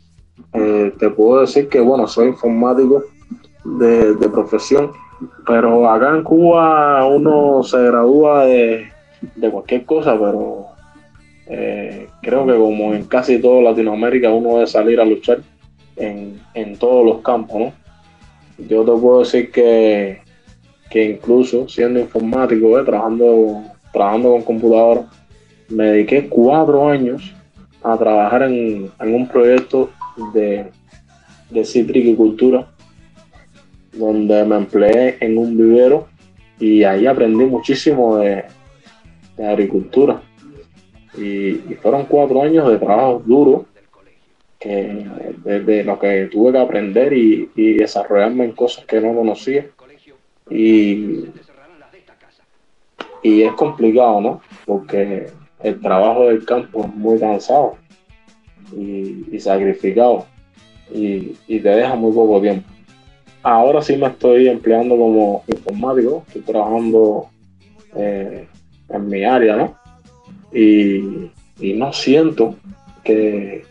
te 0.53 1.11
puedo 1.11 1.43
decir 1.43 1.69
que, 1.69 1.79
bueno, 1.79 2.09
soy 2.09 2.29
informático 2.29 3.05
de, 3.65 4.29
profesión, 4.29 4.93
pero 5.47 5.91
acá 5.91 6.17
en 6.17 6.23
Cuba 6.23 7.05
uno 7.07 7.63
se 7.63 7.83
gradúa 7.83 8.47
de, 8.47 8.89
cualquier 9.51 9.85
cosa, 9.85 10.19
pero 10.19 10.67
eh, 11.47 12.09
creo 12.23 12.47
que 12.47 12.55
como 12.55 12.95
en 12.95 13.05
casi 13.05 13.41
toda 13.41 13.63
Latinoamérica 13.63 14.31
uno 14.31 14.55
debe 14.55 14.67
salir 14.67 15.01
a 15.01 15.05
luchar 15.05 15.41
en, 15.97 16.77
todos 16.79 17.05
los 17.05 17.21
campos. 17.21 17.73
Yo 18.59 18.85
te 18.85 18.93
puedo 18.93 19.21
decir 19.21 19.51
que, 19.51 20.21
que 20.91 21.05
incluso 21.05 21.69
siendo 21.69 22.01
informático, 22.01 22.79
eh, 22.79 22.85
trabajando, 22.85 23.63
trabajando 23.93 24.31
con 24.33 24.43
computadora, 24.43 25.07
me 25.69 25.85
dediqué 25.85 26.29
cuatro 26.29 26.89
años 26.89 27.35
a 27.83 27.97
trabajar 27.97 28.43
en, 28.43 28.91
un 29.01 29.29
proyecto 29.29 29.91
de, 30.35 30.67
de 31.51 31.65
citricultura 31.65 32.67
donde 33.93 34.45
me 34.45 34.57
empleé 34.57 35.17
en 35.21 35.39
un 35.39 35.57
vivero 35.57 36.09
y 36.59 36.85
ahí 36.85 37.07
aprendí 37.07 37.45
muchísimo 37.45 38.19
de, 38.19 38.45
agricultura. 39.39 40.23
Y, 41.17 41.55
fueron 41.81 42.05
cuatro 42.05 42.43
años 42.43 42.71
de 42.71 42.79
trabajo 42.79 43.23
duro, 43.25 43.67
que, 44.59 45.07
de, 45.45 45.85
lo 45.85 45.99
que 45.99 46.29
tuve 46.31 46.53
que 46.53 46.59
aprender 46.59 47.13
y, 47.15 47.49
desarrollarme 47.75 48.45
en 48.45 48.53
cosas 48.53 48.85
que 48.85 49.01
no 49.01 49.15
conocía. 49.15 49.67
Y, 50.51 51.25
y 53.23 53.43
es 53.43 53.53
complicado, 53.53 54.21
¿no? 54.21 54.43
Porque 54.67 55.29
el 55.63 55.81
trabajo 55.81 56.27
del 56.27 56.45
campo 56.45 56.85
es 56.85 56.95
muy 56.95 57.19
cansado 57.19 57.77
y, 58.77 59.39
sacrificado 59.39 60.27
y, 60.93 61.37
y 61.47 61.61
te 61.61 61.69
deja 61.69 61.95
muy 61.95 62.13
poco 62.13 62.41
tiempo. 62.41 62.70
Ahora 63.43 63.81
sí 63.81 63.97
me 63.97 64.09
estoy 64.09 64.49
empleando 64.49 64.97
como 64.97 65.45
informático, 65.47 66.25
estoy 66.27 66.43
trabajando 66.43 67.29
eh, 67.97 68.47
en 68.91 69.09
mi 69.09 69.25
área, 69.25 69.57
¿no? 69.57 69.77
Y, 70.53 71.31
no 71.75 71.93
siento 71.93 72.57
que, 73.05 73.65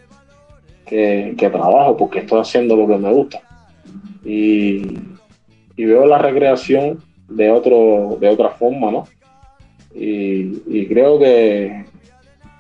que, 0.86 1.50
trabajo 1.52 1.98
porque 1.98 2.20
estoy 2.20 2.40
haciendo 2.40 2.76
lo 2.76 2.88
que 2.88 2.98
me 2.98 3.12
gusta. 3.12 3.42
Y, 4.24 4.98
veo 5.78 6.06
la 6.06 6.18
recreación 6.18 7.00
de, 7.28 7.52
otro, 7.52 8.18
de 8.20 8.30
otra 8.30 8.50
forma, 8.50 8.92
¿no? 8.92 9.08
Y, 9.94 10.88
creo 10.88 11.20
que, 11.20 11.86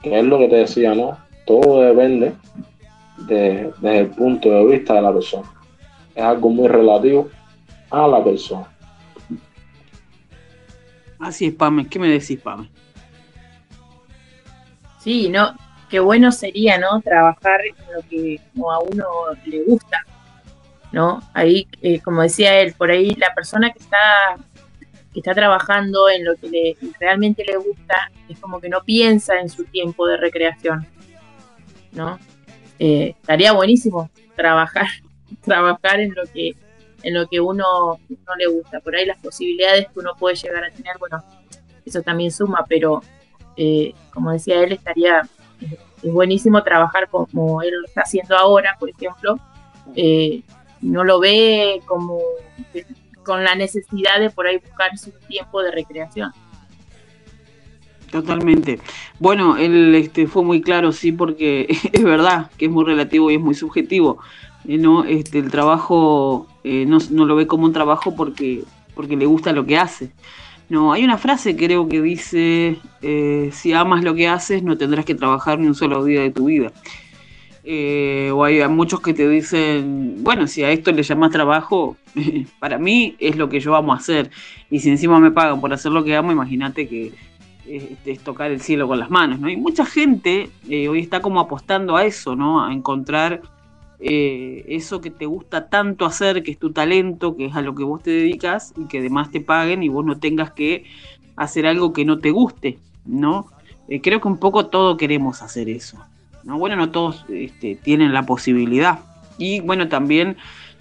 es 0.03 0.23
lo 0.25 0.37
que 0.37 0.47
te 0.47 0.55
decía, 0.57 0.93
¿no? 0.93 1.17
Todo 1.45 1.81
depende 1.81 2.33
desde 3.27 3.99
el 3.99 4.07
punto 4.07 4.51
de 4.51 4.65
vista 4.65 4.93
de 4.93 5.01
la 5.01 5.13
persona 5.13 5.58
es 6.19 6.25
algo 6.25 6.49
muy 6.49 6.67
relativo 6.67 7.29
a 7.89 8.07
la 8.07 8.23
persona. 8.23 8.67
Así 11.19 11.47
es, 11.47 11.53
Pame. 11.53 11.87
¿Qué 11.87 11.97
me 11.99 12.09
decís, 12.09 12.39
Pame? 12.39 12.69
Sí, 14.99 15.29
no, 15.29 15.55
qué 15.89 15.99
bueno 15.99 16.31
sería, 16.31 16.77
¿no? 16.77 17.01
Trabajar 17.01 17.61
en 17.65 17.75
lo 17.93 18.01
que 18.09 18.39
a 18.57 18.79
uno 18.79 19.05
le 19.45 19.63
gusta, 19.63 20.05
¿no? 20.91 21.21
Ahí, 21.33 21.67
eh, 21.81 22.01
como 22.01 22.21
decía 22.21 22.59
él, 22.59 22.73
por 22.77 22.91
ahí 22.91 23.15
la 23.15 23.33
persona 23.33 23.71
que 23.71 23.79
está 23.79 23.97
que 25.13 25.21
está 25.21 25.33
trabajando 25.33 26.07
en 26.07 26.23
lo 26.23 26.35
que 26.35 26.49
le, 26.49 26.77
realmente 26.99 27.43
le 27.43 27.57
gusta 27.57 28.11
es 28.27 28.37
como 28.39 28.59
que 28.61 28.69
no 28.69 28.83
piensa 28.83 29.39
en 29.39 29.49
su 29.49 29.63
tiempo 29.63 30.05
de 30.05 30.17
recreación, 30.17 30.85
¿no? 31.93 32.19
Eh, 32.77 33.15
estaría 33.19 33.51
buenísimo 33.53 34.11
trabajar 34.35 34.87
trabajar 35.43 35.99
en 35.99 36.13
lo 36.13 36.23
que 36.31 36.55
en 37.01 37.13
lo 37.13 37.27
que 37.27 37.39
uno 37.39 37.99
no 38.09 38.35
le 38.37 38.47
gusta. 38.47 38.79
Por 38.81 38.95
ahí 38.95 39.05
las 39.05 39.19
posibilidades 39.19 39.87
que 39.87 39.99
uno 39.99 40.15
puede 40.19 40.35
llegar 40.35 40.65
a 40.65 40.69
tener, 40.69 40.97
bueno, 40.99 41.23
eso 41.85 42.01
también 42.01 42.31
suma, 42.31 42.65
pero 42.67 43.01
eh, 43.55 43.93
como 44.13 44.31
decía 44.31 44.61
él, 44.61 44.73
estaría, 44.73 45.21
es 45.61 46.11
buenísimo 46.11 46.61
trabajar 46.63 47.09
como 47.09 47.61
él 47.61 47.71
lo 47.71 47.87
está 47.87 48.01
haciendo 48.01 48.37
ahora, 48.37 48.75
por 48.79 48.89
ejemplo, 48.89 49.39
eh, 49.95 50.43
no 50.81 51.03
lo 51.03 51.19
ve 51.19 51.81
como 51.85 52.19
con 53.23 53.43
la 53.43 53.55
necesidad 53.55 54.19
de 54.19 54.29
por 54.29 54.47
ahí 54.47 54.57
buscar 54.57 54.97
su 54.97 55.11
tiempo 55.27 55.61
de 55.61 55.71
recreación. 55.71 56.31
Totalmente. 58.11 58.79
Bueno, 59.19 59.57
él 59.57 59.93
este, 59.93 60.25
fue 60.25 60.43
muy 60.43 60.61
claro, 60.61 60.91
sí, 60.91 61.11
porque 61.11 61.67
es 61.93 62.03
verdad 62.03 62.49
que 62.57 62.65
es 62.65 62.71
muy 62.71 62.85
relativo 62.85 63.29
y 63.29 63.35
es 63.35 63.41
muy 63.41 63.55
subjetivo. 63.55 64.19
Eh, 64.65 64.77
no 64.77 65.05
este 65.05 65.39
el 65.39 65.49
trabajo 65.49 66.47
eh, 66.63 66.85
no, 66.85 66.99
lo 67.25 67.35
ve 67.35 67.47
como 67.47 67.65
un 67.65 67.73
trabajo 67.73 68.15
porque 68.15 68.63
porque 68.93 69.15
le 69.15 69.25
gusta 69.25 69.53
lo 69.53 69.65
que 69.65 69.77
hace 69.77 70.11
no 70.67 70.91
hay 70.91 71.05
una 71.05 71.17
frase 71.17 71.55
creo 71.55 71.87
que 71.87 72.01
dice 72.01 72.77
eh, 73.01 73.49
si 73.53 73.71
amas 73.71 74.03
lo 74.03 74.13
que 74.15 74.27
haces 74.27 74.61
no 74.61 74.77
tendrás 74.77 75.05
que 75.05 75.15
trabajar 75.15 75.59
ni 75.59 75.67
un 75.67 75.75
solo 75.75 76.03
día 76.03 76.21
de 76.21 76.31
tu 76.31 76.45
vida 76.45 76.71
o 78.33 78.43
hay 78.43 78.67
muchos 78.67 78.99
que 78.99 79.13
te 79.13 79.29
dicen 79.29 80.17
bueno 80.23 80.45
si 80.47 80.63
a 80.63 80.71
esto 80.71 80.91
le 80.91 81.03
llamas 81.03 81.31
trabajo 81.31 81.95
para 82.59 82.77
mí 82.77 83.15
es 83.19 83.37
lo 83.37 83.47
que 83.47 83.59
yo 83.61 83.75
amo 83.75 83.93
hacer 83.93 84.29
y 84.69 84.79
si 84.79 84.89
encima 84.89 85.19
me 85.19 85.31
pagan 85.31 85.61
por 85.61 85.71
hacer 85.71 85.91
lo 85.91 86.03
que 86.03 86.15
amo 86.15 86.31
imagínate 86.31 86.87
que 86.87 87.13
es 87.65 88.19
tocar 88.21 88.49
el 88.49 88.61
cielo 88.61 88.87
con 88.87 88.97
las 88.97 89.11
manos, 89.11 89.39
¿no? 89.39 89.47
Y 89.47 89.55
mucha 89.55 89.85
gente 89.85 90.49
hoy 90.67 91.01
está 91.01 91.21
como 91.21 91.39
apostando 91.39 91.95
a 91.97 92.03
eso, 92.03 92.35
¿no? 92.35 92.65
A 92.65 92.73
encontrar 92.73 93.43
eh, 94.01 94.65
eso 94.69 95.01
que 95.01 95.11
te 95.11 95.25
gusta 95.25 95.69
tanto 95.69 96.05
hacer, 96.05 96.41
que 96.43 96.51
es 96.51 96.57
tu 96.57 96.71
talento, 96.71 97.35
que 97.35 97.47
es 97.47 97.55
a 97.55 97.61
lo 97.61 97.75
que 97.75 97.83
vos 97.83 98.01
te 98.01 98.11
dedicas 98.11 98.73
y 98.77 98.85
que 98.85 98.99
además 98.99 99.29
te 99.29 99.41
paguen 99.41 99.83
y 99.83 99.89
vos 99.89 100.05
no 100.05 100.17
tengas 100.17 100.51
que 100.51 100.85
hacer 101.35 101.65
algo 101.65 101.91
que 101.91 102.05
no 102.05 102.19
te 102.19 102.31
guste, 102.31 102.79
¿no? 103.05 103.47
Eh, 103.89 104.01
creo 104.01 104.21
que 104.21 104.27
un 104.27 104.37
poco 104.37 104.67
todos 104.67 104.97
queremos 104.97 105.41
hacer 105.41 105.67
eso, 105.67 105.97
¿no? 106.43 106.57
Bueno, 106.57 106.77
no 106.77 106.91
todos 106.91 107.25
este, 107.29 107.75
tienen 107.75 108.13
la 108.13 108.25
posibilidad. 108.25 108.99
Y 109.37 109.59
bueno, 109.61 109.89
también 109.89 110.37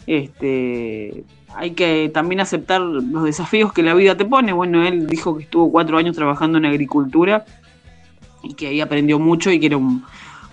este, 0.06 1.24
hay 1.54 1.72
que 1.72 2.10
también 2.14 2.40
aceptar 2.40 2.80
los 2.80 3.24
desafíos 3.24 3.72
que 3.72 3.82
la 3.82 3.94
vida 3.94 4.16
te 4.16 4.24
pone. 4.24 4.52
Bueno, 4.52 4.86
él 4.86 5.06
dijo 5.08 5.36
que 5.36 5.44
estuvo 5.44 5.72
cuatro 5.72 5.98
años 5.98 6.14
trabajando 6.14 6.58
en 6.58 6.66
agricultura 6.66 7.44
y 8.44 8.54
que 8.54 8.68
ahí 8.68 8.80
aprendió 8.80 9.18
mucho 9.18 9.50
y 9.50 9.58
que 9.58 9.66
era 9.66 9.76
un, 9.76 10.04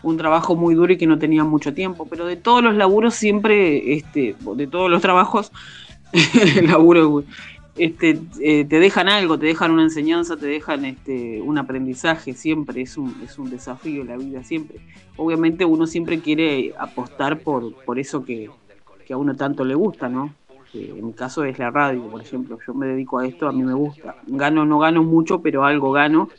un 0.06 0.18
trabajo 0.18 0.56
muy 0.56 0.76
duro 0.76 0.94
y 0.94 0.98
que 0.98 1.08
no 1.08 1.18
tenía 1.18 1.44
mucho 1.44 1.74
tiempo, 1.74 2.08
pero 2.08 2.26
de 2.26 2.36
todos 2.36 2.64
los 2.64 2.76
laburos 2.76 3.16
siempre, 3.16 3.94
este, 3.94 4.36
de 4.56 4.68
todos 4.68 4.90
los 4.90 5.02
trabajos, 5.02 5.52
el 6.58 6.68
laburo 6.68 7.24
este, 7.76 8.20
eh, 8.40 8.66
te 8.66 8.80
dejan 8.80 9.10
algo, 9.10 9.40
te 9.40 9.48
dejan 9.48 9.72
una 9.72 9.84
enseñanza, 9.84 10.38
te 10.38 10.46
dejan 10.46 10.86
este, 10.86 11.42
un 11.42 11.58
aprendizaje, 11.58 12.34
siempre 12.34 12.82
es 12.84 12.98
un, 12.98 13.16
es 13.24 13.40
un 13.40 13.50
desafío 13.50 14.04
la 14.04 14.16
vida, 14.16 14.44
siempre. 14.44 14.80
Obviamente 15.18 15.66
uno 15.66 15.88
siempre 15.88 16.20
quiere 16.20 16.74
apostar 16.78 17.40
por, 17.40 17.74
por 17.84 17.98
eso 17.98 18.24
que, 18.24 18.50
que 19.06 19.14
a 19.14 19.18
uno 19.18 19.36
tanto 19.36 19.66
le 19.66 19.76
gusta, 19.76 20.08
¿no? 20.08 20.34
en 20.78 21.06
mi 21.06 21.14
caso 21.14 21.46
es 21.46 21.58
la 21.58 21.72
radio, 21.72 22.02
por 22.10 22.22
ejemplo, 22.22 22.60
yo 22.68 22.74
me 22.74 22.88
dedico 22.88 23.20
a 23.20 23.26
esto, 23.26 23.48
a 23.48 23.54
mí 23.54 23.64
me 23.64 23.74
gusta. 23.74 24.18
Gano, 24.28 24.66
no 24.66 24.80
gano 24.80 25.04
mucho, 25.04 25.42
pero 25.42 25.64
algo 25.64 25.94
gano 25.94 26.30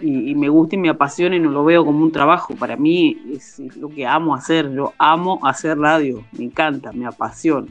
y, 0.00 0.34
me 0.34 0.48
gusta 0.48 0.76
y 0.76 0.78
me 0.78 0.88
apasiona 0.88 1.36
y 1.36 1.40
no 1.40 1.50
lo 1.50 1.64
veo 1.64 1.84
como 1.84 2.02
un 2.02 2.12
trabajo. 2.12 2.54
Para 2.54 2.76
mí 2.76 3.16
es, 3.32 3.58
lo 3.76 3.88
que 3.88 4.06
amo 4.06 4.34
hacer, 4.34 4.72
yo 4.72 4.92
amo 4.98 5.40
hacer 5.42 5.78
radio, 5.78 6.24
me 6.32 6.44
encanta, 6.44 6.92
me 6.92 7.06
apasiona. 7.06 7.68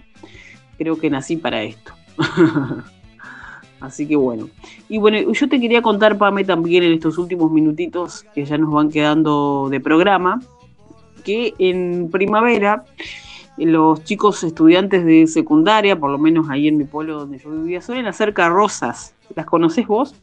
Creo 0.78 0.98
que 0.98 1.10
nací 1.10 1.38
para 1.38 1.64
esto. 1.64 1.94
Así 3.80 4.08
que 4.08 4.16
bueno. 4.16 4.50
Y 4.90 4.98
bueno, 4.98 5.32
yo 5.32 5.50
te 5.50 5.60
quería 5.60 5.82
contar, 5.82 6.18
Pame, 6.18 6.44
también 6.44 6.84
en 6.84 6.94
estos 6.94 7.18
últimos 7.18 7.52
minutitos 7.52 8.26
que 8.34 8.46
ya 8.46 8.58
nos 8.58 8.72
van 8.72 8.90
quedando 8.90 9.68
de 9.70 9.80
programa, 9.80 10.42
que 11.24 11.54
en 11.60 12.10
primavera 12.10 12.86
los 13.58 14.04
chicos 14.04 14.44
estudiantes 14.44 15.04
de 15.06 15.28
secundaria, 15.28 16.00
por 16.00 16.12
lo 16.12 16.18
menos 16.18 16.50
ahí 16.50 16.68
en 16.68 16.78
mi 16.78 16.86
pueblo 16.86 17.20
donde 17.20 17.40
yo 17.40 17.50
vivía, 17.52 17.82
suelen 17.82 18.08
hacer 18.08 18.34
carrozas. 18.34 19.16
¿Las 19.36 19.46
conoces 19.46 19.86
vos? 19.88 20.16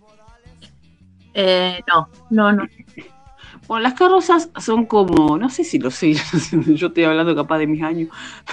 Eh, 1.35 1.81
no, 1.89 2.09
no, 2.31 2.53
no. 2.53 2.69
Bueno, 3.67 3.83
las 3.83 3.95
carrozas 3.95 4.51
son 4.61 4.85
como, 4.85 5.39
no 5.39 5.49
sé 5.49 5.65
si 5.65 5.79
lo 5.79 5.91
sé, 5.91 6.15
yo 6.67 6.89
estoy 6.89 7.05
hablando 7.05 7.35
capaz 7.35 7.59
de 7.59 7.67
mis 7.67 7.83
años, 7.83 8.11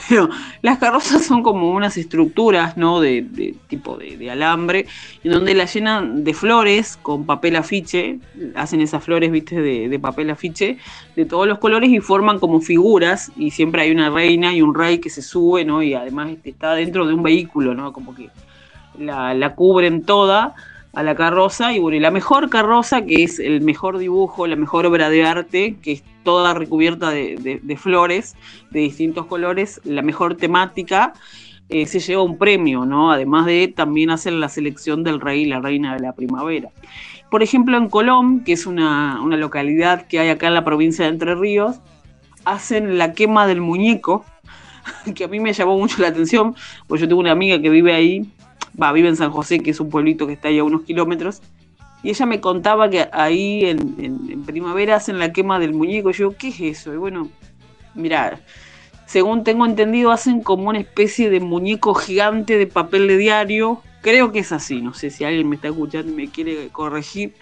pero 0.08 0.30
las 0.62 0.78
carrozas 0.78 1.26
son 1.26 1.44
como 1.44 1.72
unas 1.72 1.98
estructuras, 1.98 2.78
¿no? 2.78 3.02
De, 3.02 3.56
tipo 3.68 3.98
de, 3.98 4.32
alambre, 4.32 4.86
en 5.24 5.32
donde 5.34 5.54
las 5.54 5.74
llenan 5.74 6.24
de 6.24 6.34
flores 6.34 6.98
con 7.02 7.26
papel 7.26 7.58
afiche, 7.58 8.20
hacen 8.56 8.80
esas 8.80 9.04
flores, 9.04 9.32
viste, 9.32 9.60
de, 9.62 10.00
papel 10.00 10.30
afiche, 10.30 10.78
de 11.16 11.26
todos 11.26 11.46
los 11.46 11.58
colores 11.58 11.90
y 11.90 12.00
forman 12.00 12.40
como 12.40 12.62
figuras, 12.62 13.34
y 13.36 13.52
siempre 13.52 13.82
hay 13.82 13.92
una 13.92 14.10
reina 14.10 14.56
y 14.56 14.62
un 14.62 14.74
rey 14.74 15.00
que 15.00 15.10
se 15.10 15.22
sube, 15.22 15.66
¿no? 15.66 15.84
Y 15.84 15.94
además 15.94 16.30
este, 16.30 16.52
está 16.52 16.74
dentro 16.74 17.06
de 17.06 17.14
un 17.14 17.24
vehículo, 17.24 17.74
¿no? 17.74 17.92
Como 17.92 18.16
que 18.16 18.30
la, 18.98 19.34
la 19.34 19.56
cubren 19.56 20.04
toda 20.04 20.56
a 20.94 21.04
la 21.04 21.16
carroza 21.16 21.74
y 21.74 21.80
bueno, 21.80 21.98
y 21.98 22.00
la 22.00 22.12
mejor 22.12 22.50
carroza, 22.50 23.04
que 23.04 23.24
es 23.24 23.40
el 23.40 23.62
mejor 23.62 23.98
dibujo, 23.98 24.48
la 24.48 24.56
mejor 24.56 24.86
obra 24.86 25.10
de 25.10 25.24
arte, 25.24 25.76
que 25.82 25.94
es 25.94 26.04
toda 26.24 26.54
recubierta 26.54 27.10
de, 27.10 27.78
flores 27.80 28.36
de 28.72 28.82
distintos 28.82 29.26
colores, 29.26 29.82
la 29.86 30.02
mejor 30.02 30.36
temática, 30.36 31.14
eh, 31.70 31.86
se 31.86 32.00
lleva 32.00 32.22
un 32.22 32.38
premio, 32.38 32.86
¿no? 32.86 33.12
Además 33.12 33.46
de 33.46 33.70
también 33.70 34.10
hacer 34.10 34.34
la 34.34 34.50
selección 34.50 35.04
del 35.04 35.22
rey 35.22 35.44
y 35.44 35.46
la 35.46 35.62
reina 35.62 35.94
de 35.94 36.02
la 36.02 36.14
primavera. 36.14 36.70
Por 37.30 37.44
ejemplo, 37.44 37.78
en 37.78 37.88
Colón, 37.88 38.44
que 38.44 38.52
es 38.52 38.66
una, 38.66 39.22
una 39.22 39.38
localidad 39.38 40.06
que 40.08 40.20
hay 40.20 40.28
acá 40.28 40.48
en 40.48 40.54
la 40.54 40.66
provincia 40.66 41.06
de 41.06 41.12
Entre 41.12 41.34
Ríos, 41.34 41.78
hacen 42.44 42.98
la 42.98 43.14
quema 43.14 43.48
del 43.48 43.62
muñeco, 43.62 44.26
que 45.16 45.24
a 45.24 45.28
mí 45.30 45.40
me 45.40 45.54
llamó 45.54 45.78
mucho 45.78 46.02
la 46.02 46.10
atención, 46.10 46.56
pues 46.88 47.00
yo 47.00 47.08
tengo 47.08 47.22
una 47.22 47.32
amiga 47.32 47.62
que 47.62 47.70
vive 47.70 47.94
ahí 47.94 48.30
va, 48.80 48.92
vive 48.92 49.10
en 49.10 49.16
San 49.16 49.32
José, 49.32 49.60
que 49.60 49.72
es 49.72 49.80
un 49.80 49.90
pueblito 49.90 50.28
que 50.28 50.34
está 50.34 50.50
ahí 50.50 50.60
a 50.60 50.64
unos 50.64 50.84
kilómetros, 50.84 51.42
y 52.04 52.10
ella 52.10 52.26
me 52.26 52.42
contaba 52.42 52.90
que 52.90 53.08
ahí 53.12 53.66
en, 53.66 54.44
primavera 54.46 54.96
hacen 54.96 55.20
la 55.20 55.32
quema 55.32 55.60
del 55.60 55.74
muñeco. 55.74 56.10
Y 56.10 56.14
yo, 56.14 56.36
¿qué 56.36 56.48
es 56.48 56.60
eso? 56.60 56.94
Y 56.94 56.98
bueno, 56.98 57.30
mira, 57.94 58.40
según 59.06 59.44
tengo 59.44 59.66
entendido, 59.66 60.12
hacen 60.12 60.42
como 60.42 60.70
una 60.70 60.80
especie 60.80 61.30
de 61.30 61.40
muñeco 61.40 61.94
gigante 61.94 62.58
de 62.58 62.66
papel 62.66 63.08
de 63.08 63.18
diario. 63.18 63.82
Creo 64.02 64.32
que 64.32 64.40
es 64.40 64.52
así, 64.52 64.82
no 64.82 64.96
sé 64.96 65.12
si 65.12 65.24
alguien 65.24 65.48
me 65.48 65.56
está 65.56 65.68
escuchando 65.68 66.12
y 66.12 66.16
me 66.16 66.28
quiere 66.28 66.70
corregir. 66.70 67.36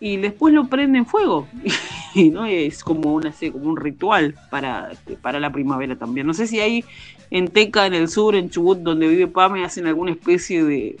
Y 0.00 0.16
después 0.16 0.54
lo 0.54 0.68
prenden 0.68 1.06
fuego. 1.06 1.48
y 2.14 2.30
¿no? 2.30 2.46
es 2.46 2.84
como, 2.84 3.14
una, 3.14 3.32
como 3.52 3.70
un 3.70 3.76
ritual 3.76 4.34
para, 4.50 4.90
para 5.22 5.40
la 5.40 5.50
primavera 5.50 5.96
también. 5.96 6.26
No 6.26 6.34
sé 6.34 6.46
si 6.46 6.60
hay 6.60 6.84
en 7.30 7.48
Teca, 7.48 7.86
en 7.86 7.94
el 7.94 8.08
sur, 8.08 8.34
en 8.34 8.50
Chubut, 8.50 8.78
donde 8.78 9.08
vive 9.08 9.26
Pame, 9.26 9.64
hacen 9.64 9.86
alguna 9.86 10.12
especie 10.12 10.64
de, 10.64 10.96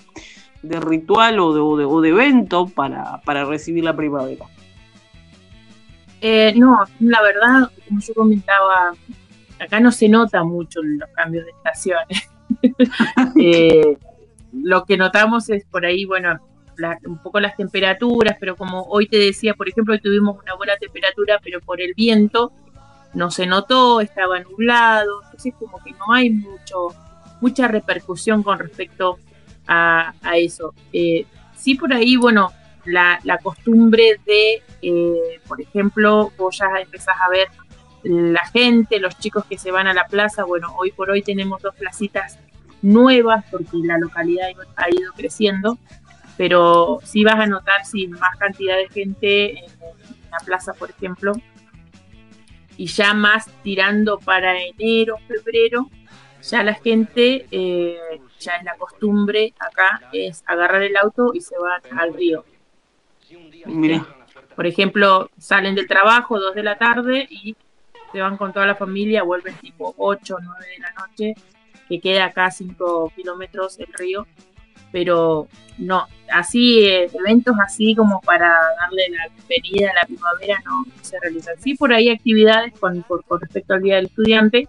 ritual 0.62 1.38
o 1.40 1.54
de, 1.54 1.84
o 1.84 2.00
de, 2.00 2.08
evento 2.10 2.66
para, 2.66 3.44
recibir 3.44 3.84
la 3.84 3.96
primavera. 3.96 4.44
Eh, 6.20 6.52
no, 6.56 6.80
la 6.98 7.22
verdad, 7.22 7.70
como 7.86 8.00
yo 8.00 8.14
comentaba, 8.14 8.92
acá 9.60 9.78
no 9.78 9.92
se 9.92 10.08
nota 10.08 10.42
mucho 10.42 10.80
los 10.82 11.08
cambios 11.10 11.44
de 11.44 11.50
estaciones. 11.52 12.30
Eh, 13.40 13.98
lo 14.52 14.84
que 14.84 14.96
notamos 14.96 15.50
es 15.50 15.64
por 15.66 15.84
ahí, 15.84 16.04
bueno, 16.04 16.40
un 17.06 17.18
poco 17.18 17.40
las 17.40 17.56
temperaturas, 17.56 18.36
pero 18.38 18.56
como 18.56 18.82
hoy 18.84 19.06
te 19.06 19.18
decía, 19.18 19.54
por 19.54 19.68
ejemplo, 19.68 19.94
hoy 19.94 20.00
tuvimos 20.00 20.40
una 20.42 20.54
buena 20.54 20.76
temperatura, 20.76 21.40
pero 21.42 21.60
por 21.60 21.80
el 21.80 21.94
viento 21.94 22.52
no 23.14 23.30
se 23.30 23.46
notó, 23.46 24.00
estaba 24.00 24.38
nublado, 24.40 25.22
entonces 25.24 25.54
como 25.58 25.82
que 25.82 25.92
no 25.92 26.12
hay 26.12 26.30
mucho, 26.30 26.88
mucha 27.40 27.68
repercusión 27.68 28.42
con 28.42 28.58
respecto 28.58 29.18
a, 29.66 30.12
eso. 30.34 30.74
Eh, 30.92 31.26
sí 31.56 31.74
por 31.74 31.92
ahí, 31.92 32.16
bueno, 32.16 32.52
la, 32.84 33.38
costumbre 33.42 34.20
de, 34.24 34.62
eh, 34.82 35.40
por 35.46 35.60
ejemplo, 35.60 36.32
vos 36.38 36.58
ya 36.58 36.66
empezás 36.80 37.16
a 37.20 37.30
ver 37.30 37.48
la 38.02 38.46
gente, 38.46 39.00
los 39.00 39.18
chicos 39.18 39.44
que 39.44 39.58
se 39.58 39.70
van 39.70 39.86
a 39.86 39.94
la 39.94 40.06
plaza, 40.06 40.44
bueno, 40.44 40.74
hoy 40.78 40.92
por 40.92 41.10
hoy 41.10 41.22
tenemos 41.22 41.60
dos 41.60 41.74
placitas 41.74 42.38
nuevas 42.80 43.44
porque 43.50 43.78
la 43.82 43.98
localidad 43.98 44.48
ha 44.76 44.90
ido 44.90 45.12
creciendo, 45.14 45.78
pero 46.38 47.00
sí 47.02 47.24
vas 47.24 47.34
a 47.34 47.46
notar 47.46 47.84
sí, 47.84 48.06
más 48.06 48.36
cantidad 48.38 48.76
de 48.76 48.88
gente 48.88 49.58
en 49.58 49.70
la 50.30 50.38
plaza, 50.44 50.72
por 50.72 50.88
ejemplo, 50.88 51.32
y 52.76 52.86
ya 52.86 53.12
más 53.12 53.50
tirando 53.64 54.18
para 54.18 54.56
enero, 54.62 55.16
febrero, 55.26 55.90
ya 56.40 56.62
la 56.62 56.74
gente, 56.74 57.46
eh, 57.50 58.20
ya 58.38 58.52
es 58.52 58.64
la 58.64 58.76
costumbre 58.76 59.52
acá, 59.58 60.08
es 60.12 60.44
agarrar 60.46 60.84
el 60.84 60.96
auto 60.96 61.32
y 61.34 61.40
se 61.40 61.56
van 61.58 61.82
al 61.98 62.14
río. 62.14 62.44
Mira. 63.66 64.06
Por 64.54 64.66
ejemplo, 64.66 65.30
salen 65.38 65.74
del 65.74 65.86
trabajo 65.86 66.38
dos 66.38 66.54
de 66.54 66.62
la 66.62 66.78
tarde 66.78 67.26
y 67.30 67.56
se 68.12 68.20
van 68.20 68.36
con 68.36 68.52
toda 68.52 68.66
la 68.66 68.74
familia, 68.76 69.22
vuelven 69.22 69.54
tipo 69.56 69.94
8 69.96 70.36
o 70.36 70.40
9 70.40 70.66
de 70.66 70.78
la 70.78 70.92
noche, 70.92 71.34
que 71.88 72.00
queda 72.00 72.26
acá 72.26 72.50
5 72.50 73.12
kilómetros 73.14 73.78
el 73.78 73.92
río, 73.92 74.26
pero 74.90 75.48
no, 75.78 76.06
así, 76.32 76.84
eh, 76.84 77.08
eventos 77.12 77.54
así 77.64 77.94
como 77.94 78.20
para 78.20 78.48
darle 78.80 79.08
la 79.10 79.28
bienvenida 79.48 79.90
a 79.90 79.94
la 79.94 80.06
primavera 80.06 80.60
no, 80.64 80.84
se 81.02 81.18
realizan. 81.20 81.54
Sí, 81.60 81.74
por 81.74 81.92
ahí 81.92 82.10
actividades 82.10 82.72
con, 82.78 83.04
respecto 83.40 83.74
al 83.74 83.82
Día 83.82 83.96
del 83.96 84.06
Estudiante, 84.06 84.68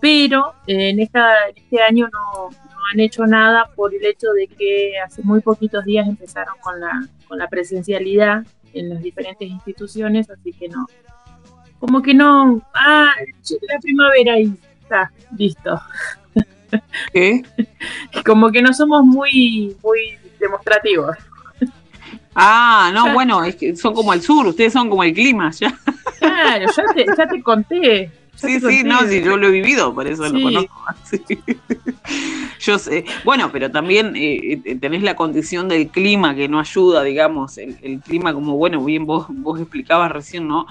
pero 0.00 0.54
eh, 0.66 0.90
en, 0.90 1.00
esta, 1.00 1.48
este 1.54 1.80
año 1.80 2.08
no, 2.12 2.50
han 2.92 3.00
hecho 3.00 3.26
nada 3.26 3.70
por 3.74 3.94
el 3.94 4.04
hecho 4.04 4.30
de 4.32 4.46
que 4.46 4.92
hace 5.04 5.22
muy 5.22 5.40
poquitos 5.40 5.84
días 5.84 6.06
empezaron 6.06 6.54
con 6.60 6.80
la, 6.80 7.08
con 7.26 7.38
la 7.38 7.48
presencialidad 7.48 8.44
en 8.72 8.90
las 8.90 9.02
diferentes 9.02 9.48
instituciones, 9.48 10.30
así 10.30 10.52
que 10.52 10.68
no. 10.68 10.86
Como 11.78 12.00
que 12.00 12.14
no, 12.14 12.62
ah, 12.74 13.12
la 13.68 13.78
primavera 13.80 14.34
ahí 14.34 14.52
está, 14.80 15.12
listo. 15.36 15.80
¿Qué? 17.12 17.42
Como 18.24 18.50
que 18.50 18.62
no 18.62 18.72
somos 18.72 19.04
muy, 19.04 19.76
muy 19.82 20.16
demostrativos. 20.38 21.16
Ah, 22.34 22.90
no, 22.92 23.14
bueno, 23.14 23.42
es 23.44 23.56
que 23.56 23.74
son 23.76 23.94
como 23.94 24.12
el 24.12 24.20
sur, 24.20 24.46
ustedes 24.46 24.72
son 24.72 24.90
como 24.90 25.02
el 25.02 25.14
clima, 25.14 25.50
ya. 25.52 25.78
Claro, 26.18 26.66
ya 26.76 26.84
te, 26.94 27.06
ya 27.16 27.26
te 27.26 27.42
conté. 27.42 28.10
sí, 28.34 28.60
sí, 28.60 28.82
no, 28.84 29.00
sí, 29.08 29.22
yo 29.22 29.38
lo 29.38 29.48
he 29.48 29.50
vivido, 29.50 29.94
por 29.94 30.06
eso 30.06 30.28
lo 30.28 30.42
conozco. 30.42 30.84
Yo 32.60 32.78
sé. 32.78 33.04
Bueno, 33.24 33.50
pero 33.52 33.70
también 33.70 34.14
eh, 34.16 34.60
eh, 34.64 34.76
tenés 34.76 35.02
la 35.02 35.16
condición 35.16 35.68
del 35.68 35.88
clima 35.88 36.34
que 36.34 36.48
no 36.48 36.58
ayuda, 36.58 37.02
digamos, 37.02 37.58
el, 37.58 37.78
el 37.82 38.00
clima 38.00 38.34
como, 38.34 38.56
bueno, 38.56 38.84
bien 38.84 39.06
vos, 39.06 39.26
vos 39.30 39.60
explicabas 39.60 40.10
recién, 40.12 40.46
¿no? 40.46 40.66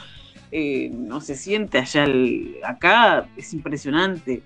Eh, 0.51 0.91
no 0.93 1.19
se 1.21 1.35
siente 1.35 1.79
allá, 1.79 2.03
el, 2.03 2.57
acá 2.63 3.27
es 3.35 3.53
impresionante 3.53 4.41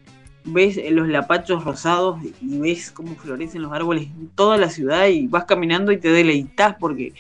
ves 0.46 0.80
los 0.92 1.08
lapachos 1.08 1.64
rosados 1.64 2.20
y 2.42 2.60
ves 2.60 2.92
cómo 2.92 3.16
florecen 3.16 3.62
los 3.62 3.72
árboles 3.72 4.06
en 4.06 4.30
toda 4.30 4.58
la 4.58 4.70
ciudad 4.70 5.08
y 5.08 5.28
vas 5.28 5.46
caminando 5.46 5.92
y 5.92 5.98
te 5.98 6.10
deleitas 6.10 6.76
porque 6.80 7.14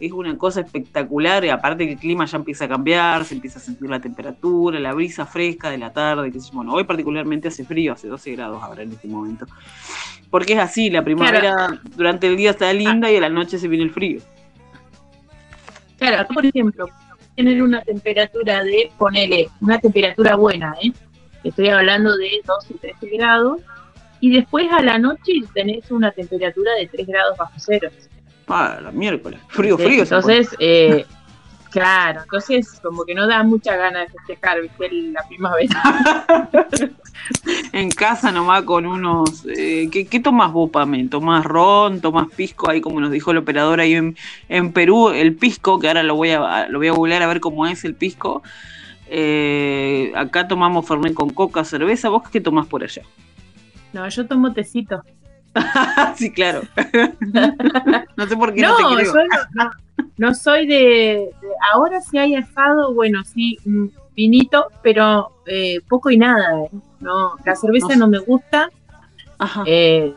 es 0.00 0.12
una 0.12 0.36
cosa 0.36 0.60
espectacular 0.60 1.44
y 1.44 1.48
aparte 1.48 1.86
que 1.86 1.92
el 1.92 1.98
clima 1.98 2.26
ya 2.26 2.36
empieza 2.36 2.64
a 2.64 2.68
cambiar, 2.68 3.24
se 3.24 3.34
empieza 3.34 3.58
a 3.58 3.62
sentir 3.62 3.88
la 3.88 4.00
temperatura, 4.00 4.78
la 4.80 4.92
brisa 4.92 5.24
fresca 5.24 5.70
de 5.70 5.78
la 5.78 5.92
tarde, 5.92 6.30
que 6.30 6.38
bueno, 6.52 6.74
hoy 6.74 6.84
particularmente 6.84 7.48
hace 7.48 7.64
frío, 7.64 7.92
hace 7.92 8.08
12 8.08 8.32
grados 8.32 8.62
ahora 8.62 8.82
en 8.82 8.92
este 8.92 9.08
momento. 9.08 9.46
Porque 10.30 10.54
es 10.54 10.58
así, 10.58 10.90
la 10.90 11.04
primavera 11.04 11.80
durante 11.96 12.26
el 12.26 12.36
día 12.36 12.50
está 12.50 12.72
linda 12.72 13.10
y 13.10 13.16
a 13.16 13.20
la 13.20 13.28
noche 13.28 13.58
se 13.58 13.68
viene 13.68 13.84
el 13.84 13.90
frío. 13.90 14.20
Claro, 15.96 16.26
por 16.34 16.44
ejemplo, 16.44 16.88
tener 17.36 17.62
una 17.62 17.80
temperatura 17.82 18.64
de, 18.64 18.90
ponele, 18.98 19.48
una 19.60 19.78
temperatura 19.78 20.34
buena, 20.34 20.74
¿eh? 20.82 20.92
Estoy 21.44 21.68
hablando 21.68 22.16
de 22.16 22.40
12 22.44 22.74
y 22.74 22.78
13 22.78 23.16
grados. 23.16 23.60
Y 24.20 24.32
después 24.32 24.66
a 24.72 24.82
la 24.82 24.98
noche 24.98 25.32
tenés 25.52 25.90
una 25.90 26.10
temperatura 26.10 26.72
de 26.74 26.86
3 26.88 27.06
grados 27.06 27.36
bajo 27.36 27.52
cero. 27.58 27.90
Ah, 28.48 28.78
la 28.82 28.90
miércoles. 28.90 29.38
Frío, 29.48 29.76
frío. 29.76 30.02
Entonces, 30.02 30.48
eh, 30.58 31.04
claro, 31.70 32.22
entonces 32.22 32.80
como 32.82 33.04
que 33.04 33.14
no 33.14 33.26
da 33.26 33.42
mucha 33.42 33.76
gana 33.76 34.00
de 34.00 34.06
festejar, 34.08 34.62
viste, 34.62 34.90
la 35.12 35.26
primavera. 35.28 36.56
en 37.72 37.90
casa 37.90 38.32
nomás 38.32 38.62
con 38.62 38.86
unos... 38.86 39.44
Eh, 39.46 39.88
¿qué, 39.90 40.06
¿Qué 40.06 40.20
tomás 40.20 40.52
vos, 40.52 40.70
Pame? 40.70 41.08
¿Tomás 41.08 41.44
ron? 41.44 42.00
¿Tomás 42.00 42.28
pisco? 42.34 42.70
Ahí 42.70 42.80
como 42.80 43.00
nos 43.00 43.10
dijo 43.10 43.30
el 43.30 43.38
operador 43.38 43.80
ahí 43.80 43.94
en, 43.94 44.16
en 44.48 44.72
Perú, 44.72 45.10
el 45.10 45.34
pisco, 45.34 45.78
que 45.78 45.88
ahora 45.88 46.02
lo 46.02 46.14
voy 46.16 46.30
a, 46.30 46.68
lo 46.68 46.78
voy 46.78 46.88
a 46.88 46.92
googlear 46.92 47.22
a 47.22 47.26
ver 47.26 47.40
cómo 47.40 47.66
es 47.66 47.84
el 47.84 47.94
pisco. 47.94 48.42
Eh, 49.16 50.12
acá 50.16 50.48
tomamos 50.48 50.86
Fernet 50.88 51.14
con 51.14 51.30
coca, 51.30 51.62
cerveza. 51.64 52.08
¿Vos 52.08 52.28
qué 52.30 52.40
tomás 52.40 52.66
por 52.66 52.82
allá? 52.82 53.02
No, 53.92 54.08
yo 54.08 54.26
tomo 54.26 54.52
tecito. 54.52 55.02
sí, 56.16 56.32
claro. 56.32 56.62
no 58.16 58.26
sé 58.26 58.36
por 58.36 58.52
qué 58.52 58.62
no, 58.62 58.76
no, 58.80 58.88
te 58.96 59.02
creo. 59.02 59.14
yo 59.14 59.20
no, 59.54 59.70
no, 60.16 60.34
soy 60.34 60.66
de, 60.66 60.74
de- 60.74 61.30
Ahora 61.72 62.00
sí 62.00 62.18
hay 62.18 62.34
asado, 62.34 62.92
bueno, 62.92 63.22
sí, 63.22 63.56
un 63.64 63.92
vinito, 64.16 64.66
pero 64.82 65.30
eh, 65.46 65.80
poco 65.88 66.10
y 66.10 66.16
nada. 66.18 66.64
¿eh? 66.64 66.70
No, 66.98 67.36
la 67.44 67.54
cerveza 67.54 67.90
No. 67.90 67.96
no 67.96 68.08
me 68.08 68.18
gusta. 68.18 68.68
Ajá. 69.38 69.62
eh, 69.64 70.12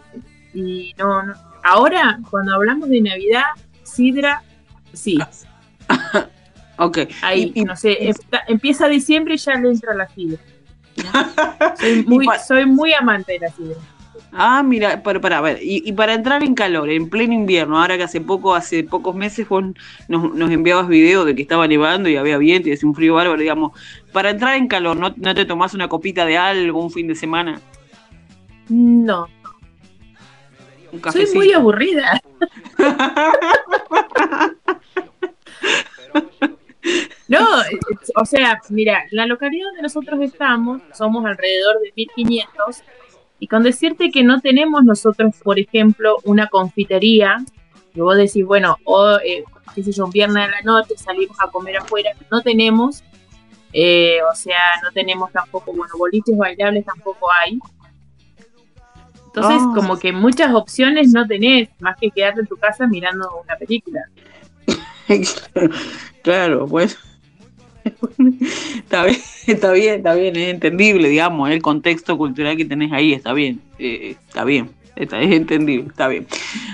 y 0.55 0.95
no, 0.97 1.21
no. 1.21 1.33
Ahora, 1.63 2.19
cuando 2.31 2.55
hablamos 2.55 2.89
de 2.89 3.01
Navidad, 3.01 3.43
sidra, 3.83 4.41
sí. 4.93 5.19
ok. 6.77 6.97
Ahí, 7.21 7.51
Y- 7.55 7.63
no 7.63 7.75
sé, 7.75 8.11
empieza 8.47 8.87
diciembre 8.87 9.35
y 9.35 9.37
ya 9.37 9.55
le 9.55 9.69
entra 9.69 9.93
la 9.93 10.07
sidra. 10.09 10.39
Soy 11.79 12.03
muy, 12.05 12.25
pa- 12.25 12.39
soy 12.39 12.65
muy 12.65 12.91
amante 12.93 13.33
de 13.33 13.39
la 13.39 13.49
sidra. 13.51 13.75
Ah, 14.31 14.61
mira, 14.63 15.01
para, 15.03 15.21
para, 15.21 15.37
a 15.37 15.41
ver, 15.41 15.59
y, 15.61 15.81
y 15.87 15.93
para 15.93 16.13
entrar 16.13 16.43
en 16.43 16.53
calor, 16.53 16.89
en 16.89 17.09
pleno 17.09 17.33
invierno, 17.33 17.79
ahora 17.79 17.97
que 17.97 18.03
hace 18.03 18.19
poco, 18.19 18.53
hace 18.55 18.83
pocos 18.83 19.15
meses 19.15 19.47
vos 19.47 19.63
nos, 20.07 20.33
nos 20.35 20.51
enviabas 20.51 20.87
videos 20.87 21.25
de 21.25 21.33
que 21.35 21.43
estaba 21.43 21.67
nevando 21.67 22.09
y 22.09 22.17
había 22.17 22.37
viento 22.37 22.67
y 22.69 22.73
hacía 22.73 22.89
un 22.89 22.95
frío 22.95 23.13
bárbaro, 23.15 23.39
digamos, 23.39 23.71
para 24.11 24.29
entrar 24.31 24.55
en 24.55 24.67
calor, 24.67 24.97
¿no, 24.97 25.13
no 25.15 25.33
te 25.35 25.45
tomás 25.45 25.73
una 25.73 25.87
copita 25.87 26.25
de 26.25 26.37
algo 26.37 26.83
un 26.83 26.91
fin 26.91 27.07
de 27.07 27.15
semana? 27.15 27.61
No, 28.69 29.27
Un 30.91 31.11
soy 31.11 31.25
muy 31.33 31.53
aburrida. 31.53 32.19
No, 37.27 37.45
o 38.15 38.25
sea, 38.25 38.61
mira, 38.69 39.03
la 39.11 39.25
localidad 39.25 39.67
donde 39.67 39.81
nosotros 39.81 40.19
estamos, 40.21 40.81
somos 40.93 41.25
alrededor 41.25 41.79
de 41.81 41.91
1500, 41.95 42.83
y 43.39 43.47
con 43.47 43.63
decirte 43.63 44.09
que 44.11 44.23
no 44.23 44.39
tenemos 44.39 44.83
nosotros, 44.83 45.35
por 45.43 45.59
ejemplo, 45.59 46.17
una 46.23 46.47
confitería, 46.47 47.37
que 47.93 48.01
vos 48.01 48.15
decís, 48.15 48.45
bueno, 48.45 48.77
o, 48.85 49.17
eh, 49.23 49.43
qué 49.75 49.83
sé 49.83 49.91
yo, 49.91 50.05
un 50.05 50.11
viernes 50.11 50.47
a 50.47 50.51
la 50.51 50.61
noche 50.61 50.95
salimos 50.97 51.37
a 51.39 51.47
comer 51.49 51.77
afuera, 51.77 52.11
no 52.31 52.41
tenemos, 52.41 53.03
eh, 53.73 54.19
o 54.31 54.33
sea, 54.35 54.59
no 54.83 54.91
tenemos 54.91 55.31
tampoco, 55.31 55.73
bueno, 55.73 55.93
boliches 55.97 56.37
bailables 56.37 56.85
tampoco 56.85 57.27
hay. 57.31 57.59
Entonces, 59.27 59.61
Ah. 59.61 59.71
como 59.75 59.99
que 59.99 60.11
muchas 60.11 60.53
opciones 60.53 61.11
no 61.11 61.27
tenés, 61.27 61.69
más 61.79 61.95
que 61.99 62.09
quedarte 62.09 62.39
en 62.39 62.47
tu 62.47 62.57
casa 62.57 62.87
mirando 62.87 63.29
una 63.43 63.55
película. 63.57 64.01
claro, 66.23 66.65
pues. 66.67 66.97
Está 68.77 69.05
bien, 69.05 69.21
está 69.47 69.71
bien, 69.71 69.95
está 69.95 70.13
bien, 70.13 70.35
es 70.35 70.49
entendible, 70.49 71.09
digamos, 71.09 71.49
el 71.49 71.61
contexto 71.61 72.17
cultural 72.17 72.57
que 72.57 72.65
tenés 72.65 72.91
ahí 72.91 73.13
está 73.13 73.33
bien, 73.33 73.61
eh, 73.79 74.15
está 74.27 74.43
bien, 74.43 74.71
está, 74.95 75.19
es 75.21 75.31
entendible, 75.31 75.87
está 75.89 76.07
bien. 76.07 76.27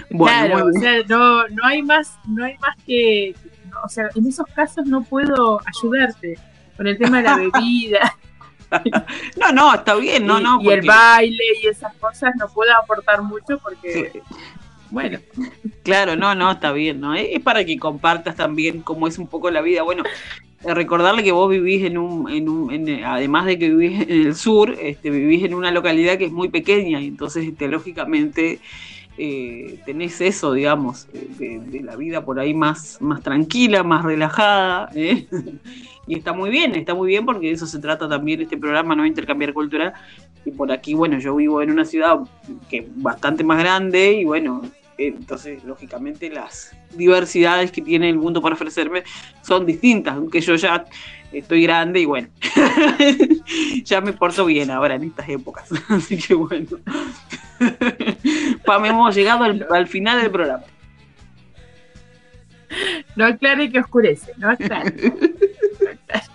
Bueno, 0.09 0.55
claro, 0.55 0.67
o 0.67 0.73
sea, 0.73 1.03
no, 1.07 1.47
no 1.47 1.65
hay 1.65 1.81
más, 1.81 2.17
no 2.27 2.45
hay 2.45 2.57
más 2.59 2.75
que, 2.85 3.35
o 3.83 3.89
sea, 3.89 4.09
en 4.15 4.27
esos 4.27 4.45
casos 4.55 4.85
no 4.85 5.03
puedo 5.03 5.59
ayudarte 5.65 6.37
con 6.77 6.87
el 6.87 6.97
tema 6.97 7.17
de 7.17 7.23
la 7.23 7.37
bebida 7.51 8.15
no, 9.39 9.51
no, 9.51 9.73
está 9.75 9.95
bien, 9.95 10.25
no, 10.25 10.39
y, 10.39 10.43
no, 10.43 10.61
y 10.61 10.69
el 10.69 10.81
baile 10.81 11.43
y 11.61 11.67
esas 11.67 11.93
cosas, 11.95 12.33
no 12.37 12.47
puedo 12.47 12.75
aportar 12.75 13.21
mucho 13.21 13.57
porque, 13.59 14.11
Sí. 14.11 14.19
bueno, 14.89 15.19
Claro, 15.83 16.15
no, 16.15 16.33
no, 16.35 16.51
está 16.51 16.71
bien, 16.71 17.01
¿no? 17.01 17.13
Es 17.13 17.41
para 17.41 17.65
que 17.65 17.77
compartas 17.77 18.35
también 18.35 18.81
cómo 18.81 19.07
es 19.07 19.17
un 19.17 19.27
poco 19.27 19.51
la 19.51 19.61
vida. 19.61 19.83
Bueno, 19.83 20.03
recordarle 20.63 21.23
que 21.23 21.31
vos 21.31 21.49
vivís 21.49 21.83
en 21.83 21.97
un, 21.97 22.29
en 22.29 22.49
un 22.49 22.71
en, 22.71 22.87
eh, 22.87 23.05
además 23.05 23.45
de 23.45 23.59
que 23.59 23.69
vivís 23.69 24.01
en 24.01 24.27
el 24.27 24.35
sur, 24.35 24.75
este, 24.81 25.09
vivís 25.09 25.43
en 25.43 25.53
una 25.53 25.71
localidad 25.71 26.17
que 26.17 26.25
es 26.25 26.31
muy 26.31 26.49
pequeña 26.49 27.01
y 27.01 27.07
entonces, 27.07 27.47
este, 27.47 27.67
lógicamente, 27.67 28.59
eh, 29.17 29.79
tenés 29.85 30.21
eso, 30.21 30.53
digamos, 30.53 31.07
eh, 31.13 31.27
de, 31.37 31.59
de 31.59 31.81
la 31.81 31.95
vida 31.95 32.25
por 32.25 32.39
ahí 32.39 32.53
más, 32.53 32.99
más 33.01 33.21
tranquila, 33.21 33.83
más 33.83 34.03
relajada, 34.03 34.89
¿eh? 34.95 35.27
y 36.07 36.17
está 36.17 36.33
muy 36.33 36.49
bien, 36.49 36.75
está 36.75 36.93
muy 36.93 37.07
bien 37.07 37.25
porque 37.25 37.47
de 37.47 37.53
eso 37.53 37.67
se 37.67 37.79
trata 37.79 38.09
también 38.09 38.41
este 38.41 38.57
programa, 38.57 38.95
¿no? 38.95 39.05
Intercambiar 39.05 39.53
cultura. 39.53 39.93
Y 40.45 40.51
por 40.51 40.71
aquí, 40.71 40.93
bueno, 40.93 41.19
yo 41.19 41.35
vivo 41.35 41.61
en 41.61 41.71
una 41.71 41.85
ciudad 41.85 42.19
que 42.69 42.87
bastante 42.95 43.43
más 43.43 43.59
grande 43.59 44.13
y 44.13 44.25
bueno, 44.25 44.61
eh, 44.63 44.82
entonces 44.97 45.63
lógicamente 45.63 46.29
las 46.29 46.75
diversidades 46.91 47.71
que 47.71 47.81
tiene 47.81 48.09
el 48.09 48.17
mundo 48.17 48.41
para 48.41 48.55
ofrecerme 48.55 49.03
son 49.41 49.65
distintas, 49.65 50.15
aunque 50.15 50.41
yo 50.41 50.55
ya 50.55 50.85
estoy 51.31 51.63
grande 51.63 51.99
y 51.99 52.05
bueno, 52.05 52.29
ya 53.83 54.01
me 54.01 54.13
porto 54.13 54.45
bien 54.45 54.71
ahora 54.71 54.95
en 54.95 55.03
estas 55.03 55.27
épocas. 55.29 55.69
Así 55.89 56.17
que 56.17 56.33
bueno, 56.33 56.67
Pam, 58.65 58.85
hemos 58.85 59.15
llegado 59.15 59.43
al, 59.43 59.65
al 59.69 59.87
final 59.87 60.21
del 60.21 60.31
programa. 60.31 60.63
no 63.15 63.25
aclare 63.25 63.71
que 63.71 63.79
oscurece, 63.79 64.33
no 64.37 64.49
aclare. 64.49 64.93
No 64.95 65.89
aclare. 65.89 66.33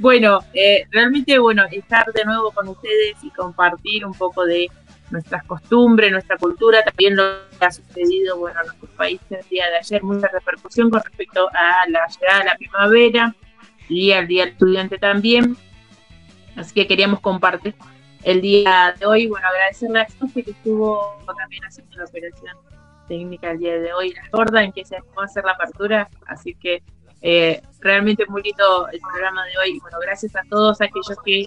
Bueno, 0.00 0.40
eh, 0.54 0.86
realmente, 0.90 1.38
bueno, 1.38 1.64
estar 1.70 2.10
de 2.14 2.24
nuevo 2.24 2.52
con 2.52 2.66
ustedes 2.68 3.22
y 3.22 3.28
compartir 3.28 4.06
un 4.06 4.14
poco 4.14 4.46
de 4.46 4.70
nuestras 5.10 5.44
costumbres, 5.44 6.12
nuestra 6.12 6.36
cultura, 6.36 6.82
también 6.82 7.16
lo 7.16 7.24
que 7.58 7.64
ha 7.64 7.70
sucedido, 7.70 8.38
bueno, 8.38 8.60
en 8.60 8.66
nuestro 8.66 8.88
país 8.90 9.20
el 9.30 9.46
día 9.48 9.68
de 9.68 9.76
ayer, 9.78 10.02
mucha 10.02 10.28
repercusión 10.28 10.90
con 10.90 11.02
respecto 11.02 11.48
a 11.52 11.88
la 11.88 12.06
llegada 12.06 12.38
de 12.40 12.44
la 12.44 12.56
primavera 12.56 13.34
y 13.88 14.12
al 14.12 14.26
Día 14.26 14.44
del 14.44 14.52
Estudiante 14.52 14.98
también. 14.98 15.56
Así 16.56 16.74
que 16.74 16.86
queríamos 16.86 17.20
compartir 17.20 17.74
el 18.22 18.40
día 18.40 18.94
de 18.98 19.06
hoy, 19.06 19.26
bueno, 19.26 19.46
agradecerle 19.48 20.00
a 20.00 20.08
Sofi 20.08 20.42
que 20.42 20.50
estuvo 20.50 21.18
también 21.38 21.64
haciendo 21.64 21.96
la 21.96 22.04
operación 22.04 22.56
técnica 23.08 23.50
el 23.50 23.58
día 23.58 23.78
de 23.78 23.92
hoy, 23.92 24.12
la 24.12 24.22
gorda, 24.30 24.62
en 24.62 24.72
que 24.72 24.84
se 24.84 24.96
animó 24.96 25.22
a 25.22 25.24
hacer 25.24 25.44
la 25.44 25.52
apertura, 25.52 26.08
así 26.26 26.54
que 26.54 26.82
eh, 27.22 27.60
realmente 27.80 28.24
muy 28.26 28.42
lindo 28.42 28.88
el 28.88 29.00
programa 29.00 29.44
de 29.46 29.58
hoy. 29.58 29.78
Bueno, 29.80 29.98
gracias 30.00 30.36
a 30.36 30.42
todos 30.48 30.80
aquellos 30.80 31.18
que 31.24 31.46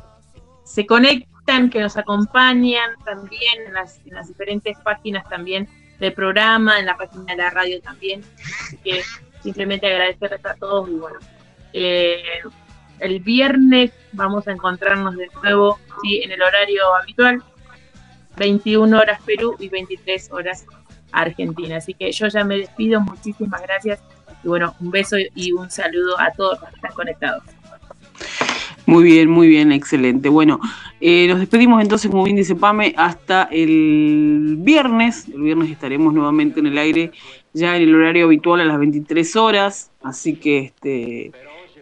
se 0.63 0.85
conectan, 0.85 1.69
que 1.69 1.79
nos 1.79 1.97
acompañan 1.97 2.91
también 3.03 3.67
en 3.67 3.73
las, 3.73 3.99
en 4.05 4.13
las 4.13 4.27
diferentes 4.27 4.77
páginas 4.79 5.27
también 5.29 5.67
del 5.99 6.13
programa, 6.13 6.79
en 6.79 6.85
la 6.85 6.97
página 6.97 7.25
de 7.25 7.35
la 7.35 7.49
radio 7.49 7.81
también. 7.81 8.21
Así 8.65 8.77
que 8.77 9.01
simplemente 9.41 9.87
agradecerles 9.87 10.45
a 10.45 10.53
todos 10.55 10.89
y 10.89 10.93
bueno, 10.93 11.19
eh, 11.73 12.23
el 12.99 13.19
viernes 13.19 13.91
vamos 14.13 14.47
a 14.47 14.51
encontrarnos 14.51 15.17
de 15.17 15.27
nuevo 15.41 15.79
sí, 16.01 16.21
en 16.23 16.31
el 16.31 16.41
horario 16.41 16.81
habitual, 16.95 17.43
21 18.37 18.97
horas 18.97 19.21
Perú 19.25 19.55
y 19.59 19.67
23 19.67 20.31
horas 20.31 20.65
Argentina. 21.11 21.77
Así 21.77 21.93
que 21.93 22.11
yo 22.11 22.27
ya 22.27 22.43
me 22.43 22.57
despido, 22.57 23.01
muchísimas 23.01 23.61
gracias 23.61 24.01
y 24.43 24.47
bueno, 24.47 24.75
un 24.79 24.91
beso 24.91 25.17
y 25.35 25.51
un 25.51 25.69
saludo 25.69 26.19
a 26.19 26.31
todos 26.31 26.59
los 26.59 26.69
que 26.69 26.75
están 26.75 26.93
conectados. 26.93 27.43
Muy 28.85 29.03
bien, 29.05 29.29
muy 29.29 29.47
bien, 29.47 29.71
excelente. 29.71 30.27
Bueno, 30.27 30.59
eh, 30.99 31.27
nos 31.27 31.39
despedimos 31.39 31.81
entonces, 31.81 32.11
como 32.11 32.25
bien 32.25 32.35
dice 32.35 32.55
Pame, 32.55 32.93
hasta 32.97 33.43
el 33.43 34.57
viernes. 34.59 35.27
El 35.29 35.41
viernes 35.41 35.71
estaremos 35.71 36.13
nuevamente 36.13 36.59
en 36.59 36.67
el 36.67 36.77
aire, 36.77 37.11
ya 37.53 37.77
en 37.77 37.83
el 37.83 37.95
horario 37.95 38.25
habitual 38.25 38.59
a 38.59 38.65
las 38.65 38.77
23 38.77 39.35
horas. 39.37 39.91
Así 40.03 40.35
que, 40.35 40.59
este, 40.59 41.31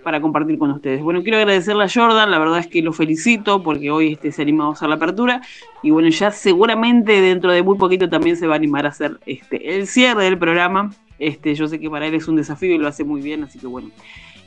para 0.04 0.22
compartir 0.22 0.58
con 0.60 0.72
ustedes. 0.72 1.02
Bueno, 1.02 1.24
quiero 1.24 1.38
agradecerle 1.38 1.86
a 1.86 1.90
Jordan, 1.90 2.30
la 2.30 2.40
verdad 2.40 2.60
es 2.60 2.68
que 2.68 2.82
lo 2.82 2.94
felicito 2.94 3.64
porque 3.64 3.90
hoy 3.90 4.14
este, 4.14 4.32
se 4.32 4.42
ha 4.42 4.44
animado 4.44 4.70
a 4.70 4.74
hacer 4.74 4.90
la 4.90 4.96
apertura. 4.96 5.42
Y 5.82 5.90
bueno, 5.90 6.10
ya 6.10 6.32
seguramente 6.32 7.20
dentro 7.20 7.52
de 7.52 7.64
muy 7.64 7.78
poquito 7.78 8.10
también 8.10 8.38
se 8.38 8.48
va 8.48 8.54
a 8.54 8.58
animar 8.58 8.86
a 8.86 8.90
hacer 8.90 9.20
este, 9.26 9.76
el 9.76 9.88
cierre 9.88 10.26
del 10.26 10.38
programa. 10.38 10.94
Este, 11.18 11.54
yo 11.56 11.68
sé 11.68 11.80
que 11.80 11.90
para 11.90 12.08
él 12.08 12.16
es 12.16 12.28
un 12.28 12.36
desafío 12.36 12.74
y 12.74 12.78
lo 12.78 12.88
hace 12.88 13.04
muy 13.04 13.22
bien, 13.22 13.44
así 13.44 13.60
que 13.60 13.68
bueno. 13.68 13.90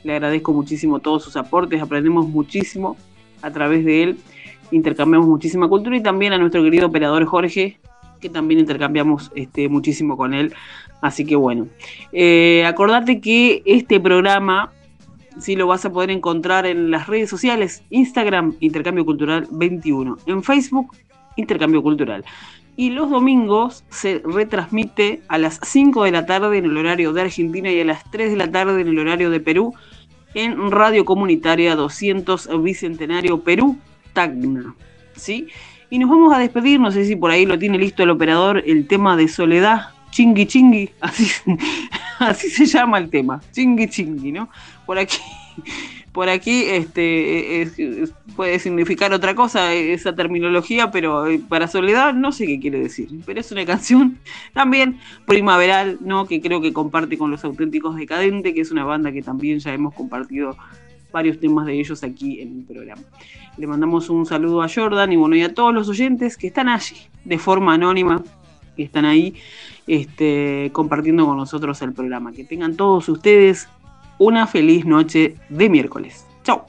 Le 0.05 0.13
agradezco 0.13 0.53
muchísimo 0.53 0.99
todos 0.99 1.23
sus 1.23 1.35
aportes, 1.35 1.81
aprendemos 1.81 2.27
muchísimo 2.27 2.95
a 3.41 3.49
través 3.49 3.83
de 3.83 4.03
él, 4.03 4.17
intercambiamos 4.69 5.27
muchísima 5.27 5.67
cultura 5.67 5.97
y 5.97 6.03
también 6.03 6.31
a 6.31 6.37
nuestro 6.37 6.61
querido 6.61 6.85
operador 6.85 7.25
Jorge, 7.25 7.79
que 8.21 8.29
también 8.29 8.59
intercambiamos 8.59 9.31
este, 9.33 9.67
muchísimo 9.67 10.15
con 10.15 10.35
él. 10.35 10.53
Así 11.01 11.25
que 11.25 11.35
bueno, 11.35 11.65
eh, 12.11 12.63
acordate 12.67 13.19
que 13.19 13.63
este 13.65 13.99
programa 13.99 14.71
sí 15.39 15.55
lo 15.55 15.65
vas 15.65 15.83
a 15.85 15.91
poder 15.91 16.11
encontrar 16.11 16.67
en 16.67 16.91
las 16.91 17.07
redes 17.07 17.27
sociales, 17.27 17.81
Instagram, 17.89 18.57
Intercambio 18.59 19.05
Cultural 19.05 19.47
21, 19.49 20.19
en 20.27 20.43
Facebook, 20.43 20.95
Intercambio 21.35 21.81
Cultural. 21.81 22.23
Y 22.77 22.91
los 22.91 23.09
domingos 23.09 23.83
se 23.89 24.21
retransmite 24.23 25.23
a 25.29 25.39
las 25.39 25.59
5 25.63 26.03
de 26.03 26.11
la 26.11 26.27
tarde 26.27 26.59
en 26.59 26.65
el 26.65 26.77
horario 26.77 27.11
de 27.11 27.21
Argentina 27.21 27.71
y 27.71 27.81
a 27.81 27.85
las 27.85 28.03
3 28.11 28.29
de 28.29 28.37
la 28.37 28.51
tarde 28.51 28.81
en 28.81 28.89
el 28.89 28.99
horario 28.99 29.31
de 29.31 29.39
Perú 29.39 29.73
en 30.35 30.69
Radio 30.69 31.05
Comunitaria 31.05 31.75
200 31.75 32.61
Bicentenario 32.61 33.41
Perú, 33.41 33.77
Tacna. 34.13 34.75
¿Sí? 35.15 35.47
Y 35.89 35.97
nos 35.97 36.09
vamos 36.09 36.33
a 36.33 36.39
despedir, 36.39 36.79
no 36.79 36.91
sé 36.91 37.05
si 37.05 37.15
por 37.15 37.31
ahí 37.31 37.45
lo 37.45 37.57
tiene 37.57 37.77
listo 37.77 38.03
el 38.03 38.09
operador, 38.11 38.61
el 38.67 38.85
tema 38.85 39.15
de 39.15 39.27
soledad, 39.27 39.89
chingui 40.11 40.45
chingui, 40.45 40.91
así, 40.99 41.25
así 42.19 42.49
se 42.49 42.65
llama 42.65 42.97
el 42.97 43.09
tema, 43.09 43.41
chingui 43.51 43.87
chingui, 43.87 44.31
¿no? 44.31 44.49
Por 44.85 44.99
aquí 44.99 45.17
por 46.15 46.29
aquí 46.29 46.63
este, 46.63 47.69
puede 48.37 48.57
significar 48.59 49.11
otra 49.11 49.35
cosa 49.35 49.73
esa 49.73 50.15
terminología, 50.15 50.89
pero 50.89 51.27
eh, 51.27 51.41
para 51.49 51.67
Soledad 51.67 52.13
no 52.13 52.31
sé 52.31 52.47
qué 52.47 52.57
quiere 52.57 52.79
decir. 52.79 53.09
Pero 53.25 53.41
es 53.41 53.51
una 53.51 53.65
canción 53.73 54.17
también 54.53 54.97
primaveral, 55.27 55.97
¿no? 55.99 56.25
Que 56.25 56.39
creo 56.39 56.61
que 56.61 56.71
comparte 56.71 57.17
con 57.17 57.31
los 57.31 57.43
auténticos 57.43 57.97
decadentes, 57.97 58.53
que 58.53 58.61
es 58.61 58.71
una 58.71 58.85
banda 58.85 59.11
que 59.11 59.21
también 59.21 59.59
ya 59.59 59.73
hemos 59.73 59.93
compartido 59.93 60.55
varios 61.11 61.37
temas 61.37 61.65
de 61.65 61.77
ellos 61.77 62.01
aquí 62.01 62.39
en 62.39 62.59
el 62.59 62.63
programa. 62.63 63.03
Le 63.57 63.67
mandamos 63.67 64.09
un 64.09 64.25
saludo 64.25 64.61
a 64.61 64.69
Jordan 64.69 65.11
y 65.11 65.17
bueno, 65.17 65.35
y 65.35 65.41
a 65.41 65.53
todos 65.53 65.73
los 65.73 65.89
oyentes 65.89 66.37
que 66.37 66.47
están 66.47 66.69
allí 66.69 66.95
de 67.25 67.37
forma 67.37 67.73
anónima, 67.73 68.23
que 68.77 68.83
están 68.83 69.03
ahí 69.03 69.35
este, 69.85 70.69
compartiendo 70.71 71.25
con 71.25 71.35
nosotros 71.35 71.81
el 71.81 71.91
programa. 71.91 72.31
Que 72.31 72.45
tengan 72.45 72.77
todos 72.77 73.09
ustedes 73.09 73.67
una 74.17 74.47
feliz 74.47 74.85
noche 74.85 75.35
de 75.49 75.69
miércoles. 75.69 76.25
Chao. 76.43 76.65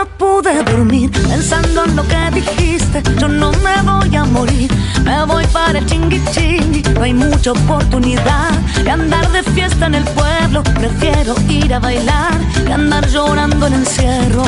No 0.00 0.06
pude 0.16 0.62
dormir 0.64 1.10
pensando 1.10 1.84
en 1.84 1.94
lo 1.94 2.02
que 2.08 2.30
dijiste. 2.32 3.02
Yo 3.18 3.28
no 3.28 3.52
me 3.64 3.76
voy 3.82 4.16
a 4.16 4.24
morir, 4.24 4.70
me 5.04 5.24
voy 5.26 5.46
para 5.48 5.78
el 5.78 5.86
chingui 5.86 6.20
chingui. 6.32 6.82
No 6.94 7.02
hay 7.02 7.12
mucha 7.12 7.52
oportunidad 7.52 8.50
de 8.82 8.90
andar 8.90 9.30
de 9.30 9.42
fiesta 9.42 9.86
en 9.86 9.96
el 9.96 10.04
pueblo. 10.04 10.62
Prefiero 10.62 11.34
ir 11.48 11.74
a 11.74 11.80
bailar 11.80 12.38
que 12.66 12.72
andar 12.72 13.06
llorando 13.08 13.66
en 13.66 13.74
encierro. 13.74 14.44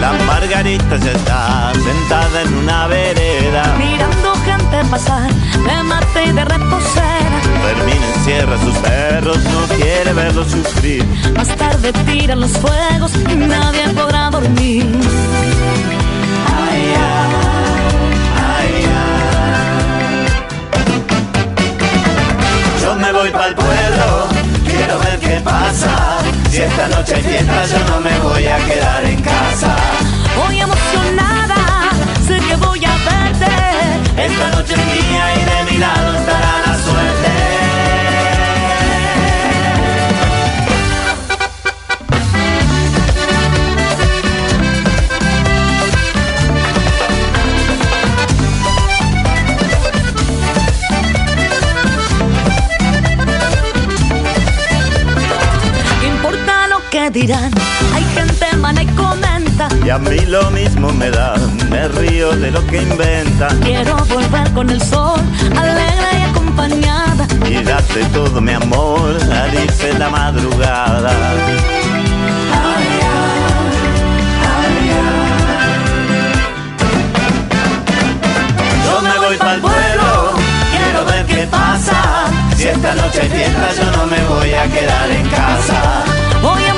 La 0.00 0.12
Margarita 0.26 0.96
ya 0.96 1.12
está 1.12 1.72
sentada 1.74 2.42
en 2.42 2.54
una 2.54 2.88
vereda. 2.88 3.62
Mirando 3.78 4.34
gente 4.44 4.84
pasar, 4.90 5.30
de 5.32 5.82
mate 5.84 6.24
y 6.26 6.32
de 6.32 6.44
reposera. 6.44 7.07
Fermín 7.62 8.02
encierra 8.16 8.54
a 8.54 8.58
sus 8.64 8.76
perros, 8.78 9.38
no 9.44 9.76
quiere 9.76 10.12
verlos 10.12 10.50
sufrir. 10.50 11.04
Más 11.36 11.48
tarde 11.56 11.92
tiran 11.92 12.40
los 12.40 12.50
fuegos 12.52 13.12
y 13.16 13.34
nadie 13.36 13.88
podrá 13.94 14.30
dormir. 14.30 14.86
Ay, 16.46 16.94
ay, 18.46 18.72
ay. 18.76 18.86
Yo 22.82 22.94
me 22.94 23.12
voy 23.12 23.30
para 23.30 23.46
el 23.48 23.54
pueblo, 23.54 24.28
quiero 24.66 24.98
ver 25.00 25.18
qué 25.20 25.40
pasa. 25.44 26.18
Si 26.50 26.58
esta 26.58 26.88
noche 26.88 27.14
hay 27.14 27.22
fiesta, 27.22 27.66
yo 27.66 27.78
no 27.90 28.00
me 28.00 28.18
voy 28.20 28.46
a 28.46 28.56
quedar 28.58 29.04
en 29.04 29.20
casa. 29.22 29.76
Voy 30.36 30.60
emocionada, 30.60 31.90
sé 32.26 32.38
que 32.40 32.56
voy 32.56 32.84
a 32.84 32.94
verte. 33.08 33.52
Esta 34.26 34.50
noche 34.50 34.74
es 34.74 34.86
mía 35.08 35.26
y 35.36 35.44
de 35.44 35.72
mi 35.72 35.78
lado 35.78 36.14
estará 36.16 36.62
la 36.66 36.74
suerte. 36.78 37.27
Dirán? 57.20 57.50
Hay 57.94 58.04
gente 58.14 58.56
mala 58.56 58.82
y 58.82 58.86
comenta. 58.88 59.68
Y 59.84 59.90
a 59.90 59.98
mí 59.98 60.20
lo 60.26 60.50
mismo 60.50 60.92
me 60.92 61.10
da, 61.10 61.34
me 61.70 61.88
río 61.88 62.30
de 62.30 62.50
lo 62.50 62.64
que 62.66 62.82
inventa. 62.82 63.48
Quiero 63.62 63.96
volver 64.06 64.50
con 64.52 64.70
el 64.70 64.80
sol, 64.80 65.20
alegre 65.56 66.10
y 66.20 66.22
acompañada. 66.30 67.26
Y 67.48 67.62
darte 67.64 68.04
todo 68.16 68.40
mi 68.40 68.52
amor, 68.52 69.16
a 69.32 69.46
dice 69.46 69.98
la 69.98 70.08
madrugada. 70.10 71.10
Ay, 72.52 72.88
ay, 74.52 74.54
ay. 74.54 74.78
Yo 78.84 78.94
me 79.02 79.26
voy 79.26 79.36
para 79.38 79.54
el 79.54 79.60
pueblo, 79.60 80.32
quiero 80.70 81.04
ver 81.04 81.26
qué 81.26 81.46
pasa. 81.50 81.96
Si 82.56 82.68
esta 82.68 82.94
noche 82.94 83.22
fiesta, 83.22 83.68
yo 83.78 83.86
no 83.96 84.06
me 84.06 84.20
voy 84.24 84.52
a 84.52 84.64
quedar 84.68 85.10
en 85.10 85.28
casa. 85.28 86.04
Voy 86.42 86.62
emocionada, 86.62 86.77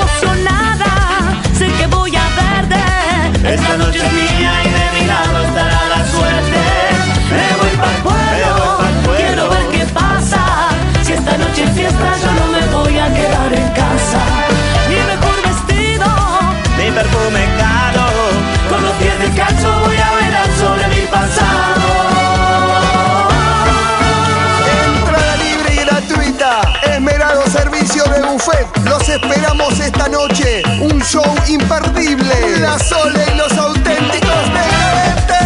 Esta 3.43 3.77
noche 3.77 3.97
es 3.97 4.13
mía 4.13 4.53
y 4.63 4.69
de 4.69 4.99
mi 4.99 5.07
lado 5.07 5.43
estará 5.43 5.81
la 5.89 6.05
suerte. 6.05 6.59
Me 7.31 7.47
voy 7.57 7.75
para 7.77 7.95
el 7.95 8.01
pueblo, 8.03 9.15
Quiero 9.17 9.49
ver 9.49 9.65
qué 9.71 9.85
pasa. 9.93 10.69
Si 11.03 11.13
esta 11.13 11.37
noche 11.37 11.63
es 11.63 11.71
fiesta, 11.71 12.15
yo 12.21 12.31
no 12.39 12.45
me 12.51 12.65
voy 12.75 12.99
a 12.99 13.13
quedar 13.13 13.53
en 13.53 13.67
casa. 13.69 14.21
Mi 14.89 14.95
mejor 14.95 15.35
vestido, 15.43 16.07
mi 16.77 16.91
perfume 16.91 17.60
esperamos 29.11 29.79
esta 29.79 30.07
noche. 30.07 30.63
Un 30.79 31.01
show 31.01 31.35
imperdible. 31.47 32.59
La 32.59 32.79
Sole 32.79 33.25
y 33.33 33.37
los 33.37 33.51
auténticos 33.57 34.45
decadentes. 34.53 35.37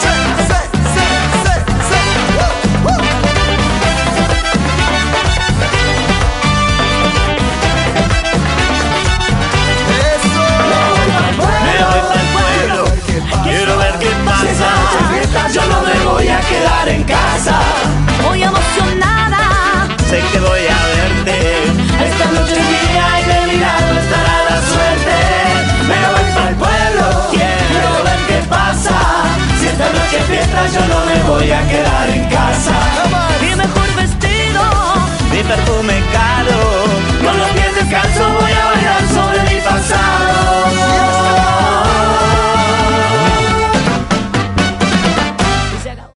Sí, 0.00 0.14
sí, 0.48 0.58
sí, 0.94 1.04
sí, 1.34 1.56
sí. 1.88 2.00
Eso. 10.14 10.44
Me 11.64 11.76
voy 11.84 12.00
para 12.08 12.20
el 12.20 12.28
pueblo, 12.36 12.84
quiero 13.44 13.72
ver 13.78 13.94
qué 13.98 14.10
pasa. 14.24 15.48
Yo 15.52 15.62
no 15.66 15.82
me 15.82 16.04
voy 16.04 16.28
a 16.28 16.40
quedar 16.40 16.88
en 16.88 17.04
casa. 17.04 17.23
Yo 30.72 30.80
no 30.86 31.04
me 31.06 31.22
voy 31.24 31.50
a 31.50 31.68
quedar 31.68 32.10
en 32.10 32.24
casa. 32.28 32.72
Mi 33.40 33.54
mejor 33.54 33.94
vestido, 33.96 34.62
Mi 35.30 35.42
perfume 35.42 36.02
caro. 36.12 36.33